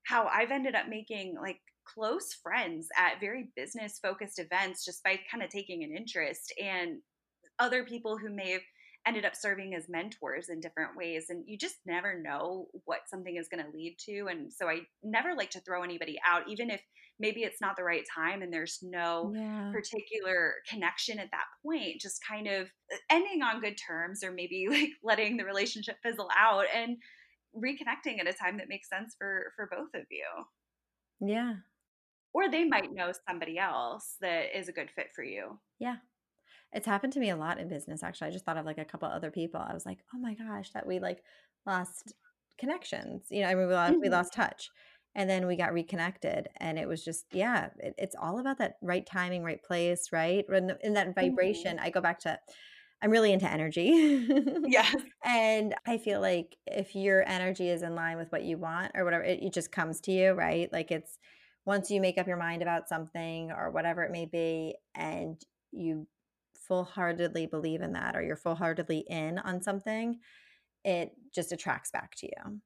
how 0.06 0.28
I've 0.28 0.52
ended 0.52 0.76
up 0.76 0.88
making 0.90 1.36
like 1.42 1.60
close 1.86 2.34
friends 2.34 2.88
at 2.98 3.20
very 3.20 3.50
business 3.56 4.00
focused 4.02 4.40
events 4.40 4.86
just 4.86 5.04
by 5.04 5.20
kind 5.30 5.44
of 5.44 5.50
taking 5.50 5.84
an 5.84 5.96
interest 5.96 6.54
and 6.62 7.00
other 7.60 7.84
people 7.84 8.18
who 8.18 8.34
may 8.34 8.52
have 8.52 8.62
ended 9.06 9.26
up 9.26 9.36
serving 9.36 9.76
as 9.76 9.90
mentors 9.90 10.50
in 10.50 10.62
different 10.62 10.96
ways 10.96 11.26
and 11.30 11.44
you 11.46 11.58
just 11.58 11.76
never 11.86 12.22
know 12.22 12.68
what 12.86 13.02
something 13.10 13.36
is 13.36 13.50
going 13.50 13.64
to 13.64 13.78
lead 13.78 13.98
to 14.00 14.28
and 14.30 14.52
so 14.52 14.68
i 14.70 14.80
never 15.04 15.36
like 15.36 15.50
to 15.50 15.60
throw 15.62 15.84
anybody 15.84 16.18
out 16.26 16.44
even 16.48 16.70
if 16.70 16.82
maybe 17.20 17.42
it's 17.42 17.62
not 17.62 17.76
the 17.76 17.84
right 17.84 18.06
time 18.14 18.42
and 18.42 18.52
there's 18.52 18.80
no 18.82 19.34
yeah. 19.36 19.72
particular 19.74 20.56
connection 20.70 21.20
at 21.20 21.30
that 21.32 21.46
point 21.64 22.00
just 22.00 22.20
kind 22.28 22.48
of 22.48 22.68
uh, 22.92 22.98
ending 23.10 23.42
on 23.44 23.62
good 23.62 23.76
terms 23.76 24.24
or 24.24 24.32
maybe 24.32 24.68
like 24.72 24.90
letting 25.04 25.36
the 25.38 25.46
relationship 25.46 25.98
fizzle 26.02 26.30
out 26.38 26.66
and 26.74 26.98
reconnecting 27.56 28.20
at 28.20 28.28
a 28.28 28.34
time 28.34 28.58
that 28.58 28.70
makes 28.70 28.90
sense 28.90 29.16
for 29.18 29.54
for 29.56 29.68
both 29.72 29.94
of 29.94 30.06
you. 30.10 30.26
Yeah. 31.28 31.56
Or 32.34 32.50
they 32.50 32.64
might 32.66 32.94
know 32.94 33.12
somebody 33.28 33.60
else 33.60 34.16
that 34.22 34.58
is 34.58 34.68
a 34.68 34.74
good 34.74 34.90
fit 34.90 35.08
for 35.16 35.24
you. 35.24 35.60
Yeah. 35.80 35.98
It's 36.72 36.88
happened 36.88 37.14
to 37.14 37.20
me 37.20 37.30
a 37.30 37.36
lot 37.36 37.60
in 37.60 37.70
business 37.70 38.04
actually. 38.04 38.30
I 38.30 38.32
just 38.32 38.46
thought 38.46 38.58
of 38.58 38.66
like 38.66 38.80
a 38.80 38.86
couple 38.86 39.08
other 39.08 39.32
people. 39.32 39.62
I 39.62 39.74
was 39.74 39.86
like 39.86 40.00
oh 40.14 40.20
my 40.20 40.34
gosh 40.34 40.72
that 40.72 40.88
we 40.88 41.00
like 41.00 41.24
lost 41.66 42.14
connections. 42.60 43.28
You 43.30 43.42
know 43.42 43.50
i 43.50 43.56
mean 43.56 43.68
we 43.68 43.74
lost, 43.74 43.94
mm-hmm. 43.94 44.02
we 44.02 44.10
lost 44.10 44.34
touch. 44.34 44.70
And 45.16 45.30
then 45.30 45.46
we 45.46 45.56
got 45.56 45.74
reconnected 45.74 46.48
and 46.58 46.80
it 46.80 46.88
was 46.88 47.06
just 47.06 47.26
yeah 47.32 47.70
it, 47.78 47.94
it's 48.00 48.16
all 48.20 48.40
about 48.40 48.58
that 48.58 48.78
right 48.82 49.06
timing 49.06 49.44
right 49.44 49.62
place 49.62 50.10
right? 50.12 50.44
In 50.50 50.94
that 50.94 51.14
vibration 51.14 51.78
mm-hmm. 51.78 51.86
i 51.86 51.92
go 51.92 52.02
back 52.02 52.20
to 52.22 52.40
i'm 53.04 53.12
really 53.12 53.34
into 53.34 53.50
energy. 53.50 54.28
Yeah. 54.66 54.92
And 55.24 55.76
i 55.86 55.98
feel 55.98 56.22
like 56.22 56.56
if 56.66 56.96
your 56.96 57.28
energy 57.28 57.70
is 57.70 57.84
in 57.84 57.96
line 57.96 58.18
with 58.18 58.32
what 58.32 58.44
you 58.44 58.58
want 58.58 58.94
or 58.96 59.04
whatever 59.04 59.24
it, 59.24 59.44
it 59.44 59.54
just 59.54 59.72
comes 59.72 60.02
to 60.02 60.12
you 60.12 60.32
right? 60.32 60.72
Like 60.72 60.90
it's 60.92 61.20
once 61.66 61.92
you 61.92 62.02
make 62.02 62.18
up 62.18 62.28
your 62.28 62.38
mind 62.38 62.62
about 62.62 62.90
something 62.90 63.52
or 63.52 63.72
whatever 63.72 64.04
it 64.04 64.12
may 64.12 64.26
be 64.26 64.76
and 64.96 65.42
you 65.72 66.08
full-heartedly 66.68 67.46
believe 67.46 67.82
in 67.82 67.94
that 67.94 68.16
or 68.16 68.24
you're 68.24 68.36
full-heartedly 68.38 69.04
in 69.10 69.38
on 69.40 69.62
something 69.62 70.18
it 70.86 71.12
just 71.34 71.52
attracts 71.52 71.92
back 71.92 72.16
to 72.16 72.26
you 72.28 72.60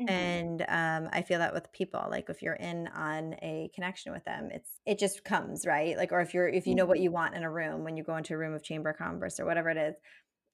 Mm-hmm. 0.00 0.08
And 0.08 0.62
um, 0.68 1.10
I 1.12 1.22
feel 1.22 1.38
that 1.40 1.52
with 1.52 1.70
people, 1.72 2.04
like 2.10 2.30
if 2.30 2.40
you're 2.40 2.54
in 2.54 2.88
on 2.88 3.34
a 3.42 3.70
connection 3.74 4.12
with 4.12 4.24
them, 4.24 4.48
it's 4.50 4.80
it 4.86 4.98
just 4.98 5.24
comes 5.24 5.66
right. 5.66 5.96
Like, 5.96 6.12
or 6.12 6.20
if 6.20 6.32
you're 6.32 6.48
if 6.48 6.66
you 6.66 6.74
know 6.74 6.86
what 6.86 6.96
mm-hmm. 6.96 7.04
you 7.04 7.10
want 7.10 7.34
in 7.34 7.42
a 7.42 7.50
room 7.50 7.84
when 7.84 7.96
you 7.96 8.02
go 8.02 8.16
into 8.16 8.34
a 8.34 8.38
room 8.38 8.54
of 8.54 8.62
chamber 8.62 8.92
converse 8.92 9.38
or 9.38 9.44
whatever 9.44 9.68
it 9.68 9.76
is, 9.76 9.96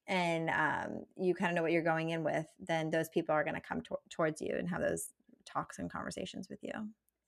and 0.07 0.49
um, 0.49 1.05
you 1.17 1.33
kind 1.33 1.51
of 1.51 1.55
know 1.55 1.61
what 1.61 1.71
you're 1.71 1.83
going 1.83 2.09
in 2.09 2.23
with, 2.23 2.45
then 2.59 2.89
those 2.89 3.09
people 3.09 3.33
are 3.33 3.43
going 3.43 3.55
to 3.55 3.61
come 3.61 3.81
to- 3.81 3.99
towards 4.09 4.41
you 4.41 4.55
and 4.57 4.69
have 4.69 4.81
those 4.81 5.09
talks 5.45 5.79
and 5.79 5.91
conversations 5.91 6.47
with 6.49 6.59
you. 6.61 6.73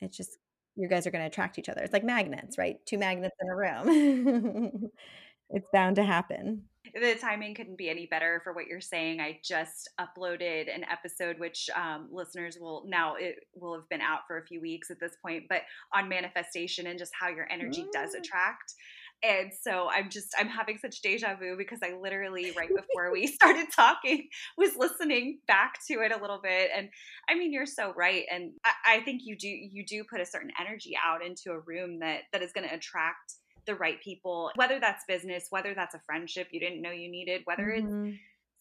It's 0.02 0.18
just 0.18 0.38
you 0.76 0.88
guys 0.88 1.08
are 1.08 1.12
going 1.12 1.24
to 1.24 1.28
attract 1.28 1.58
each 1.58 1.70
other. 1.70 1.82
It's 1.82 1.94
like 1.94 2.04
magnets, 2.04 2.58
right? 2.58 2.78
Two 2.86 2.98
magnets 2.98 3.36
in 3.42 3.50
a 3.50 3.56
room. 3.56 4.90
it's 5.50 5.68
bound 5.74 5.96
to 5.98 6.04
happen 6.04 6.64
the 6.94 7.16
timing 7.20 7.56
couldn't 7.56 7.78
be 7.78 7.90
any 7.90 8.06
better 8.06 8.42
for 8.44 8.54
what 8.54 8.68
you're 8.68 8.82
saying. 8.82 9.20
I 9.20 9.40
just 9.44 9.90
uploaded 10.00 10.74
an 10.74 10.86
episode, 10.90 11.40
which 11.40 11.70
um, 11.76 12.08
listeners 12.12 12.58
will 12.60 12.84
now 12.88 13.16
it 13.16 13.36
will 13.56 13.76
have 13.76 13.90
been 13.90 14.02
out 14.02 14.22
for 14.28 14.38
a 14.38 14.46
few 14.46 14.62
weeks 14.62 14.90
at 14.90 15.00
this 15.00 15.14
point, 15.24 15.44
but 15.50 15.62
on 15.94 16.10
manifestation 16.10 16.88
and 16.88 16.98
just 16.98 17.12
how 17.20 17.30
your 17.30 17.48
energy 17.52 17.84
mm. 17.84 17.92
does 17.92 18.14
attract. 18.14 18.74
And 19.22 19.52
so 19.62 19.90
I'm 19.90 20.10
just 20.10 20.34
I'm 20.40 20.48
having 20.48 20.78
such 20.78 21.02
deja 21.02 21.36
vu 21.36 21.58
because 21.58 21.80
I 21.84 21.94
literally 22.02 22.52
right 22.52 22.70
before 22.76 23.12
we 23.12 23.28
started 23.28 23.68
talking 23.76 24.30
was 24.58 24.78
listening 24.78 25.40
back 25.48 25.74
to 25.90 25.96
it 26.02 26.14
a 26.14 26.22
little 26.22 26.40
bit. 26.42 26.70
And 26.76 26.90
I 27.30 27.36
mean 27.36 27.52
you're 27.52 27.66
so 27.66 27.94
right. 27.96 28.24
And 28.32 28.52
I, 28.66 28.96
I 28.96 29.00
think 29.02 29.22
you 29.26 29.38
do 29.38 29.50
you 29.50 29.86
do 29.86 30.04
put 30.10 30.22
a 30.22 30.26
certain 30.26 30.52
energy 30.60 30.94
out 31.06 31.26
into 31.26 31.52
a 31.52 31.60
room 31.60 32.00
that 32.00 32.22
that 32.32 32.42
is 32.42 32.54
gonna 32.54 32.70
attract 32.72 33.36
the 33.70 33.76
right 33.76 34.02
people, 34.02 34.52
whether 34.56 34.80
that's 34.80 35.06
business, 35.08 35.46
whether 35.52 35.76
that's 35.76 35.94
a 35.94 36.02
friendship 36.08 36.48
you 36.52 36.60
didn't 36.60 36.82
know 36.82 36.92
you 36.92 37.10
needed, 37.10 37.42
whether 37.46 37.68
mm-hmm. 37.68 38.08
it's 38.08 38.18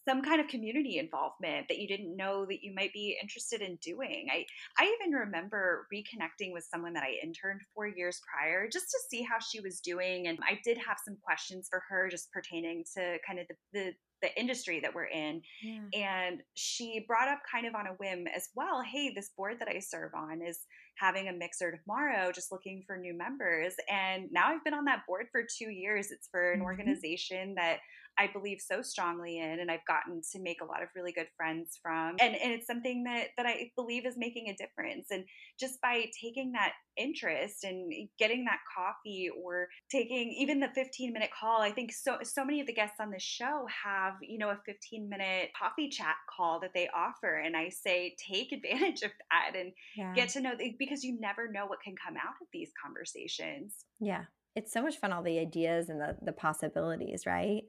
some 0.07 0.23
kind 0.23 0.41
of 0.41 0.49
community 0.49 0.99
involvement 0.99 1.67
that 1.69 1.79
you 1.79 1.89
didn't 1.89 2.17
know 2.17 2.47
that 2.47 2.63
you 2.63 2.73
might 2.75 2.93
be 2.93 3.19
interested 3.23 3.61
in 3.61 3.77
doing. 3.83 4.29
I 4.31 4.45
I 4.79 4.95
even 5.01 5.15
remember 5.15 5.87
reconnecting 5.93 6.53
with 6.53 6.65
someone 6.71 6.93
that 6.95 7.03
I 7.03 7.17
interned 7.23 7.61
4 7.75 7.89
years 7.89 8.21
prior 8.31 8.69
just 8.71 8.91
to 8.91 8.99
see 9.11 9.23
how 9.23 9.39
she 9.39 9.61
was 9.61 9.81
doing 9.81 10.29
and 10.29 10.39
I 10.43 10.61
did 10.65 10.79
have 10.79 10.99
some 11.05 11.17
questions 11.23 11.69
for 11.71 11.83
her 11.89 12.09
just 12.11 12.31
pertaining 12.33 12.85
to 12.95 13.19
kind 13.27 13.39
of 13.41 13.47
the, 13.49 13.57
the 13.73 13.93
the 14.21 14.41
industry 14.41 14.81
that 14.81 14.95
we're 14.95 15.05
in. 15.05 15.41
Yeah. 15.63 15.81
And 15.95 16.43
she 16.55 17.05
brought 17.07 17.29
up 17.29 17.41
kind 17.51 17.67
of 17.67 17.75
on 17.77 17.87
a 17.87 17.95
whim 18.01 18.27
as 18.35 18.49
well, 18.57 18.83
hey, 18.83 19.13
this 19.15 19.31
board 19.37 19.57
that 19.61 19.69
I 19.69 19.79
serve 19.79 20.13
on 20.15 20.43
is 20.43 20.59
having 20.99 21.29
a 21.29 21.33
mixer 21.33 21.71
tomorrow, 21.77 22.33
just 22.33 22.51
looking 22.51 22.83
for 22.87 22.97
new 22.97 23.17
members. 23.17 23.75
And 23.89 24.29
now 24.33 24.49
I've 24.49 24.65
been 24.65 24.75
on 24.75 24.85
that 24.87 25.03
board 25.07 25.27
for 25.31 25.43
two 25.43 25.71
years. 25.71 26.11
It's 26.11 26.29
for 26.29 26.53
an 26.53 26.59
mm-hmm. 26.59 26.67
organization 26.67 27.55
that 27.57 27.79
I 28.19 28.29
believe 28.33 28.61
so 28.61 28.83
strongly 28.83 29.39
in 29.39 29.61
and 29.61 29.71
I've 29.71 29.87
gotten 29.87 30.21
to 30.33 30.41
make 30.41 30.61
a 30.61 30.65
lot 30.65 30.83
of 30.83 30.89
really 30.97 31.13
good 31.13 31.29
friends 31.37 31.79
from. 31.81 32.17
And 32.21 32.35
and 32.35 32.53
it's 32.53 32.67
something 32.67 33.05
that 33.05 33.29
that 33.37 33.47
I 33.47 33.71
believe 33.77 34.07
is 34.07 34.15
making 34.17 34.49
a 34.49 34.57
difference. 34.57 35.07
And 35.11 35.25
just 35.59 35.81
by 35.81 36.07
taking 36.21 36.53
that 36.53 36.73
interest 36.97 37.65
and 37.65 37.93
getting 38.19 38.45
that 38.45 38.59
coffee 38.77 39.31
or 39.31 39.69
taking 39.91 40.35
even 40.39 40.59
the 40.61 40.69
15 40.75 41.13
minute 41.13 41.31
call, 41.39 41.63
I 41.63 41.71
think 41.71 41.93
so 41.93 42.19
so 42.23 42.45
many 42.45 42.61
of 42.61 42.67
the 42.67 42.75
guests 42.75 42.97
on 43.01 43.11
the 43.11 43.21
show 43.21 43.67
have, 43.85 44.15
you 44.21 44.39
know, 44.39 44.51
a 44.51 44.59
15 44.67 45.09
minute 45.09 45.51
coffee 45.59 45.89
chat 45.89 46.17
call 46.35 46.61
that 46.61 46.73
they 46.75 46.89
offer. 46.95 47.37
And 47.37 47.57
I 47.57 47.69
say 47.69 48.17
take 48.19 48.53
advantage 48.59 49.03
of 49.03 49.13
that 49.31 49.59
and 49.59 49.73
yeah. 49.97 50.15
get 50.15 50.31
to 50.31 50.41
know 50.41 50.53
because 50.79 51.05
you 51.05 51.19
never 51.21 51.51
know 51.51 51.67
what 51.67 51.81
can 51.83 51.95
come 51.95 52.17
out 52.17 52.35
of 52.41 52.49
these 52.53 52.71
conversations. 52.83 53.75
Yeah. 54.01 54.25
It's 54.57 54.73
so 54.73 54.83
much 54.83 54.97
fun, 54.99 55.13
all 55.13 55.23
the 55.23 55.39
ideas 55.39 55.89
and 55.89 56.01
the, 56.01 56.17
the 56.21 56.33
possibilities, 56.33 57.27
right? 57.27 57.63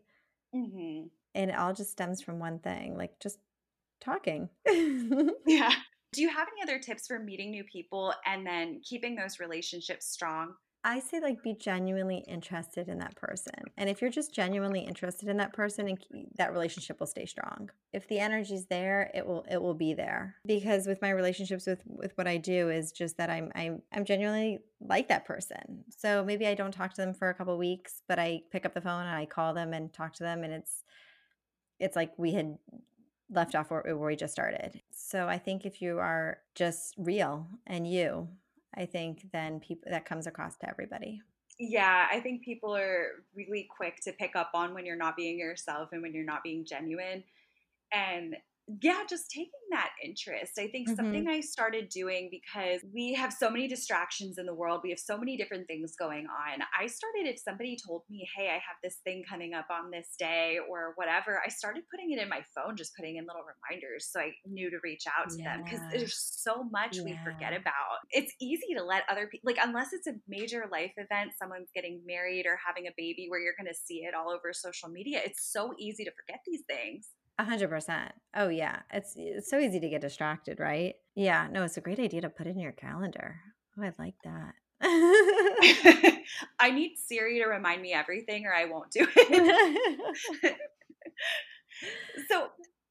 Mm-hmm. 0.56 1.08
And 1.36 1.52
it 1.52 1.58
all 1.58 1.74
just 1.74 1.91
stems 1.91 2.22
from 2.22 2.39
one 2.39 2.60
thing, 2.60 2.97
like 2.97 3.20
just 3.20 3.39
talking. 4.02 4.50
yeah. 4.68 5.74
Do 6.12 6.22
you 6.22 6.30
have 6.30 6.47
any 6.52 6.64
other 6.64 6.80
tips 6.80 7.06
for 7.08 7.20
meeting 7.20 7.52
new 7.52 7.64
people 7.64 8.14
and 8.26 8.45
then 8.45 8.82
keeping 8.84 9.16
those 9.16 9.39
relationships 9.39 10.08
strong? 10.08 10.56
I 10.84 11.00
say 11.00 11.20
like 11.20 11.44
be 11.44 11.54
genuinely 11.54 12.24
interested 12.28 12.88
in 12.88 13.00
that 13.00 13.16
person. 13.16 13.54
And 13.78 13.90
if 13.90 14.02
you're 14.02 14.10
just 14.10 14.34
genuinely 14.34 14.80
interested 14.80 15.28
in 15.28 15.36
that 15.38 15.52
person 15.52 15.90
and 15.90 15.98
that 16.38 16.54
relationship 16.54 17.00
will 17.00 17.08
stay 17.08 17.26
strong. 17.26 17.70
If 17.92 18.08
the 18.08 18.20
energy's 18.20 18.66
there, 18.68 19.12
it 19.14 19.26
will 19.26 19.46
it 19.50 19.62
will 19.62 19.74
be 19.74 19.94
there. 19.94 20.36
Because 20.46 20.88
with 20.88 21.02
my 21.02 21.10
relationships 21.10 21.66
with 21.68 21.82
with 21.86 22.18
what 22.18 22.28
I 22.28 22.38
do 22.38 22.70
is 22.70 22.94
just 22.94 23.18
that 23.18 23.30
I'm 23.30 23.52
I'm 23.56 23.82
I'm 23.92 24.06
genuinely 24.06 24.60
like 24.80 25.10
that 25.10 25.26
person. 25.26 25.84
So 25.90 26.24
maybe 26.24 26.48
I 26.48 26.56
don't 26.56 26.74
talk 26.74 26.94
to 26.94 27.02
them 27.02 27.14
for 27.14 27.30
a 27.30 27.34
couple 27.34 27.58
weeks, 27.58 28.02
but 28.08 28.18
I 28.18 28.44
pick 28.50 28.66
up 28.66 28.74
the 28.74 28.82
phone 28.82 29.06
and 29.06 29.16
I 29.16 29.26
call 29.26 29.54
them 29.54 29.74
and 29.74 29.92
talk 29.92 30.14
to 30.14 30.24
them 30.24 30.44
and 30.46 30.54
it's 30.54 30.84
it's 31.80 31.96
like 31.96 32.12
we 32.18 32.34
had 32.34 32.58
left 33.30 33.54
off 33.54 33.70
where, 33.70 33.84
where 33.84 34.08
we 34.08 34.16
just 34.16 34.34
started. 34.34 34.82
So 34.92 35.28
I 35.28 35.38
think 35.38 35.66
if 35.66 35.82
you 35.82 36.00
are 36.00 36.40
just 36.56 36.96
real 36.98 37.48
and 37.68 37.86
you 37.86 38.30
I 38.76 38.86
think 38.86 39.28
then 39.32 39.60
people 39.60 39.92
that 39.92 40.06
comes 40.06 40.28
across 40.28 40.58
to 40.58 40.70
everybody. 40.70 41.22
Yeah, 41.60 42.08
I 42.12 42.20
think 42.22 42.44
people 42.44 42.76
are 42.76 43.24
really 43.36 43.68
quick 43.76 44.00
to 44.04 44.14
pick 44.14 44.36
up 44.36 44.52
on 44.54 44.74
when 44.74 44.86
you're 44.86 44.96
not 44.96 45.18
being 45.18 45.38
yourself 45.38 45.90
and 45.92 46.02
when 46.02 46.14
you're 46.14 46.24
not 46.24 46.44
being 46.44 46.64
genuine. 46.64 47.24
And 47.92 48.36
yeah, 48.82 49.02
just 49.10 49.32
taking 49.32 49.50
that 49.72 49.90
interest. 50.04 50.54
I 50.60 50.68
think 50.68 50.88
mm-hmm. 50.88 50.96
something 50.96 51.28
I 51.28 51.40
started 51.40 51.90
doing 51.90 52.30
because 52.30 52.82
we 52.94 53.14
have 53.14 53.34
so 53.34 53.50
many 53.50 53.68
distractions 53.68 54.38
in 54.38 54.46
the 54.46 54.54
world, 54.54 54.82
we 54.84 54.92
have 54.92 55.00
so 55.00 55.18
many 55.18 55.38
different 55.38 55.68
things 55.68 55.96
going 55.98 56.28
on. 56.28 56.60
I 56.80 56.86
started, 56.86 57.26
if 57.26 57.40
somebody 57.40 57.78
told 57.86 58.04
me, 58.10 58.28
hey, 58.38 58.50
I 58.50 58.54
have 58.54 58.78
this 58.84 58.98
thing 59.04 59.24
coming 59.28 59.56
up 59.56 59.66
on 59.72 59.90
this 59.90 60.10
day 60.20 60.60
or 60.70 60.94
whatever, 60.96 61.42
I 61.44 61.50
started 61.50 61.84
putting 61.90 62.12
it 62.12 62.22
in 62.22 62.30
my 62.30 62.42
phone, 62.54 62.78
just 62.78 62.96
putting 62.96 63.16
in 63.18 63.26
little 63.26 63.42
reminders 63.42 64.08
so 64.12 64.20
I 64.20 64.34
knew 64.46 64.70
to 64.70 64.78
reach 64.84 65.06
out 65.08 65.30
to 65.30 65.38
yeah. 65.38 65.58
them 65.58 65.64
because 65.64 65.82
there's 65.92 66.20
so 66.20 66.64
much 66.72 66.98
yeah. 66.98 67.04
we 67.04 67.20
forget 67.24 67.54
about. 67.54 68.06
It's 68.12 68.34
easy 68.40 68.76
to 68.78 68.84
let 68.84 69.04
other 69.10 69.28
people, 69.28 69.52
like, 69.52 69.60
unless 69.64 69.94
it's 69.94 70.08
a 70.08 70.14
major 70.28 70.66
life 70.72 70.94
event, 70.98 71.32
someone's 71.40 71.70
getting 71.74 72.02
married 72.06 72.46
or 72.46 72.60
having 72.64 72.86
a 72.86 72.94
baby 72.96 73.26
where 73.30 73.40
you're 73.40 73.58
going 73.58 73.72
to 73.72 73.80
see 73.80 74.06
it 74.06 74.14
all 74.14 74.30
over 74.30 74.54
social 74.54 74.90
media, 74.90 75.22
it's 75.26 75.52
so 75.52 75.74
easy 75.80 76.04
to 76.04 76.12
forget 76.12 76.42
these 76.46 76.62
things. 76.70 77.10
A 77.40 77.44
hundred 77.46 77.70
percent. 77.70 78.12
Oh 78.36 78.50
yeah. 78.50 78.82
It's 78.92 79.14
it's 79.16 79.50
so 79.50 79.58
easy 79.60 79.80
to 79.80 79.88
get 79.90 80.02
distracted, 80.02 80.60
right? 80.60 80.96
Yeah. 81.16 81.48
No, 81.50 81.64
it's 81.64 81.78
a 81.78 81.82
great 81.82 81.98
idea 82.00 82.20
to 82.22 82.30
put 82.30 82.48
it 82.48 82.50
in 82.52 82.60
your 82.60 82.74
calendar. 82.74 83.40
Oh, 83.80 83.84
I 83.84 83.94
like 83.98 84.16
that. 84.26 84.54
I 86.60 86.72
need 86.72 86.98
Siri 86.98 87.40
to 87.40 87.46
remind 87.46 87.82
me 87.82 87.94
everything 87.94 88.46
or 88.46 88.54
I 88.54 88.66
won't 88.66 88.92
do 88.92 89.08
it. 89.16 90.56
so 92.30 92.50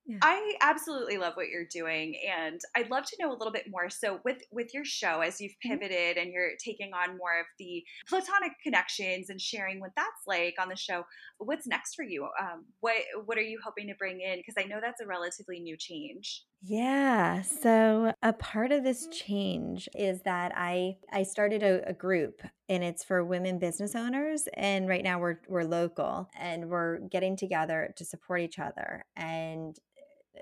yeah. 0.09 0.19
I 0.23 0.55
absolutely 0.63 1.19
love 1.19 1.35
what 1.35 1.49
you're 1.49 1.67
doing 1.71 2.17
and 2.27 2.61
I'd 2.75 2.91
love 2.91 3.05
to 3.05 3.17
know 3.21 3.31
a 3.31 3.37
little 3.37 3.53
bit 3.53 3.67
more. 3.71 3.91
So 3.91 4.21
with 4.25 4.39
with 4.51 4.73
your 4.73 4.85
show 4.85 5.21
as 5.21 5.39
you've 5.41 5.53
mm-hmm. 5.53 5.79
pivoted 5.79 6.17
mm-hmm. 6.17 6.21
and 6.21 6.33
you're 6.33 6.53
taking 6.65 6.93
on 6.95 7.19
more 7.19 7.39
of 7.39 7.47
the 7.59 7.85
platonic 8.09 8.53
connections 8.63 9.29
and 9.29 9.39
sharing 9.39 9.81
what 9.81 9.91
that's 9.97 10.27
like 10.27 10.55
on 10.59 10.71
the 10.71 10.77
show, 10.77 11.05
what's 11.37 11.67
next 11.67 11.95
for 11.95 12.05
you? 12.05 12.25
Um, 12.41 12.65
what 12.81 12.95
what 13.27 13.37
are 13.37 13.43
you 13.43 13.59
hoping 13.63 13.89
to 13.89 13.95
bring 13.95 14.21
in 14.21 14.39
because 14.39 14.55
I 14.59 14.67
know 14.67 14.81
that's 14.81 15.03
a 15.03 15.07
relatively 15.07 15.61
new 15.61 15.77
change. 15.77 16.45
Yeah. 16.63 17.43
So 17.43 18.13
a 18.23 18.33
part 18.33 18.73
of 18.73 18.83
this 18.83 19.07
change 19.13 19.89
is 19.95 20.23
that 20.23 20.53
I 20.57 20.97
I 21.13 21.23
started 21.23 21.63
a, 21.63 21.89
a, 21.91 21.93
group 21.93 22.43
and 22.69 22.83
it's 22.83 23.05
for 23.05 23.25
women 23.25 23.61
business 23.61 23.95
owners. 23.95 24.49
And 24.55 24.89
right 24.89 25.05
now 25.05 25.21
we're 25.21 25.39
we're 25.49 25.63
local 25.63 26.29
and 26.37 26.69
we're 26.69 26.99
getting 26.99 27.37
together 27.37 27.95
to 27.97 28.05
support 28.05 28.41
each 28.41 28.59
other. 28.59 29.05
And 29.15 29.79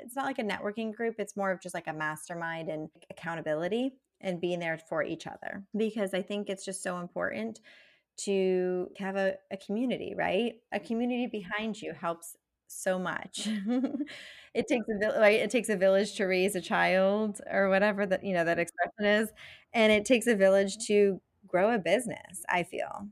it's 0.03 0.17
not 0.17 0.27
like 0.27 0.39
a 0.39 0.45
networking 0.45 0.95
group, 0.95 1.17
it's 1.19 1.37
more 1.37 1.51
of 1.51 1.61
just 1.61 1.75
like 1.75 1.87
a 1.87 1.93
mastermind 1.93 2.69
and 2.69 2.89
accountability 3.11 3.93
and 4.21 4.41
being 4.41 4.59
there 4.59 4.79
for 4.79 5.03
each 5.03 5.27
other. 5.27 5.65
Because 5.77 6.15
I 6.15 6.23
think 6.23 6.49
it's 6.49 6.65
just 6.65 6.83
so 6.83 6.99
important 6.99 7.61
to 8.19 8.91
have 8.99 9.17
a, 9.17 9.35
a 9.51 9.57
community, 9.57 10.15
right? 10.17 10.55
A 10.73 10.77
mm-hmm. 10.77 10.87
community 10.87 11.27
behind 11.27 11.81
you 11.81 11.93
helps 11.93 12.37
so 12.69 12.99
much. 12.99 13.45
Mm-hmm. 13.45 14.03
it 14.55 14.67
takes 14.67 14.87
a 14.89 15.21
right, 15.21 15.41
it 15.41 15.51
takes 15.51 15.69
a 15.69 15.77
village 15.77 16.15
to 16.17 16.25
raise 16.25 16.57
a 16.57 16.61
child 16.61 17.41
or 17.51 17.69
whatever 17.69 18.07
that 18.07 18.25
you 18.25 18.35
know 18.35 18.45
that 18.45 18.59
expression 18.59 19.05
is, 19.05 19.31
and 19.73 19.93
it 19.93 20.05
takes 20.05 20.27
a 20.27 20.35
village 20.35 20.77
mm-hmm. 20.77 20.93
to 20.93 21.21
grow 21.47 21.73
a 21.73 21.79
business. 21.79 22.43
I 22.49 22.63
feel, 22.63 23.09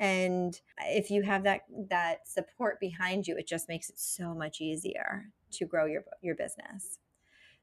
and 0.00 0.58
if 0.86 1.10
you 1.10 1.22
have 1.22 1.44
that 1.44 1.62
that 1.90 2.26
support 2.26 2.80
behind 2.80 3.26
you, 3.26 3.36
it 3.36 3.46
just 3.46 3.68
makes 3.68 3.90
it 3.90 3.98
so 3.98 4.34
much 4.34 4.60
easier 4.60 5.30
to 5.52 5.66
grow 5.66 5.86
your 5.86 6.04
your 6.22 6.34
business. 6.34 6.98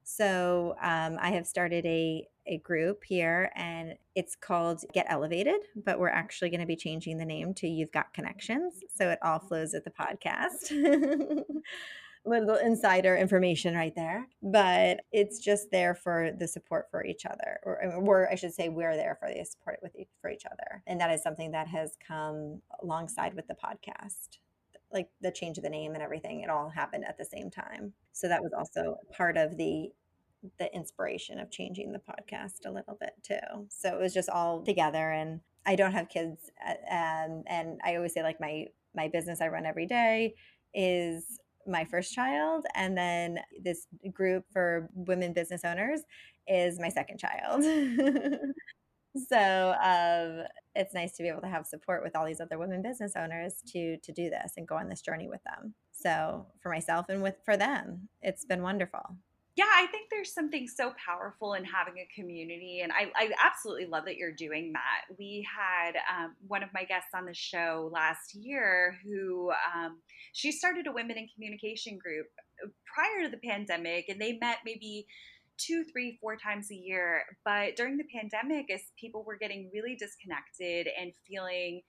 So 0.03 0.75
um, 0.81 1.17
I 1.19 1.31
have 1.31 1.47
started 1.47 1.85
a 1.85 2.27
a 2.47 2.57
group 2.59 3.03
here, 3.03 3.51
and 3.55 3.95
it's 4.13 4.35
called 4.35 4.83
Get 4.93 5.07
Elevated. 5.09 5.61
But 5.75 5.99
we're 5.99 6.09
actually 6.09 6.51
going 6.51 6.59
to 6.59 6.67
be 6.67 6.75
changing 6.75 7.17
the 7.17 7.25
name 7.25 7.53
to 7.55 7.67
You've 7.67 7.91
Got 7.91 8.13
Connections, 8.13 8.81
so 8.93 9.09
it 9.09 9.19
all 9.23 9.39
flows 9.39 9.73
with 9.73 9.83
the 9.83 9.91
podcast. 9.91 10.71
little 12.25 12.55
insider 12.55 13.15
information 13.15 13.75
right 13.75 13.93
there 13.95 14.27
but 14.41 15.01
it's 15.11 15.39
just 15.39 15.69
there 15.71 15.93
for 15.93 16.31
the 16.39 16.47
support 16.47 16.87
for 16.89 17.05
each 17.05 17.25
other 17.25 17.59
or, 17.63 17.83
or 17.83 18.31
i 18.31 18.35
should 18.35 18.53
say 18.53 18.67
we're 18.67 18.95
there 18.95 19.15
for 19.19 19.29
the 19.29 19.43
support 19.45 19.77
with 19.83 19.95
each, 19.95 20.07
for 20.21 20.31
each 20.31 20.43
other 20.45 20.81
and 20.87 20.99
that 20.99 21.11
is 21.11 21.21
something 21.21 21.51
that 21.51 21.67
has 21.67 21.95
come 22.05 22.61
alongside 22.81 23.35
with 23.35 23.47
the 23.47 23.53
podcast 23.53 24.39
like 24.91 25.07
the 25.21 25.31
change 25.31 25.57
of 25.57 25.63
the 25.63 25.69
name 25.69 25.93
and 25.93 26.03
everything 26.03 26.41
it 26.41 26.49
all 26.49 26.69
happened 26.69 27.03
at 27.07 27.17
the 27.17 27.25
same 27.25 27.49
time 27.49 27.93
so 28.11 28.27
that 28.27 28.41
was 28.41 28.53
also 28.53 28.97
part 29.11 29.37
of 29.37 29.57
the 29.57 29.91
the 30.59 30.73
inspiration 30.73 31.39
of 31.39 31.51
changing 31.51 31.91
the 31.91 31.99
podcast 31.99 32.65
a 32.65 32.71
little 32.71 32.97
bit 32.99 33.13
too. 33.23 33.67
So 33.69 33.95
it 33.95 34.01
was 34.01 34.13
just 34.13 34.29
all 34.29 34.61
together 34.61 35.11
and 35.11 35.41
I 35.65 35.75
don't 35.75 35.93
have 35.93 36.09
kids 36.09 36.51
um, 36.91 37.43
and 37.47 37.79
I 37.83 37.95
always 37.95 38.13
say 38.13 38.23
like 38.23 38.39
my 38.39 38.67
my 38.95 39.07
business 39.07 39.41
I 39.41 39.47
run 39.47 39.65
every 39.65 39.87
day 39.87 40.35
is 40.73 41.39
my 41.67 41.83
first 41.85 42.13
child 42.13 42.65
and 42.75 42.95
then 42.97 43.39
this 43.63 43.87
group 44.13 44.45
for 44.51 44.89
women 44.93 45.33
business 45.33 45.61
owners 45.65 46.01
is 46.47 46.79
my 46.79 46.89
second 46.89 47.19
child. 47.19 47.63
so 49.15 49.75
um, 49.81 50.45
it's 50.75 50.93
nice 50.93 51.15
to 51.17 51.23
be 51.23 51.29
able 51.29 51.41
to 51.41 51.47
have 51.47 51.65
support 51.65 52.03
with 52.03 52.15
all 52.15 52.25
these 52.25 52.41
other 52.41 52.57
women 52.57 52.81
business 52.81 53.13
owners 53.15 53.61
to 53.71 53.97
to 53.97 54.11
do 54.11 54.29
this 54.29 54.53
and 54.57 54.67
go 54.67 54.75
on 54.75 54.89
this 54.89 55.01
journey 55.01 55.27
with 55.27 55.41
them. 55.43 55.73
So 55.91 56.47
for 56.61 56.69
myself 56.69 57.07
and 57.09 57.21
with 57.21 57.35
for 57.43 57.57
them, 57.57 58.09
it's 58.21 58.45
been 58.45 58.61
wonderful 58.61 59.17
yeah, 59.55 59.65
I 59.73 59.87
think 59.87 60.09
there's 60.11 60.33
something 60.33 60.67
so 60.67 60.93
powerful 61.03 61.53
in 61.53 61.63
having 61.63 61.93
a 61.97 62.13
community. 62.13 62.81
And 62.83 62.91
I, 62.91 63.09
I 63.15 63.31
absolutely 63.41 63.85
love 63.85 64.03
that 64.05 64.17
you're 64.17 64.33
doing 64.33 64.73
that. 64.73 65.15
We 65.17 65.47
had 65.49 65.95
um, 66.13 66.35
one 66.45 66.61
of 66.61 66.69
my 66.73 66.83
guests 66.83 67.11
on 67.15 67.25
the 67.25 67.33
show 67.33 67.89
last 67.93 68.35
year 68.35 68.97
who 69.05 69.51
um, 69.73 70.01
she 70.33 70.51
started 70.51 70.87
a 70.87 70.91
women 70.91 71.17
in 71.17 71.29
communication 71.33 71.97
group 71.97 72.27
prior 72.93 73.23
to 73.23 73.29
the 73.29 73.47
pandemic, 73.47 74.09
and 74.09 74.19
they 74.19 74.33
met 74.33 74.57
maybe 74.65 75.07
two, 75.57 75.83
three, 75.91 76.17
four 76.21 76.35
times 76.35 76.71
a 76.71 76.75
year. 76.75 77.23
But 77.43 77.75
during 77.75 77.97
the 77.97 78.05
pandemic, 78.13 78.71
as 78.71 78.81
people 78.99 79.23
were 79.25 79.37
getting 79.37 79.69
really 79.73 79.95
disconnected 79.95 80.87
and 80.99 81.11
feeling 81.27 81.81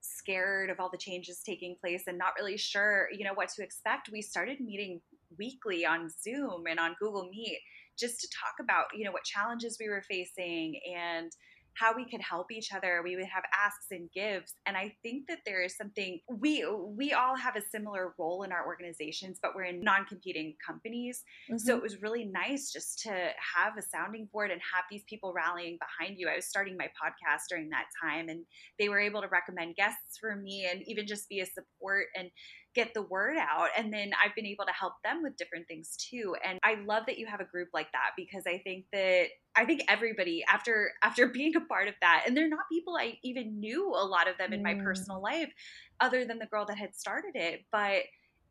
scared 0.00 0.70
of 0.70 0.78
all 0.78 0.90
the 0.90 0.98
changes 0.98 1.42
taking 1.44 1.76
place 1.80 2.04
and 2.06 2.18
not 2.18 2.34
really 2.38 2.56
sure, 2.56 3.08
you 3.12 3.24
know, 3.24 3.34
what 3.34 3.48
to 3.50 3.62
expect, 3.62 4.10
we 4.12 4.22
started 4.22 4.60
meeting 4.60 5.00
weekly 5.38 5.84
on 5.84 6.08
Zoom 6.08 6.64
and 6.68 6.78
on 6.78 6.94
Google 7.00 7.28
Meet 7.30 7.60
just 7.98 8.20
to 8.20 8.28
talk 8.28 8.54
about, 8.60 8.86
you 8.94 9.04
know, 9.04 9.12
what 9.12 9.24
challenges 9.24 9.78
we 9.80 9.88
were 9.88 10.02
facing 10.02 10.80
and 10.96 11.32
how 11.78 11.94
we 11.94 12.08
could 12.08 12.20
help 12.22 12.50
each 12.50 12.72
other. 12.72 13.00
We 13.04 13.16
would 13.16 13.26
have 13.26 13.44
asks 13.54 13.86
and 13.90 14.08
gives. 14.14 14.54
And 14.66 14.76
I 14.76 14.94
think 15.02 15.26
that 15.28 15.40
there 15.44 15.62
is 15.62 15.76
something 15.76 16.20
we 16.28 16.66
we 16.96 17.12
all 17.12 17.36
have 17.36 17.56
a 17.56 17.62
similar 17.70 18.14
role 18.18 18.42
in 18.42 18.52
our 18.52 18.66
organizations, 18.66 19.38
but 19.40 19.54
we're 19.54 19.64
in 19.64 19.80
non-competing 19.80 20.54
companies. 20.66 21.22
Mm-hmm. 21.50 21.58
So 21.58 21.76
it 21.76 21.82
was 21.82 22.02
really 22.02 22.24
nice 22.24 22.72
just 22.72 23.00
to 23.00 23.10
have 23.10 23.76
a 23.78 23.82
sounding 23.82 24.28
board 24.32 24.50
and 24.50 24.60
have 24.74 24.84
these 24.90 25.04
people 25.08 25.32
rallying 25.34 25.78
behind 25.78 26.18
you. 26.18 26.28
I 26.28 26.36
was 26.36 26.46
starting 26.46 26.76
my 26.76 26.86
podcast 26.86 27.42
during 27.48 27.68
that 27.70 27.86
time 28.02 28.28
and 28.28 28.44
they 28.78 28.88
were 28.88 29.00
able 29.00 29.20
to 29.22 29.28
recommend 29.28 29.76
guests 29.76 30.18
for 30.18 30.34
me 30.36 30.68
and 30.70 30.82
even 30.86 31.06
just 31.06 31.28
be 31.28 31.40
a 31.40 31.46
support 31.46 32.06
and 32.16 32.30
get 32.76 32.92
the 32.92 33.02
word 33.02 33.38
out 33.38 33.68
and 33.76 33.90
then 33.90 34.10
I've 34.22 34.34
been 34.34 34.44
able 34.44 34.66
to 34.66 34.72
help 34.72 34.92
them 35.02 35.22
with 35.22 35.38
different 35.38 35.66
things 35.66 35.96
too 35.96 36.36
and 36.44 36.58
I 36.62 36.76
love 36.86 37.04
that 37.06 37.16
you 37.16 37.26
have 37.26 37.40
a 37.40 37.46
group 37.46 37.68
like 37.72 37.90
that 37.92 38.10
because 38.18 38.44
I 38.46 38.58
think 38.58 38.84
that 38.92 39.28
I 39.56 39.64
think 39.64 39.82
everybody 39.88 40.44
after 40.48 40.92
after 41.02 41.26
being 41.38 41.56
a 41.56 41.60
part 41.60 41.88
of 41.88 41.94
that 42.00 42.24
and 42.26 42.36
they're 42.36 42.48
not 42.48 42.64
people 42.70 42.96
I 42.96 43.18
even 43.22 43.60
knew 43.60 43.90
a 43.90 44.04
lot 44.04 44.28
of 44.28 44.38
them 44.38 44.52
in 44.52 44.60
mm. 44.60 44.64
my 44.64 44.74
personal 44.74 45.22
life 45.22 45.52
other 46.00 46.24
than 46.24 46.38
the 46.38 46.46
girl 46.46 46.64
that 46.66 46.78
had 46.78 46.94
started 46.94 47.32
it 47.34 47.64
but 47.72 48.02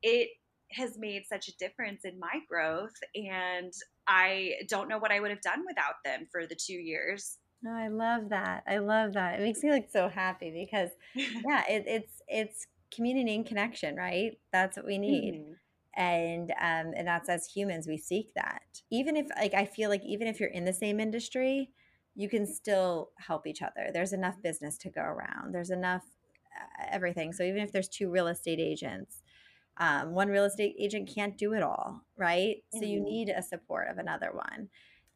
it 0.02 0.30
has 0.72 0.98
made 0.98 1.24
such 1.28 1.48
a 1.48 1.56
difference 1.58 2.06
in 2.06 2.20
my 2.20 2.40
growth 2.50 2.96
and 3.14 3.72
I 4.08 4.54
don't 4.68 4.90
know 4.90 4.98
what 4.98 5.12
I 5.12 5.20
would 5.20 5.32
have 5.32 5.42
done 5.42 5.64
without 5.68 5.96
them 6.04 6.28
for 6.32 6.48
the 6.48 6.56
2 6.56 6.74
years 6.74 7.38
no, 7.64 7.72
I 7.72 7.88
love 7.88 8.30
that. 8.30 8.64
I 8.68 8.78
love 8.78 9.14
that. 9.14 9.40
It 9.40 9.42
makes 9.42 9.64
me 9.64 9.72
like 9.72 9.90
so 9.92 10.08
happy 10.08 10.52
because 10.52 10.92
yeah, 11.16 11.64
it, 11.68 11.86
it's 11.88 12.22
it's 12.28 12.68
community 12.94 13.34
and 13.34 13.46
connection, 13.46 13.96
right? 13.96 14.38
That's 14.54 14.78
what 14.78 14.86
we 14.86 15.00
need. 15.00 15.34
Mm-hmm. 15.34 15.54
And 15.98 16.52
um, 16.52 16.94
and 16.96 17.08
that's 17.08 17.30
as 17.30 17.46
humans 17.48 17.88
we 17.88 17.98
seek 17.98 18.34
that. 18.36 18.82
Even 18.92 19.16
if 19.16 19.28
like 19.38 19.54
I 19.54 19.66
feel 19.66 19.90
like 19.90 20.04
even 20.04 20.28
if 20.28 20.40
you're 20.40 20.50
in 20.50 20.66
the 20.66 20.74
same 20.74 21.00
industry, 21.00 21.72
you 22.16 22.30
can 22.30 22.46
still 22.46 23.12
help 23.18 23.48
each 23.48 23.62
other. 23.62 23.92
There's 23.94 24.14
enough 24.14 24.42
business 24.42 24.78
to 24.80 24.90
go 24.90 25.02
around. 25.02 25.54
There's 25.54 25.70
enough 25.70 26.04
uh, 26.56 26.86
everything. 26.92 27.34
So 27.34 27.44
even 27.44 27.62
if 27.62 27.72
there's 27.72 27.90
two 27.90 28.10
real 28.10 28.28
estate 28.28 28.60
agents, 28.60 29.22
um, 29.78 30.14
one 30.14 30.30
real 30.30 30.46
estate 30.46 30.76
agent 30.80 31.12
can't 31.14 31.38
do 31.38 31.54
it 31.54 31.64
all, 31.64 32.02
right? 32.18 32.58
Mm-hmm. 32.58 32.80
So 32.80 32.86
you 32.86 33.00
mm-hmm. 33.00 33.10
need 33.10 33.30
a 33.30 33.42
support 33.42 33.90
of 33.90 33.98
another 33.98 34.32
one, 34.34 34.70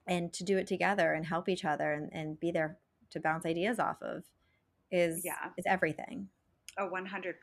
and 0.07 0.33
to 0.33 0.43
do 0.43 0.57
it 0.57 0.67
together 0.67 1.13
and 1.13 1.25
help 1.25 1.47
each 1.49 1.65
other 1.65 1.93
and, 1.93 2.09
and 2.11 2.39
be 2.39 2.51
there 2.51 2.77
to 3.11 3.19
bounce 3.19 3.45
ideas 3.45 3.79
off 3.79 4.01
of 4.01 4.23
is 4.91 5.23
yeah 5.23 5.49
is 5.57 5.65
everything. 5.67 6.27
Oh, 6.79 6.89
100%. 6.89 7.33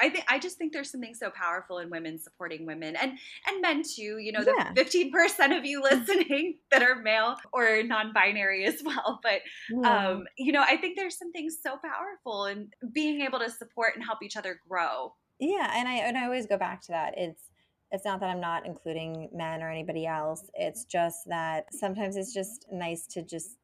I 0.00 0.08
think 0.08 0.24
I 0.28 0.38
just 0.40 0.58
think 0.58 0.72
there's 0.72 0.90
something 0.90 1.14
so 1.14 1.30
powerful 1.30 1.78
in 1.78 1.90
women 1.90 2.18
supporting 2.18 2.66
women 2.66 2.96
and 2.96 3.12
and 3.46 3.62
men 3.62 3.82
too, 3.82 4.18
you 4.18 4.32
know, 4.32 4.40
yeah. 4.44 4.72
the 4.74 4.84
15% 4.84 5.56
of 5.56 5.64
you 5.64 5.80
listening 5.90 6.58
that 6.72 6.82
are 6.82 6.96
male 6.96 7.36
or 7.52 7.84
non-binary 7.84 8.64
as 8.64 8.82
well, 8.84 9.20
but 9.22 9.42
yeah. 9.70 10.08
um 10.08 10.24
you 10.36 10.50
know, 10.50 10.62
I 10.62 10.76
think 10.76 10.96
there's 10.96 11.16
something 11.16 11.48
so 11.50 11.76
powerful 11.76 12.46
in 12.46 12.70
being 12.92 13.20
able 13.20 13.38
to 13.38 13.50
support 13.50 13.94
and 13.94 14.04
help 14.04 14.18
each 14.24 14.36
other 14.36 14.58
grow. 14.68 15.14
Yeah, 15.38 15.70
and 15.74 15.88
I 15.88 15.94
and 15.94 16.18
I 16.18 16.24
always 16.24 16.46
go 16.46 16.58
back 16.58 16.80
to 16.82 16.92
that. 16.92 17.14
It's 17.16 17.42
it's 17.92 18.04
not 18.04 18.18
that 18.20 18.28
I'm 18.30 18.40
not 18.40 18.66
including 18.66 19.28
men 19.32 19.62
or 19.62 19.70
anybody 19.70 20.04
else. 20.04 20.50
It's 20.54 20.84
just 20.84 21.28
that 21.28 21.66
sometimes 21.72 22.16
it's 22.16 22.34
just 22.34 22.66
nice 22.72 23.06
to 23.12 23.22
just 23.22 23.56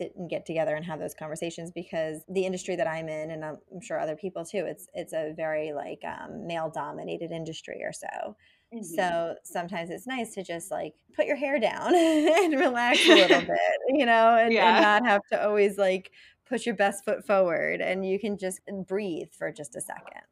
sit 0.00 0.16
and 0.16 0.30
get 0.30 0.46
together 0.46 0.74
and 0.74 0.84
have 0.84 0.98
those 0.98 1.14
conversations 1.14 1.70
because 1.70 2.22
the 2.28 2.46
industry 2.46 2.76
that 2.76 2.86
I'm 2.86 3.08
in, 3.08 3.30
and 3.30 3.44
I'm 3.44 3.58
sure 3.82 3.98
other 3.98 4.16
people 4.16 4.44
too, 4.44 4.64
it's 4.66 4.88
it's 4.94 5.12
a 5.12 5.32
very 5.36 5.72
like 5.72 6.00
um, 6.04 6.46
male 6.46 6.70
dominated 6.74 7.30
industry 7.30 7.82
or 7.82 7.92
so. 7.92 8.36
Mm-hmm. 8.74 8.82
So 8.82 9.34
sometimes 9.44 9.90
it's 9.90 10.06
nice 10.06 10.34
to 10.34 10.44
just 10.44 10.70
like 10.70 10.94
put 11.14 11.26
your 11.26 11.36
hair 11.36 11.58
down 11.58 11.94
and 11.94 12.54
relax 12.58 13.04
a 13.06 13.14
little 13.14 13.40
bit, 13.56 13.58
you 13.88 14.06
know, 14.06 14.36
and, 14.36 14.52
yeah. 14.52 14.76
and 14.76 14.82
not 14.82 15.10
have 15.10 15.22
to 15.32 15.44
always 15.44 15.76
like 15.76 16.12
push 16.48 16.66
your 16.66 16.76
best 16.76 17.04
foot 17.04 17.26
forward 17.26 17.80
and 17.80 18.06
you 18.06 18.18
can 18.18 18.38
just 18.38 18.60
breathe 18.86 19.28
for 19.36 19.52
just 19.52 19.76
a 19.76 19.80
second. 19.80 20.22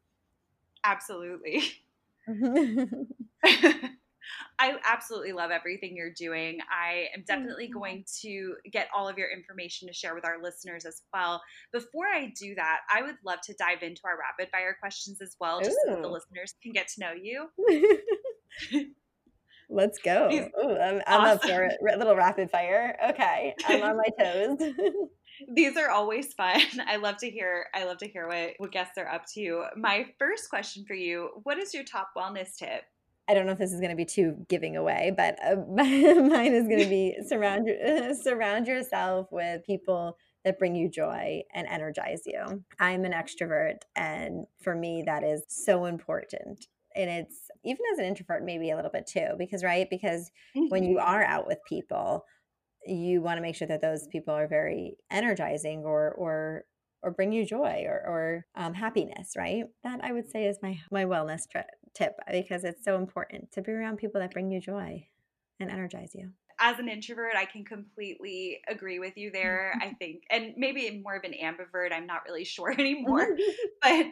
Absolutely. 0.84 1.62
I 4.58 4.76
absolutely 4.84 5.32
love 5.32 5.50
everything 5.50 5.96
you're 5.96 6.12
doing. 6.12 6.58
I 6.70 7.06
am 7.14 7.24
definitely 7.26 7.68
going 7.68 8.04
to 8.22 8.54
get 8.70 8.88
all 8.94 9.08
of 9.08 9.18
your 9.18 9.30
information 9.30 9.88
to 9.88 9.94
share 9.94 10.14
with 10.14 10.24
our 10.24 10.42
listeners 10.42 10.84
as 10.84 11.02
well. 11.12 11.42
Before 11.72 12.06
I 12.06 12.32
do 12.38 12.54
that, 12.56 12.80
I 12.92 13.02
would 13.02 13.16
love 13.24 13.40
to 13.42 13.54
dive 13.54 13.82
into 13.82 14.02
our 14.04 14.18
rapid 14.18 14.50
fire 14.50 14.76
questions 14.78 15.20
as 15.20 15.36
well, 15.40 15.60
just 15.60 15.72
Ooh. 15.72 15.88
so 15.88 15.94
that 15.94 16.02
the 16.02 16.08
listeners 16.08 16.54
can 16.62 16.72
get 16.72 16.88
to 16.88 17.00
know 17.00 17.12
you. 17.12 17.48
Let's 19.70 19.98
go. 19.98 20.30
Ooh, 20.32 20.76
I'm, 20.78 21.02
I'm 21.06 21.20
awesome. 21.20 21.36
up 21.36 21.42
for 21.42 21.64
it. 21.64 21.98
little 21.98 22.16
rapid 22.16 22.50
fire. 22.50 22.96
Okay, 23.10 23.54
I'm 23.66 23.82
on 23.82 23.98
my 23.98 24.08
toes. 24.18 24.72
These 25.54 25.76
are 25.76 25.90
always 25.90 26.32
fun. 26.32 26.62
I 26.86 26.96
love 26.96 27.18
to 27.18 27.30
hear. 27.30 27.66
I 27.74 27.84
love 27.84 27.98
to 27.98 28.08
hear 28.08 28.26
what 28.26 28.54
what 28.56 28.72
guests 28.72 28.96
are 28.96 29.08
up 29.08 29.26
to. 29.34 29.64
My 29.76 30.06
first 30.18 30.48
question 30.48 30.84
for 30.86 30.94
you: 30.94 31.28
What 31.42 31.58
is 31.58 31.74
your 31.74 31.84
top 31.84 32.10
wellness 32.16 32.56
tip? 32.56 32.84
I 33.28 33.34
don't 33.34 33.44
know 33.44 33.52
if 33.52 33.58
this 33.58 33.72
is 33.72 33.80
going 33.80 33.90
to 33.90 33.96
be 33.96 34.06
too 34.06 34.36
giving 34.48 34.76
away, 34.76 35.12
but 35.14 35.38
uh, 35.44 35.56
mine 35.68 36.54
is 36.54 36.66
going 36.66 36.82
to 36.82 36.88
be 36.88 37.16
surround 37.26 37.68
surround 38.22 38.66
yourself 38.66 39.28
with 39.30 39.64
people 39.66 40.16
that 40.44 40.58
bring 40.58 40.74
you 40.74 40.88
joy 40.88 41.42
and 41.52 41.66
energize 41.68 42.22
you. 42.24 42.64
I'm 42.80 43.04
an 43.04 43.12
extrovert, 43.12 43.82
and 43.94 44.46
for 44.62 44.74
me, 44.74 45.02
that 45.06 45.24
is 45.24 45.42
so 45.48 45.84
important. 45.84 46.66
And 46.96 47.10
it's 47.10 47.50
even 47.64 47.80
as 47.92 47.98
an 47.98 48.06
introvert, 48.06 48.44
maybe 48.44 48.70
a 48.70 48.76
little 48.76 48.90
bit 48.90 49.06
too, 49.06 49.34
because 49.36 49.62
right, 49.62 49.88
because 49.90 50.30
mm-hmm. 50.56 50.68
when 50.68 50.84
you 50.84 50.96
mm-hmm. 50.96 51.08
are 51.08 51.22
out 51.22 51.46
with 51.46 51.58
people, 51.68 52.24
you 52.86 53.20
want 53.20 53.36
to 53.36 53.42
make 53.42 53.56
sure 53.56 53.68
that 53.68 53.82
those 53.82 54.06
people 54.08 54.32
are 54.32 54.48
very 54.48 54.96
energizing 55.10 55.82
or 55.84 56.12
or 56.12 56.64
or 57.02 57.10
bring 57.10 57.32
you 57.32 57.44
joy 57.44 57.84
or, 57.86 58.02
or 58.06 58.46
um, 58.56 58.74
happiness 58.74 59.34
right? 59.36 59.64
That 59.84 60.00
i 60.02 60.12
would 60.12 60.30
say 60.30 60.46
is 60.46 60.58
my 60.62 60.80
my 60.90 61.04
wellness 61.04 61.42
tip 61.94 62.18
because 62.30 62.64
it's 62.64 62.84
so 62.84 62.96
important 62.96 63.52
to 63.52 63.62
be 63.62 63.72
around 63.72 63.98
people 63.98 64.20
that 64.20 64.32
bring 64.32 64.50
you 64.50 64.60
joy 64.60 65.06
and 65.60 65.70
energize 65.70 66.14
you 66.14 66.32
as 66.60 66.78
an 66.78 66.88
introvert, 66.88 67.34
I 67.36 67.44
can 67.44 67.64
completely 67.64 68.60
agree 68.68 68.98
with 68.98 69.16
you 69.16 69.30
there. 69.30 69.72
I 69.80 69.94
think, 69.94 70.22
and 70.30 70.54
maybe 70.56 71.00
more 71.02 71.16
of 71.16 71.24
an 71.24 71.32
ambivert, 71.32 71.92
I'm 71.92 72.06
not 72.06 72.22
really 72.26 72.44
sure 72.44 72.72
anymore. 72.72 73.28
but 73.82 74.06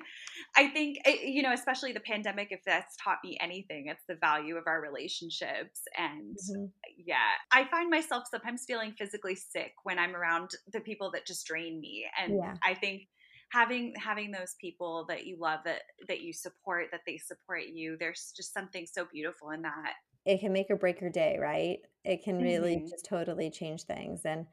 I 0.57 0.69
think, 0.69 0.99
eh, 1.05 1.19
you 1.25 1.43
know, 1.43 1.53
especially 1.53 1.93
the 1.93 2.01
pandemic, 2.01 2.49
if 2.51 2.61
that's 2.65 2.97
taught 3.03 3.19
me 3.25 3.37
anything, 3.41 3.87
it's 3.89 4.05
the 4.09 4.17
value 4.17 4.57
of 4.57 4.65
our 4.67 4.81
relationships. 4.81 5.83
And 5.97 6.37
mm-hmm. 6.37 6.65
yeah, 7.05 7.17
I 7.53 7.67
find 7.69 7.91
myself 7.91 8.25
sometimes 8.31 8.65
feeling 8.67 8.93
physically 8.93 9.35
sick 9.35 9.73
when 9.83 9.99
I'm 9.99 10.15
around 10.15 10.51
the 10.73 10.81
people 10.81 11.11
that 11.13 11.27
just 11.27 11.47
drain 11.47 11.81
me. 11.81 12.07
And 12.21 12.39
yeah. 12.39 12.55
I 12.65 12.75
think 12.75 13.09
having 13.53 13.95
having 13.97 14.31
those 14.31 14.57
people 14.61 15.07
that 15.09 15.27
you 15.27 15.37
love 15.41 15.61
that 15.65 15.83
that 16.09 16.21
you 16.21 16.33
support 16.33 16.87
that 16.91 17.03
they 17.07 17.17
support 17.17 17.63
you 17.73 17.97
there's 17.99 18.33
just 18.37 18.53
something 18.53 18.87
so 18.87 19.07
beautiful 19.13 19.51
in 19.51 19.63
that 19.63 19.93
it 20.27 20.41
can 20.41 20.53
make 20.53 20.71
or 20.71 20.77
break 20.77 21.01
your 21.01 21.11
day, 21.11 21.39
right? 21.41 21.79
It 22.05 22.23
can 22.25 22.43
really 22.43 22.77
mm-hmm. 22.77 22.89
just 22.89 23.07
totally 23.07 23.49
change 23.49 23.85
things. 23.85 24.23
And 24.25 24.47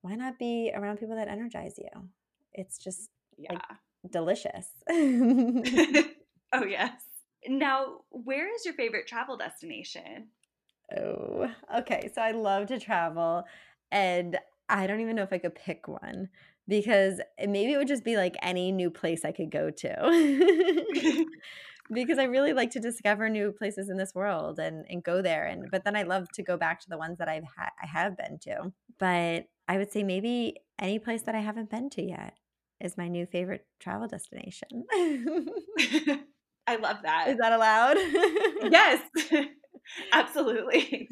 why 0.00 0.14
not 0.14 0.38
be 0.38 0.70
around 0.74 0.98
people 0.98 1.16
that 1.16 1.28
energize 1.28 1.74
you? 1.76 2.08
It's 2.54 2.78
just 2.78 3.10
yeah. 3.36 3.54
Like, 3.54 3.62
delicious. 4.10 4.68
oh, 4.88 6.64
yes. 6.64 6.92
Now, 7.46 7.98
where 8.10 8.52
is 8.54 8.64
your 8.64 8.74
favorite 8.74 9.06
travel 9.06 9.36
destination? 9.36 10.28
Oh, 10.96 11.50
okay. 11.78 12.10
So 12.14 12.22
I 12.22 12.30
love 12.30 12.66
to 12.68 12.78
travel, 12.78 13.44
and 13.92 14.38
I 14.68 14.86
don't 14.86 15.00
even 15.00 15.16
know 15.16 15.22
if 15.22 15.32
I 15.32 15.38
could 15.38 15.54
pick 15.54 15.86
one 15.86 16.28
because 16.66 17.20
maybe 17.38 17.72
it 17.72 17.78
would 17.78 17.88
just 17.88 18.04
be 18.04 18.16
like 18.16 18.36
any 18.42 18.72
new 18.72 18.90
place 18.90 19.24
I 19.24 19.32
could 19.32 19.50
go 19.50 19.70
to. 19.70 21.24
because 21.92 22.18
I 22.18 22.24
really 22.24 22.52
like 22.52 22.70
to 22.72 22.80
discover 22.80 23.28
new 23.28 23.52
places 23.52 23.88
in 23.88 23.96
this 23.96 24.14
world 24.14 24.58
and, 24.58 24.84
and 24.88 25.02
go 25.02 25.22
there. 25.22 25.46
And 25.46 25.70
but 25.70 25.84
then 25.84 25.96
I 25.96 26.02
love 26.02 26.28
to 26.34 26.42
go 26.42 26.56
back 26.56 26.80
to 26.80 26.88
the 26.88 26.98
ones 26.98 27.18
that 27.18 27.28
I've 27.28 27.44
ha- 27.44 27.72
I 27.82 27.86
have 27.86 28.16
been 28.16 28.38
to. 28.40 28.72
But 28.98 29.46
I 29.68 29.78
would 29.78 29.90
say 29.90 30.02
maybe 30.02 30.56
any 30.78 30.98
place 30.98 31.22
that 31.22 31.34
I 31.34 31.40
haven't 31.40 31.70
been 31.70 31.90
to 31.90 32.02
yet 32.02 32.34
is 32.80 32.96
my 32.96 33.08
new 33.08 33.26
favorite 33.26 33.66
travel 33.80 34.06
destination. 34.06 34.84
I 36.68 36.76
love 36.76 36.98
that. 37.02 37.28
Is 37.28 37.38
that 37.38 37.52
allowed? 37.52 37.96
yes, 38.70 39.02
absolutely. 40.12 41.08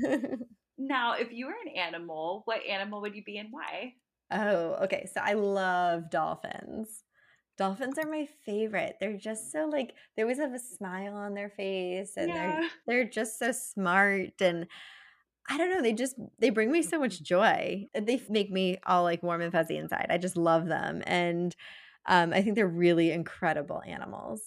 now, 0.79 1.15
if 1.15 1.33
you 1.33 1.47
were 1.47 1.55
an 1.67 1.77
animal, 1.77 2.43
what 2.45 2.65
animal 2.67 3.01
would 3.01 3.15
you 3.15 3.25
be 3.25 3.39
and 3.39 3.49
why? 3.51 3.95
Oh, 4.31 4.85
okay. 4.85 5.09
So 5.13 5.21
I 5.23 5.35
love 5.35 6.11
dolphins. 6.11 7.03
Dolphins 7.57 7.99
are 7.99 8.09
my 8.09 8.29
favorite. 8.45 8.97
They're 9.01 9.17
just 9.17 9.51
so 9.51 9.67
like 9.67 9.95
they 10.15 10.23
always 10.23 10.39
have 10.39 10.53
a 10.53 10.59
smile 10.59 11.15
on 11.15 11.35
their 11.35 11.51
face 11.51 12.13
and 12.17 12.29
yeah. 12.29 12.61
they're 12.61 12.71
they're 12.87 13.11
just 13.11 13.39
so 13.39 13.53
smart 13.53 14.41
and 14.41 14.67
I 15.49 15.57
don't 15.57 15.71
know, 15.71 15.81
they 15.81 15.93
just 15.93 16.17
they 16.39 16.51
bring 16.51 16.71
me 16.71 16.83
so 16.83 16.99
much 16.99 17.23
joy. 17.23 17.87
They 17.95 18.21
make 18.29 18.51
me 18.51 18.79
all 18.85 19.05
like 19.05 19.23
warm 19.23 19.41
and 19.41 19.53
fuzzy 19.53 19.77
inside. 19.77 20.09
I 20.11 20.19
just 20.19 20.37
love 20.37 20.67
them 20.67 21.03
and 21.07 21.55
um, 22.07 22.33
I 22.33 22.43
think 22.43 22.55
they're 22.57 22.67
really 22.67 23.11
incredible 23.11 23.83
animals. 23.87 24.43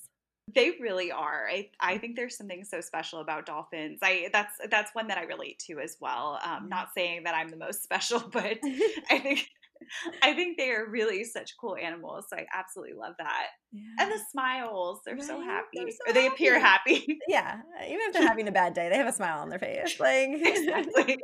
They 0.54 0.72
really 0.80 1.12
are. 1.12 1.48
I, 1.48 1.70
I 1.80 1.98
think 2.00 2.16
there's 2.16 2.36
something 2.36 2.64
so 2.64 2.82
special 2.82 3.20
about 3.20 3.46
dolphins. 3.46 4.00
I 4.02 4.30
that's 4.34 4.56
that's 4.70 4.94
one 4.96 5.08
that 5.08 5.18
I 5.18 5.24
relate 5.24 5.60
to 5.68 5.80
as 5.80 5.98
well. 6.00 6.40
Um, 6.44 6.70
not 6.70 6.90
saying 6.96 7.24
that 7.26 7.36
I'm 7.36 7.50
the 7.50 7.58
most 7.58 7.84
special, 7.84 8.20
but 8.20 8.58
I 9.10 9.20
think 9.20 9.48
I 10.24 10.34
think 10.34 10.58
they 10.58 10.72
are 10.72 10.86
really 10.90 11.24
such 11.24 11.56
cool 11.60 11.76
animals. 11.76 12.26
So 12.30 12.38
I 12.38 12.46
absolutely 12.54 12.96
love 12.96 13.14
that. 13.20 13.48
Yeah. 13.72 13.82
And 14.00 14.12
the 14.12 14.20
smiles, 14.32 15.00
they're 15.06 15.16
right? 15.16 15.24
so 15.24 15.42
happy. 15.42 15.68
They're 15.74 15.92
so 15.92 15.98
or 16.08 16.14
they 16.14 16.24
happy. 16.24 16.34
appear 16.34 16.60
happy. 16.60 17.20
Yeah. 17.28 17.60
Even 17.86 18.00
if 18.02 18.14
they're 18.14 18.28
having 18.28 18.48
a 18.48 18.52
bad 18.62 18.74
day, 18.74 18.90
they 18.90 18.98
have 18.98 19.08
a 19.08 19.12
smile 19.14 19.40
on 19.40 19.50
their 19.50 19.60
face. 19.60 20.00
Like 20.00 20.30
exactly. 20.32 21.20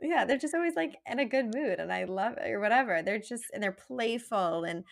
yeah, 0.00 0.24
they're 0.24 0.38
just 0.38 0.54
always 0.54 0.74
like 0.74 0.96
in 1.06 1.18
a 1.18 1.24
good 1.24 1.54
mood 1.54 1.78
and 1.78 1.92
I 1.92 2.04
love 2.04 2.34
it 2.38 2.50
or 2.50 2.60
whatever. 2.60 3.02
They're 3.02 3.18
just 3.18 3.44
and 3.52 3.62
they're 3.62 3.72
playful 3.72 4.64
and 4.64 4.84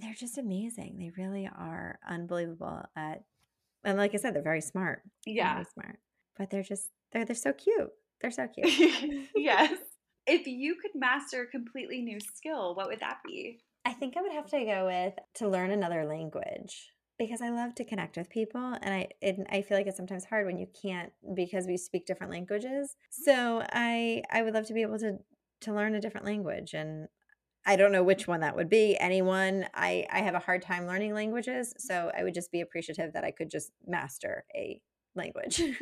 they're 0.00 0.14
just 0.14 0.38
amazing. 0.38 0.96
They 0.98 1.10
really 1.22 1.46
are 1.46 1.98
unbelievable 2.08 2.82
at 2.96 3.22
and 3.84 3.96
like 3.96 4.14
I 4.14 4.18
said, 4.18 4.34
they're 4.34 4.42
very 4.42 4.60
smart. 4.60 5.02
Yeah. 5.26 5.54
Very 5.54 5.66
smart. 5.72 5.98
But 6.36 6.50
they're 6.50 6.62
just 6.62 6.88
they're 7.12 7.24
they're 7.24 7.34
so 7.36 7.52
cute. 7.52 7.90
They're 8.20 8.30
so 8.30 8.46
cute. 8.48 9.28
yes. 9.34 9.78
If 10.26 10.46
you 10.46 10.76
could 10.76 10.92
master 10.94 11.42
a 11.42 11.46
completely 11.46 12.02
new 12.02 12.20
skill, 12.20 12.74
what 12.74 12.88
would 12.88 13.00
that 13.00 13.18
be? 13.24 13.60
I 13.84 13.92
think 13.92 14.16
I 14.16 14.22
would 14.22 14.32
have 14.32 14.46
to 14.50 14.64
go 14.64 14.86
with 14.86 15.14
to 15.36 15.48
learn 15.48 15.70
another 15.70 16.04
language 16.04 16.90
because 17.18 17.40
I 17.40 17.50
love 17.50 17.74
to 17.76 17.84
connect 17.84 18.16
with 18.16 18.30
people 18.30 18.76
and 18.82 18.94
I 18.94 19.08
it, 19.20 19.36
I 19.50 19.62
feel 19.62 19.76
like 19.76 19.86
it's 19.86 19.96
sometimes 19.96 20.24
hard 20.24 20.46
when 20.46 20.58
you 20.58 20.66
can't 20.80 21.12
because 21.34 21.66
we 21.66 21.76
speak 21.76 22.06
different 22.06 22.32
languages. 22.32 22.96
Mm-hmm. 22.96 23.30
So 23.30 23.66
I 23.72 24.22
I 24.30 24.42
would 24.42 24.54
love 24.54 24.66
to 24.66 24.74
be 24.74 24.82
able 24.82 24.98
to 24.98 25.18
to 25.62 25.74
learn 25.74 25.94
a 25.94 26.00
different 26.00 26.26
language 26.26 26.74
and 26.74 27.08
I 27.66 27.76
don't 27.76 27.92
know 27.92 28.02
which 28.02 28.26
one 28.26 28.40
that 28.40 28.56
would 28.56 28.70
be. 28.70 28.96
Anyone. 28.98 29.66
I 29.74 30.06
I 30.10 30.20
have 30.20 30.34
a 30.34 30.38
hard 30.38 30.62
time 30.62 30.86
learning 30.86 31.14
languages, 31.14 31.74
so 31.78 31.94
mm-hmm. 31.94 32.16
I 32.18 32.24
would 32.24 32.34
just 32.34 32.52
be 32.52 32.60
appreciative 32.62 33.12
that 33.12 33.24
I 33.24 33.30
could 33.30 33.50
just 33.50 33.72
master 33.86 34.44
a 34.54 34.80
language. 35.14 35.62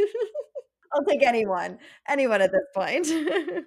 I'll 0.93 1.05
take 1.05 1.23
anyone, 1.23 1.79
anyone 2.09 2.41
at 2.43 2.51
this 2.53 2.67
point. 2.75 3.07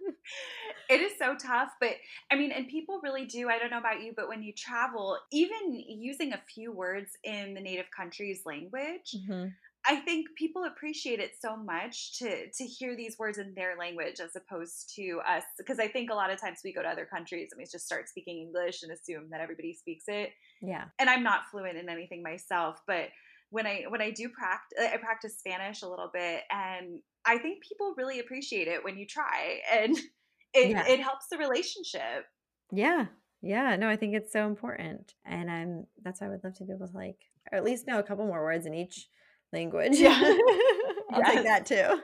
it 0.90 1.02
is 1.02 1.14
so 1.18 1.36
tough, 1.36 1.70
but 1.80 1.94
I 2.32 2.36
mean, 2.36 2.52
and 2.52 2.68
people 2.68 3.00
really 3.04 3.26
do. 3.26 3.50
I 3.50 3.60
don't 3.60 3.72
know 3.72 3.80
about 3.80 4.02
you, 4.02 4.14
but 4.16 4.28
when 4.28 4.44
you 4.44 4.54
travel, 4.54 5.18
even 5.32 5.74
using 5.74 6.34
a 6.34 6.42
few 6.54 6.72
words 6.72 7.12
in 7.24 7.54
the 7.54 7.62
native 7.62 7.88
country's 7.96 8.42
language, 8.46 9.16
mm-hmm. 9.16 9.48
I 9.86 9.96
think 9.96 10.28
people 10.38 10.66
appreciate 10.66 11.20
it 11.20 11.32
so 11.40 11.56
much 11.56 12.20
to 12.20 12.48
to 12.52 12.64
hear 12.64 12.96
these 12.96 13.18
words 13.18 13.38
in 13.38 13.54
their 13.56 13.76
language 13.78 14.20
as 14.20 14.36
opposed 14.36 14.94
to 14.96 15.22
us 15.28 15.44
because 15.58 15.80
I 15.80 15.88
think 15.88 16.12
a 16.12 16.14
lot 16.14 16.32
of 16.32 16.40
times 16.40 16.60
we 16.64 16.74
go 16.74 16.84
to 16.84 16.88
other 16.88 17.06
countries 17.06 17.50
and 17.52 17.58
we 17.58 17.66
just 17.66 17.86
start 17.86 18.08
speaking 18.08 18.40
English 18.40 18.84
and 18.84 18.92
assume 18.92 19.30
that 19.32 19.42
everybody 19.42 19.74
speaks 19.74 20.06
it. 20.08 20.32
Yeah. 20.62 20.86
And 21.00 21.10
I'm 21.10 21.24
not 21.24 21.50
fluent 21.50 21.78
in 21.78 21.90
anything 21.90 22.22
myself, 22.22 22.82
but 22.86 23.10
when 23.50 23.66
I 23.66 23.86
when 23.90 24.02
I 24.02 24.12
do 24.12 24.30
practice 24.30 24.78
I 24.80 24.98
practice 24.98 25.38
Spanish 25.40 25.82
a 25.82 25.88
little 25.88 26.10
bit 26.14 26.42
and 26.52 27.00
I 27.26 27.38
think 27.38 27.64
people 27.64 27.94
really 27.98 28.20
appreciate 28.20 28.68
it 28.68 28.84
when 28.84 28.98
you 28.98 29.06
try 29.06 29.60
and 29.72 29.98
it 30.54 30.70
yeah. 30.70 30.88
it 30.88 31.00
helps 31.00 31.28
the 31.30 31.38
relationship. 31.38 32.26
Yeah. 32.72 33.08
Yeah, 33.44 33.76
no, 33.76 33.90
I 33.90 33.96
think 33.96 34.14
it's 34.14 34.32
so 34.32 34.46
important. 34.46 35.16
And 35.26 35.50
I'm 35.50 35.88
that's 36.04 36.22
why 36.22 36.28
I 36.28 36.30
would 36.30 36.44
love 36.44 36.56
to 36.58 36.64
be 36.64 36.74
able 36.74 36.88
to 36.88 36.96
like 36.96 37.18
or 37.52 37.58
at 37.58 37.64
least 37.64 37.88
know 37.88 38.00
a 38.00 38.04
couple 38.04 38.26
more 38.26 38.44
words 38.44 38.66
in 38.66 38.74
each 38.74 39.08
language. 39.52 39.98
Yeah. 39.98 40.12
I'll 41.12 41.20
yes. 41.20 41.34
take 41.34 41.44
that 41.44 41.66
too. 41.66 42.02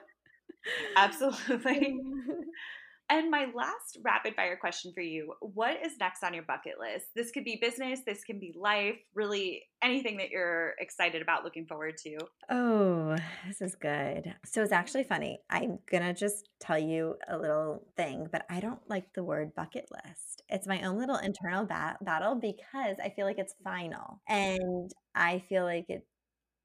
Absolutely. 0.95 1.99
and 3.09 3.31
my 3.31 3.47
last 3.55 3.97
rapid 4.03 4.35
fire 4.35 4.57
question 4.57 4.91
for 4.93 5.01
you 5.01 5.33
What 5.41 5.85
is 5.85 5.93
next 5.99 6.23
on 6.23 6.33
your 6.33 6.43
bucket 6.43 6.75
list? 6.79 7.07
This 7.15 7.31
could 7.31 7.43
be 7.43 7.57
business, 7.61 8.01
this 8.05 8.23
can 8.23 8.39
be 8.39 8.53
life, 8.55 8.97
really 9.15 9.63
anything 9.83 10.17
that 10.17 10.29
you're 10.29 10.73
excited 10.79 11.21
about, 11.21 11.43
looking 11.43 11.65
forward 11.65 11.95
to. 12.03 12.17
Oh, 12.49 13.15
this 13.47 13.61
is 13.61 13.75
good. 13.75 14.33
So 14.45 14.61
it's 14.61 14.71
actually 14.71 15.03
funny. 15.03 15.39
I'm 15.49 15.79
going 15.89 16.03
to 16.03 16.13
just 16.13 16.49
tell 16.59 16.79
you 16.79 17.15
a 17.27 17.37
little 17.37 17.85
thing, 17.95 18.27
but 18.31 18.45
I 18.49 18.59
don't 18.59 18.81
like 18.89 19.13
the 19.13 19.23
word 19.23 19.55
bucket 19.55 19.87
list. 19.91 20.43
It's 20.49 20.67
my 20.67 20.81
own 20.81 20.97
little 20.97 21.17
internal 21.17 21.65
bat- 21.65 22.03
battle 22.03 22.35
because 22.35 22.97
I 23.03 23.13
feel 23.15 23.25
like 23.25 23.39
it's 23.39 23.55
final. 23.63 24.21
And 24.27 24.91
I 25.15 25.39
feel 25.47 25.63
like 25.63 25.85
it 25.89 26.05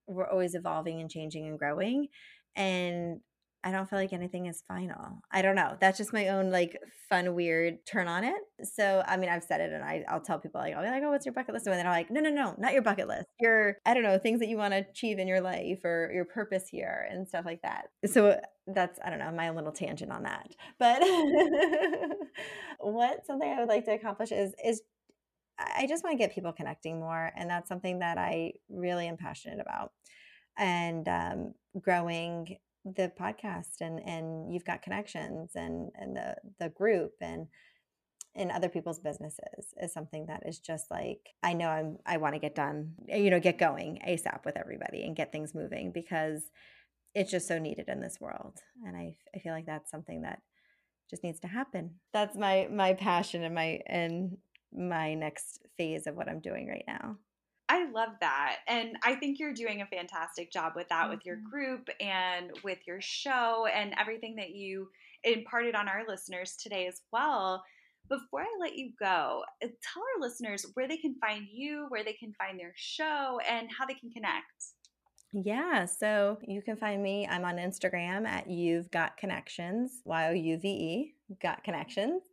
we're 0.09 0.28
always 0.28 0.55
evolving 0.55 1.01
and 1.01 1.09
changing 1.09 1.47
and 1.47 1.59
growing 1.59 2.09
and 2.57 3.20
I 3.64 3.70
don't 3.70 3.88
feel 3.88 3.98
like 3.98 4.12
anything 4.12 4.46
is 4.46 4.62
final. 4.66 5.20
I 5.30 5.40
don't 5.42 5.54
know. 5.54 5.76
That's 5.80 5.96
just 5.96 6.12
my 6.12 6.28
own 6.28 6.50
like 6.50 6.76
fun, 7.08 7.34
weird 7.34 7.84
turn 7.86 8.08
on 8.08 8.24
it. 8.24 8.40
So 8.64 9.04
I 9.06 9.16
mean, 9.16 9.30
I've 9.30 9.44
said 9.44 9.60
it, 9.60 9.72
and 9.72 9.84
I, 9.84 10.04
I'll 10.08 10.20
tell 10.20 10.38
people 10.38 10.60
like, 10.60 10.74
I'll 10.74 10.82
be 10.82 10.90
like, 10.90 11.02
"Oh, 11.04 11.10
what's 11.10 11.24
your 11.24 11.32
bucket 11.32 11.54
list?" 11.54 11.66
And 11.66 11.74
they're 11.74 11.84
like, 11.84 12.10
"No, 12.10 12.20
no, 12.20 12.30
no, 12.30 12.54
not 12.58 12.72
your 12.72 12.82
bucket 12.82 13.08
list. 13.08 13.26
Your 13.40 13.76
I 13.86 13.94
don't 13.94 14.02
know 14.02 14.18
things 14.18 14.40
that 14.40 14.48
you 14.48 14.56
want 14.56 14.72
to 14.72 14.78
achieve 14.78 15.18
in 15.18 15.28
your 15.28 15.40
life 15.40 15.84
or 15.84 16.10
your 16.12 16.24
purpose 16.24 16.64
here 16.68 17.06
and 17.10 17.28
stuff 17.28 17.44
like 17.44 17.62
that." 17.62 17.86
So 18.06 18.40
that's 18.66 18.98
I 19.04 19.10
don't 19.10 19.18
know 19.18 19.30
my 19.30 19.50
little 19.50 19.72
tangent 19.72 20.10
on 20.10 20.24
that. 20.24 20.48
But 20.78 21.02
what 22.80 23.26
something 23.26 23.48
I 23.48 23.60
would 23.60 23.68
like 23.68 23.84
to 23.84 23.92
accomplish 23.92 24.32
is 24.32 24.54
is 24.64 24.82
I 25.58 25.86
just 25.88 26.02
want 26.02 26.14
to 26.14 26.18
get 26.18 26.34
people 26.34 26.52
connecting 26.52 26.98
more. 26.98 27.30
And 27.36 27.48
that's 27.48 27.68
something 27.68 28.00
that 28.00 28.18
I 28.18 28.52
really 28.68 29.06
am 29.06 29.16
passionate 29.16 29.60
about. 29.60 29.92
And 30.58 31.08
um, 31.08 31.54
growing 31.80 32.56
the 32.84 33.12
podcast 33.18 33.80
and, 33.80 34.00
and 34.00 34.52
you've 34.52 34.64
got 34.64 34.82
connections 34.82 35.52
and, 35.54 35.90
and 35.94 36.16
the, 36.16 36.36
the 36.58 36.68
group 36.68 37.12
and 37.20 37.46
in 38.34 38.50
other 38.50 38.68
people's 38.68 38.98
businesses 38.98 39.74
is 39.80 39.92
something 39.92 40.26
that 40.26 40.42
is 40.46 40.58
just 40.58 40.90
like 40.90 41.20
I 41.42 41.52
know 41.52 41.68
I'm 41.68 41.98
I 42.06 42.16
want 42.16 42.34
to 42.34 42.40
get 42.40 42.54
done, 42.54 42.94
eh, 43.08 43.18
you 43.18 43.30
know, 43.30 43.40
get 43.40 43.58
going 43.58 43.98
ASAP 44.06 44.44
with 44.44 44.56
everybody 44.56 45.02
and 45.04 45.16
get 45.16 45.32
things 45.32 45.54
moving 45.54 45.92
because 45.92 46.42
it's 47.14 47.30
just 47.30 47.46
so 47.46 47.58
needed 47.58 47.88
in 47.88 48.00
this 48.00 48.18
world. 48.20 48.58
And 48.86 48.96
I 48.96 49.16
I 49.34 49.38
feel 49.40 49.52
like 49.52 49.66
that's 49.66 49.90
something 49.90 50.22
that 50.22 50.40
just 51.10 51.22
needs 51.22 51.40
to 51.40 51.48
happen. 51.48 51.96
That's 52.12 52.36
my 52.36 52.68
my 52.72 52.94
passion 52.94 53.44
and 53.44 53.54
my 53.54 53.80
and 53.86 54.38
my 54.72 55.14
next 55.14 55.60
phase 55.76 56.06
of 56.06 56.16
what 56.16 56.28
I'm 56.28 56.40
doing 56.40 56.68
right 56.68 56.84
now. 56.86 57.18
I 57.72 57.90
love 57.90 58.10
that. 58.20 58.58
And 58.68 58.98
I 59.02 59.14
think 59.14 59.38
you're 59.38 59.54
doing 59.54 59.80
a 59.80 59.86
fantastic 59.86 60.52
job 60.52 60.74
with 60.76 60.90
that, 60.90 61.04
mm-hmm. 61.04 61.10
with 61.12 61.24
your 61.24 61.36
mm-hmm. 61.36 61.48
group 61.50 61.88
and 62.00 62.50
with 62.62 62.80
your 62.86 63.00
show 63.00 63.66
and 63.74 63.94
everything 63.98 64.36
that 64.36 64.50
you 64.50 64.90
imparted 65.24 65.74
on 65.74 65.88
our 65.88 66.02
listeners 66.06 66.54
today 66.62 66.86
as 66.86 67.00
well. 67.14 67.64
Before 68.10 68.42
I 68.42 68.58
let 68.60 68.76
you 68.76 68.92
go, 69.00 69.42
uh, 69.64 69.68
tell 69.68 70.02
our 70.02 70.20
listeners 70.20 70.66
where 70.74 70.86
they 70.86 70.98
can 70.98 71.14
find 71.18 71.46
you, 71.50 71.86
where 71.88 72.04
they 72.04 72.12
can 72.12 72.34
find 72.34 72.60
their 72.60 72.74
show, 72.76 73.38
and 73.48 73.70
how 73.70 73.86
they 73.86 73.94
can 73.94 74.10
connect. 74.10 74.44
Yeah, 75.32 75.86
so 75.86 76.36
you 76.46 76.60
can 76.60 76.76
find 76.76 77.02
me. 77.02 77.26
I'm 77.26 77.46
on 77.46 77.56
Instagram 77.56 78.26
at 78.26 78.50
You've 78.50 78.90
Got 78.90 79.16
Connections, 79.16 80.02
Y 80.04 80.28
O 80.28 80.32
U 80.32 80.58
V 80.58 80.68
E, 80.68 81.14
Got 81.40 81.64
Connections. 81.64 82.24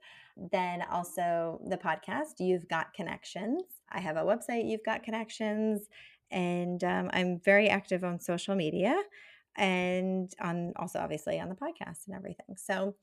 Then 0.51 0.83
also 0.89 1.59
the 1.67 1.77
podcast, 1.77 2.39
You've 2.39 2.67
Got 2.67 2.93
Connections. 2.93 3.63
I 3.91 3.99
have 3.99 4.17
a 4.17 4.21
website, 4.21 4.69
You've 4.69 4.85
Got 4.85 5.03
Connections, 5.03 5.87
and 6.31 6.83
um, 6.83 7.09
I'm 7.13 7.39
very 7.39 7.69
active 7.69 8.03
on 8.03 8.19
social 8.19 8.55
media 8.55 9.01
and 9.55 10.31
on 10.41 10.73
also 10.77 10.99
obviously 10.99 11.39
on 11.39 11.49
the 11.49 11.55
podcast 11.55 12.07
and 12.07 12.15
everything. 12.15 12.55
So 12.55 12.95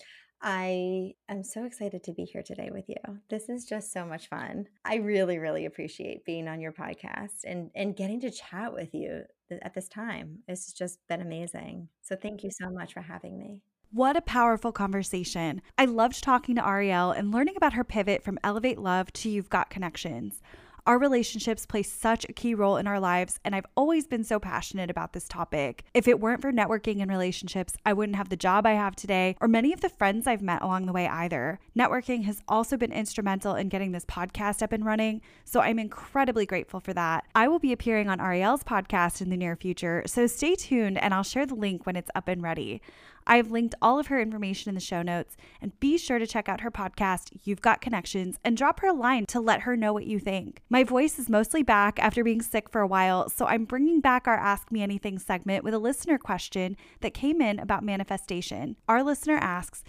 I 0.43 1.13
am 1.29 1.43
so 1.43 1.65
excited 1.65 2.05
to 2.05 2.13
be 2.13 2.25
here 2.25 2.43
today 2.43 2.71
with 2.73 2.89
you. 2.89 2.97
This 3.31 3.49
is 3.49 3.65
just 3.65 3.93
so 3.93 4.05
much 4.05 4.29
fun. 4.29 4.67
I 4.85 4.97
really, 4.97 5.39
really 5.39 5.65
appreciate 5.65 6.25
being 6.25 6.47
on 6.47 6.61
your 6.61 6.73
podcast 6.73 7.45
and, 7.45 7.71
and 7.75 7.97
getting 7.97 8.21
to 8.21 8.31
chat 8.31 8.73
with 8.73 8.95
you 8.95 9.23
at 9.63 9.75
this 9.75 9.89
time. 9.89 10.41
It's 10.47 10.73
just 10.73 10.99
been 11.09 11.23
amazing. 11.23 11.89
So 12.03 12.17
thank 12.17 12.45
you 12.45 12.51
so 12.51 12.71
much 12.71 12.93
for 12.93 13.01
having 13.01 13.39
me. 13.39 13.63
What 13.93 14.17
a 14.17 14.21
powerful 14.21 14.73
conversation. 14.73 15.63
I 15.79 15.85
loved 15.85 16.23
talking 16.23 16.57
to 16.57 16.61
Arielle 16.61 17.17
and 17.17 17.33
learning 17.33 17.55
about 17.57 17.75
her 17.75 17.85
pivot 17.85 18.23
from 18.25 18.39
Elevate 18.43 18.79
Love 18.79 19.13
to 19.15 19.31
You've 19.31 19.49
Got 19.49 19.71
Connections. 19.71 20.43
Our 20.87 20.99
relationships 20.99 21.67
play 21.67 21.83
such 21.83 22.25
a 22.29 22.33
key 22.33 22.55
role 22.55 22.77
in 22.77 22.87
our 22.87 23.01
lives, 23.01 23.41
and 23.45 23.57
I've 23.57 23.67
always 23.77 24.07
been 24.07 24.23
so 24.23 24.39
passionate 24.39 24.91
about 24.91 25.13
this 25.13 25.27
topic. 25.27 25.85
If 25.95 26.07
it 26.07 26.21
weren't 26.21 26.43
for 26.43 26.53
networking 26.53 27.01
and 27.01 27.11
relationships, 27.11 27.77
I 27.85 27.93
wouldn't 27.93 28.17
have 28.17 28.29
the 28.29 28.37
job 28.37 28.67
I 28.67 28.73
have 28.73 28.95
today 28.95 29.37
or 29.41 29.49
many 29.49 29.73
of 29.73 29.81
the 29.81 29.89
friends 29.89 30.27
I've 30.27 30.43
met 30.43 30.63
along 30.63 30.87
the 30.87 30.93
way 30.93 31.09
either. 31.09 31.59
Networking 31.77 32.25
has 32.25 32.43
also 32.47 32.77
been 32.77 32.93
instrumental 32.93 33.55
in 33.55 33.69
getting 33.69 33.93
this 33.93 34.05
podcast 34.05 34.63
up 34.63 34.73
and 34.73 34.85
running, 34.85 35.23
so 35.45 35.61
I'm 35.61 35.79
incredibly 35.79 36.47
grateful 36.47 36.81
for 36.81 36.93
that. 36.93 37.25
I 37.35 37.49
will 37.49 37.61
be 37.61 37.73
appearing 37.73 38.09
on 38.09 38.19
Arielle's 38.19 38.63
podcast 38.65 39.21
in 39.21 39.31
the 39.31 39.37
near 39.37 39.57
future, 39.57 40.03
so 40.07 40.27
stay 40.27 40.55
tuned 40.55 40.99
and 40.99 41.15
I'll 41.15 41.23
share 41.23 41.47
the 41.47 41.55
link 41.55 41.87
when 41.87 41.97
it's 41.97 42.11
up 42.15 42.29
and 42.29 42.43
ready. 42.43 42.81
I've 43.27 43.51
linked 43.51 43.75
all 43.83 43.99
of 43.99 44.07
her 44.07 44.21
information 44.21 44.69
in 44.69 44.75
the 44.75 44.81
show 44.81 45.03
notes, 45.03 45.37
and 45.61 45.79
be 45.81 45.99
sure 45.99 46.19
to 46.19 46.27
check 46.27 46.49
out 46.49 46.61
her 46.61 46.71
podcast, 46.71 47.31
You've 47.45 47.61
Got 47.61 47.81
Connections, 47.81 48.39
and 48.45 48.57
drop 48.57 48.81
her 48.81 48.89
a 48.89 48.93
line 48.93 49.27
to 49.27 49.41
let 49.41 49.63
her 49.63 49.77
know 49.77 49.93
what 49.93 50.07
you 50.07 50.19
think. 50.19 50.63
My 50.71 50.85
voice 50.85 51.19
is 51.19 51.29
mostly 51.29 51.63
back 51.63 51.99
after 51.99 52.23
being 52.23 52.43
sick 52.43 52.71
for 52.71 52.81
a 52.81 52.87
while, 52.87 53.29
so 53.29 53.47
I'm 53.47 53.65
bringing 53.65 54.01
back 54.01 54.29
our 54.29 54.37
Ask 54.37 54.71
Me 54.71 54.83
Anything 54.83 55.19
segment 55.19 55.65
with 55.65 55.75
a 55.75 55.79
listener 55.79 56.19
question 56.19 56.77
that 57.01 57.15
came 57.15 57.41
in 57.41 57.59
about 57.59 57.83
manifestation. 57.83 58.77
Our 58.89 59.03
listener 59.03 59.37
asks, 59.37 59.83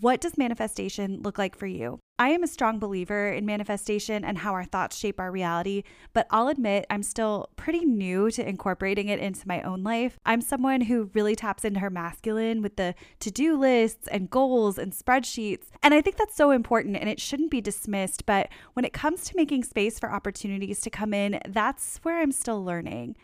what 0.00 0.20
does 0.20 0.38
manifestation 0.38 1.20
look 1.22 1.38
like 1.38 1.56
for 1.56 1.66
you? 1.66 2.00
I 2.18 2.28
am 2.28 2.42
a 2.42 2.48
strong 2.48 2.78
believer 2.78 3.28
in 3.28 3.44
manifestation 3.44 4.24
and 4.24 4.38
how 4.38 4.52
our 4.52 4.64
thoughts 4.64 4.96
shape 4.96 5.18
our 5.18 5.30
reality, 5.30 5.82
but 6.12 6.26
I'll 6.30 6.48
admit 6.48 6.86
I'm 6.88 7.02
still 7.02 7.50
pretty 7.56 7.84
new 7.84 8.30
to 8.30 8.48
incorporating 8.48 9.08
it 9.08 9.18
into 9.18 9.46
my 9.46 9.60
own 9.62 9.82
life. 9.82 10.18
I'm 10.24 10.40
someone 10.40 10.82
who 10.82 11.10
really 11.14 11.34
taps 11.34 11.64
into 11.64 11.80
her 11.80 11.90
masculine 11.90 12.62
with 12.62 12.76
the 12.76 12.94
to 13.20 13.30
do 13.30 13.58
lists 13.58 14.08
and 14.08 14.30
goals 14.30 14.78
and 14.78 14.92
spreadsheets. 14.92 15.66
And 15.82 15.92
I 15.92 16.00
think 16.00 16.16
that's 16.16 16.36
so 16.36 16.52
important 16.52 16.96
and 16.96 17.08
it 17.08 17.20
shouldn't 17.20 17.50
be 17.50 17.60
dismissed. 17.60 18.24
But 18.24 18.48
when 18.74 18.84
it 18.84 18.92
comes 18.92 19.24
to 19.24 19.36
making 19.36 19.64
space 19.64 19.98
for 19.98 20.12
opportunities 20.12 20.80
to 20.82 20.90
come 20.90 21.12
in, 21.12 21.40
that's 21.48 21.98
where 22.02 22.20
I'm 22.20 22.32
still 22.32 22.64
learning. 22.64 23.16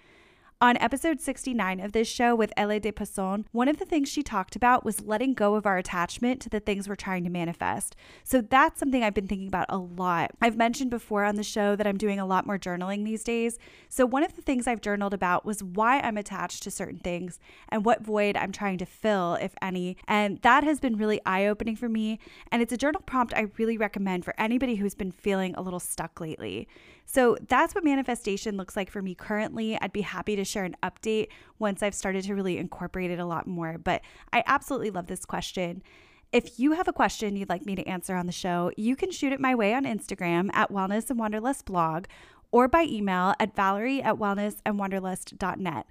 On 0.60 0.76
episode 0.78 1.20
69 1.20 1.78
of 1.78 1.92
this 1.92 2.08
show 2.08 2.34
with 2.34 2.52
Elle 2.56 2.80
de 2.80 2.90
Passon, 2.90 3.46
one 3.52 3.68
of 3.68 3.78
the 3.78 3.84
things 3.84 4.08
she 4.08 4.24
talked 4.24 4.56
about 4.56 4.84
was 4.84 5.04
letting 5.04 5.32
go 5.32 5.54
of 5.54 5.66
our 5.66 5.78
attachment 5.78 6.40
to 6.40 6.48
the 6.48 6.58
things 6.58 6.88
we're 6.88 6.96
trying 6.96 7.22
to 7.22 7.30
manifest. 7.30 7.94
So 8.24 8.40
that's 8.40 8.80
something 8.80 9.04
I've 9.04 9.14
been 9.14 9.28
thinking 9.28 9.46
about 9.46 9.66
a 9.68 9.78
lot. 9.78 10.32
I've 10.40 10.56
mentioned 10.56 10.90
before 10.90 11.22
on 11.22 11.36
the 11.36 11.44
show 11.44 11.76
that 11.76 11.86
I'm 11.86 11.96
doing 11.96 12.18
a 12.18 12.26
lot 12.26 12.44
more 12.44 12.58
journaling 12.58 13.04
these 13.04 13.22
days. 13.22 13.56
So 13.88 14.04
one 14.04 14.24
of 14.24 14.34
the 14.34 14.42
things 14.42 14.66
I've 14.66 14.80
journaled 14.80 15.14
about 15.14 15.44
was 15.44 15.62
why 15.62 16.00
I'm 16.00 16.18
attached 16.18 16.64
to 16.64 16.72
certain 16.72 16.98
things 16.98 17.38
and 17.68 17.84
what 17.84 18.02
void 18.02 18.36
I'm 18.36 18.50
trying 18.50 18.78
to 18.78 18.86
fill, 18.86 19.34
if 19.34 19.54
any. 19.62 19.96
And 20.08 20.42
that 20.42 20.64
has 20.64 20.80
been 20.80 20.96
really 20.96 21.20
eye 21.24 21.46
opening 21.46 21.76
for 21.76 21.88
me. 21.88 22.18
And 22.50 22.62
it's 22.62 22.72
a 22.72 22.76
journal 22.76 23.02
prompt 23.02 23.32
I 23.32 23.46
really 23.58 23.78
recommend 23.78 24.24
for 24.24 24.34
anybody 24.36 24.74
who's 24.74 24.96
been 24.96 25.12
feeling 25.12 25.54
a 25.54 25.62
little 25.62 25.78
stuck 25.78 26.20
lately. 26.20 26.66
So 27.10 27.38
that's 27.48 27.74
what 27.74 27.84
manifestation 27.84 28.58
looks 28.58 28.76
like 28.76 28.90
for 28.90 29.00
me 29.00 29.14
currently. 29.14 29.78
I'd 29.80 29.94
be 29.94 30.02
happy 30.02 30.36
to 30.36 30.44
share 30.44 30.64
an 30.64 30.76
update 30.82 31.28
once 31.58 31.82
I've 31.82 31.94
started 31.94 32.24
to 32.24 32.34
really 32.34 32.58
incorporate 32.58 33.10
it 33.10 33.18
a 33.18 33.24
lot 33.24 33.46
more. 33.46 33.78
But 33.78 34.02
I 34.30 34.44
absolutely 34.46 34.90
love 34.90 35.06
this 35.06 35.24
question. 35.24 35.82
If 36.32 36.60
you 36.60 36.72
have 36.72 36.86
a 36.86 36.92
question 36.92 37.34
you'd 37.34 37.48
like 37.48 37.64
me 37.64 37.74
to 37.76 37.88
answer 37.88 38.14
on 38.14 38.26
the 38.26 38.32
show, 38.32 38.72
you 38.76 38.94
can 38.94 39.10
shoot 39.10 39.32
it 39.32 39.40
my 39.40 39.54
way 39.54 39.72
on 39.72 39.84
Instagram 39.84 40.50
at 40.52 40.70
Wellness 40.70 41.08
and 41.08 41.18
Wanderlust 41.18 41.64
blog 41.64 42.04
or 42.50 42.68
by 42.68 42.82
email 42.82 43.32
at 43.40 43.56
valerie 43.56 44.02
at 44.02 44.16
wellnessandwanderlust.net. 44.16 45.86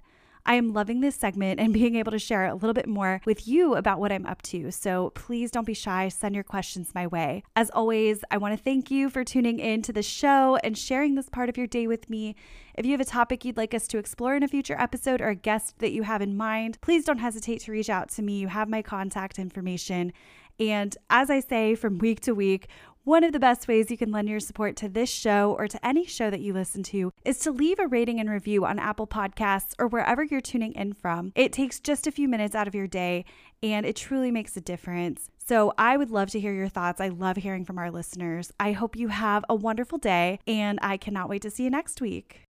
I 0.48 0.54
am 0.54 0.72
loving 0.72 1.02
this 1.02 1.14
segment 1.14 1.60
and 1.60 1.74
being 1.74 1.96
able 1.96 2.10
to 2.10 2.18
share 2.18 2.46
a 2.46 2.54
little 2.54 2.72
bit 2.72 2.88
more 2.88 3.20
with 3.26 3.46
you 3.46 3.74
about 3.74 4.00
what 4.00 4.10
I'm 4.10 4.24
up 4.24 4.40
to. 4.42 4.70
So 4.70 5.10
please 5.10 5.50
don't 5.50 5.66
be 5.66 5.74
shy. 5.74 6.08
Send 6.08 6.34
your 6.34 6.42
questions 6.42 6.94
my 6.94 7.06
way. 7.06 7.42
As 7.54 7.68
always, 7.68 8.24
I 8.30 8.38
want 8.38 8.56
to 8.56 8.64
thank 8.64 8.90
you 8.90 9.10
for 9.10 9.24
tuning 9.24 9.58
in 9.58 9.82
to 9.82 9.92
the 9.92 10.02
show 10.02 10.56
and 10.64 10.76
sharing 10.76 11.16
this 11.16 11.28
part 11.28 11.50
of 11.50 11.58
your 11.58 11.66
day 11.66 11.86
with 11.86 12.08
me. 12.08 12.34
If 12.78 12.86
you 12.86 12.92
have 12.92 13.00
a 13.00 13.04
topic 13.04 13.44
you'd 13.44 13.58
like 13.58 13.74
us 13.74 13.86
to 13.88 13.98
explore 13.98 14.36
in 14.36 14.42
a 14.42 14.48
future 14.48 14.76
episode 14.78 15.20
or 15.20 15.28
a 15.28 15.34
guest 15.34 15.80
that 15.80 15.92
you 15.92 16.04
have 16.04 16.22
in 16.22 16.34
mind, 16.34 16.80
please 16.80 17.04
don't 17.04 17.18
hesitate 17.18 17.60
to 17.62 17.72
reach 17.72 17.90
out 17.90 18.08
to 18.12 18.22
me. 18.22 18.38
You 18.38 18.48
have 18.48 18.70
my 18.70 18.80
contact 18.80 19.38
information. 19.38 20.14
And 20.58 20.96
as 21.10 21.28
I 21.28 21.40
say 21.40 21.74
from 21.74 21.98
week 21.98 22.20
to 22.20 22.32
week, 22.32 22.68
one 23.08 23.24
of 23.24 23.32
the 23.32 23.40
best 23.40 23.66
ways 23.66 23.90
you 23.90 23.96
can 23.96 24.12
lend 24.12 24.28
your 24.28 24.38
support 24.38 24.76
to 24.76 24.86
this 24.86 25.08
show 25.08 25.56
or 25.58 25.66
to 25.66 25.86
any 25.86 26.04
show 26.04 26.28
that 26.28 26.42
you 26.42 26.52
listen 26.52 26.82
to 26.82 27.10
is 27.24 27.38
to 27.38 27.50
leave 27.50 27.78
a 27.78 27.86
rating 27.86 28.20
and 28.20 28.28
review 28.28 28.66
on 28.66 28.78
Apple 28.78 29.06
Podcasts 29.06 29.72
or 29.78 29.86
wherever 29.88 30.22
you're 30.22 30.42
tuning 30.42 30.74
in 30.74 30.92
from. 30.92 31.32
It 31.34 31.50
takes 31.50 31.80
just 31.80 32.06
a 32.06 32.12
few 32.12 32.28
minutes 32.28 32.54
out 32.54 32.68
of 32.68 32.74
your 32.74 32.86
day 32.86 33.24
and 33.62 33.86
it 33.86 33.96
truly 33.96 34.30
makes 34.30 34.58
a 34.58 34.60
difference. 34.60 35.30
So 35.38 35.72
I 35.78 35.96
would 35.96 36.10
love 36.10 36.28
to 36.32 36.40
hear 36.40 36.52
your 36.52 36.68
thoughts. 36.68 37.00
I 37.00 37.08
love 37.08 37.38
hearing 37.38 37.64
from 37.64 37.78
our 37.78 37.90
listeners. 37.90 38.52
I 38.60 38.72
hope 38.72 38.94
you 38.94 39.08
have 39.08 39.42
a 39.48 39.54
wonderful 39.54 39.96
day 39.96 40.38
and 40.46 40.78
I 40.82 40.98
cannot 40.98 41.30
wait 41.30 41.40
to 41.42 41.50
see 41.50 41.64
you 41.64 41.70
next 41.70 42.02
week. 42.02 42.47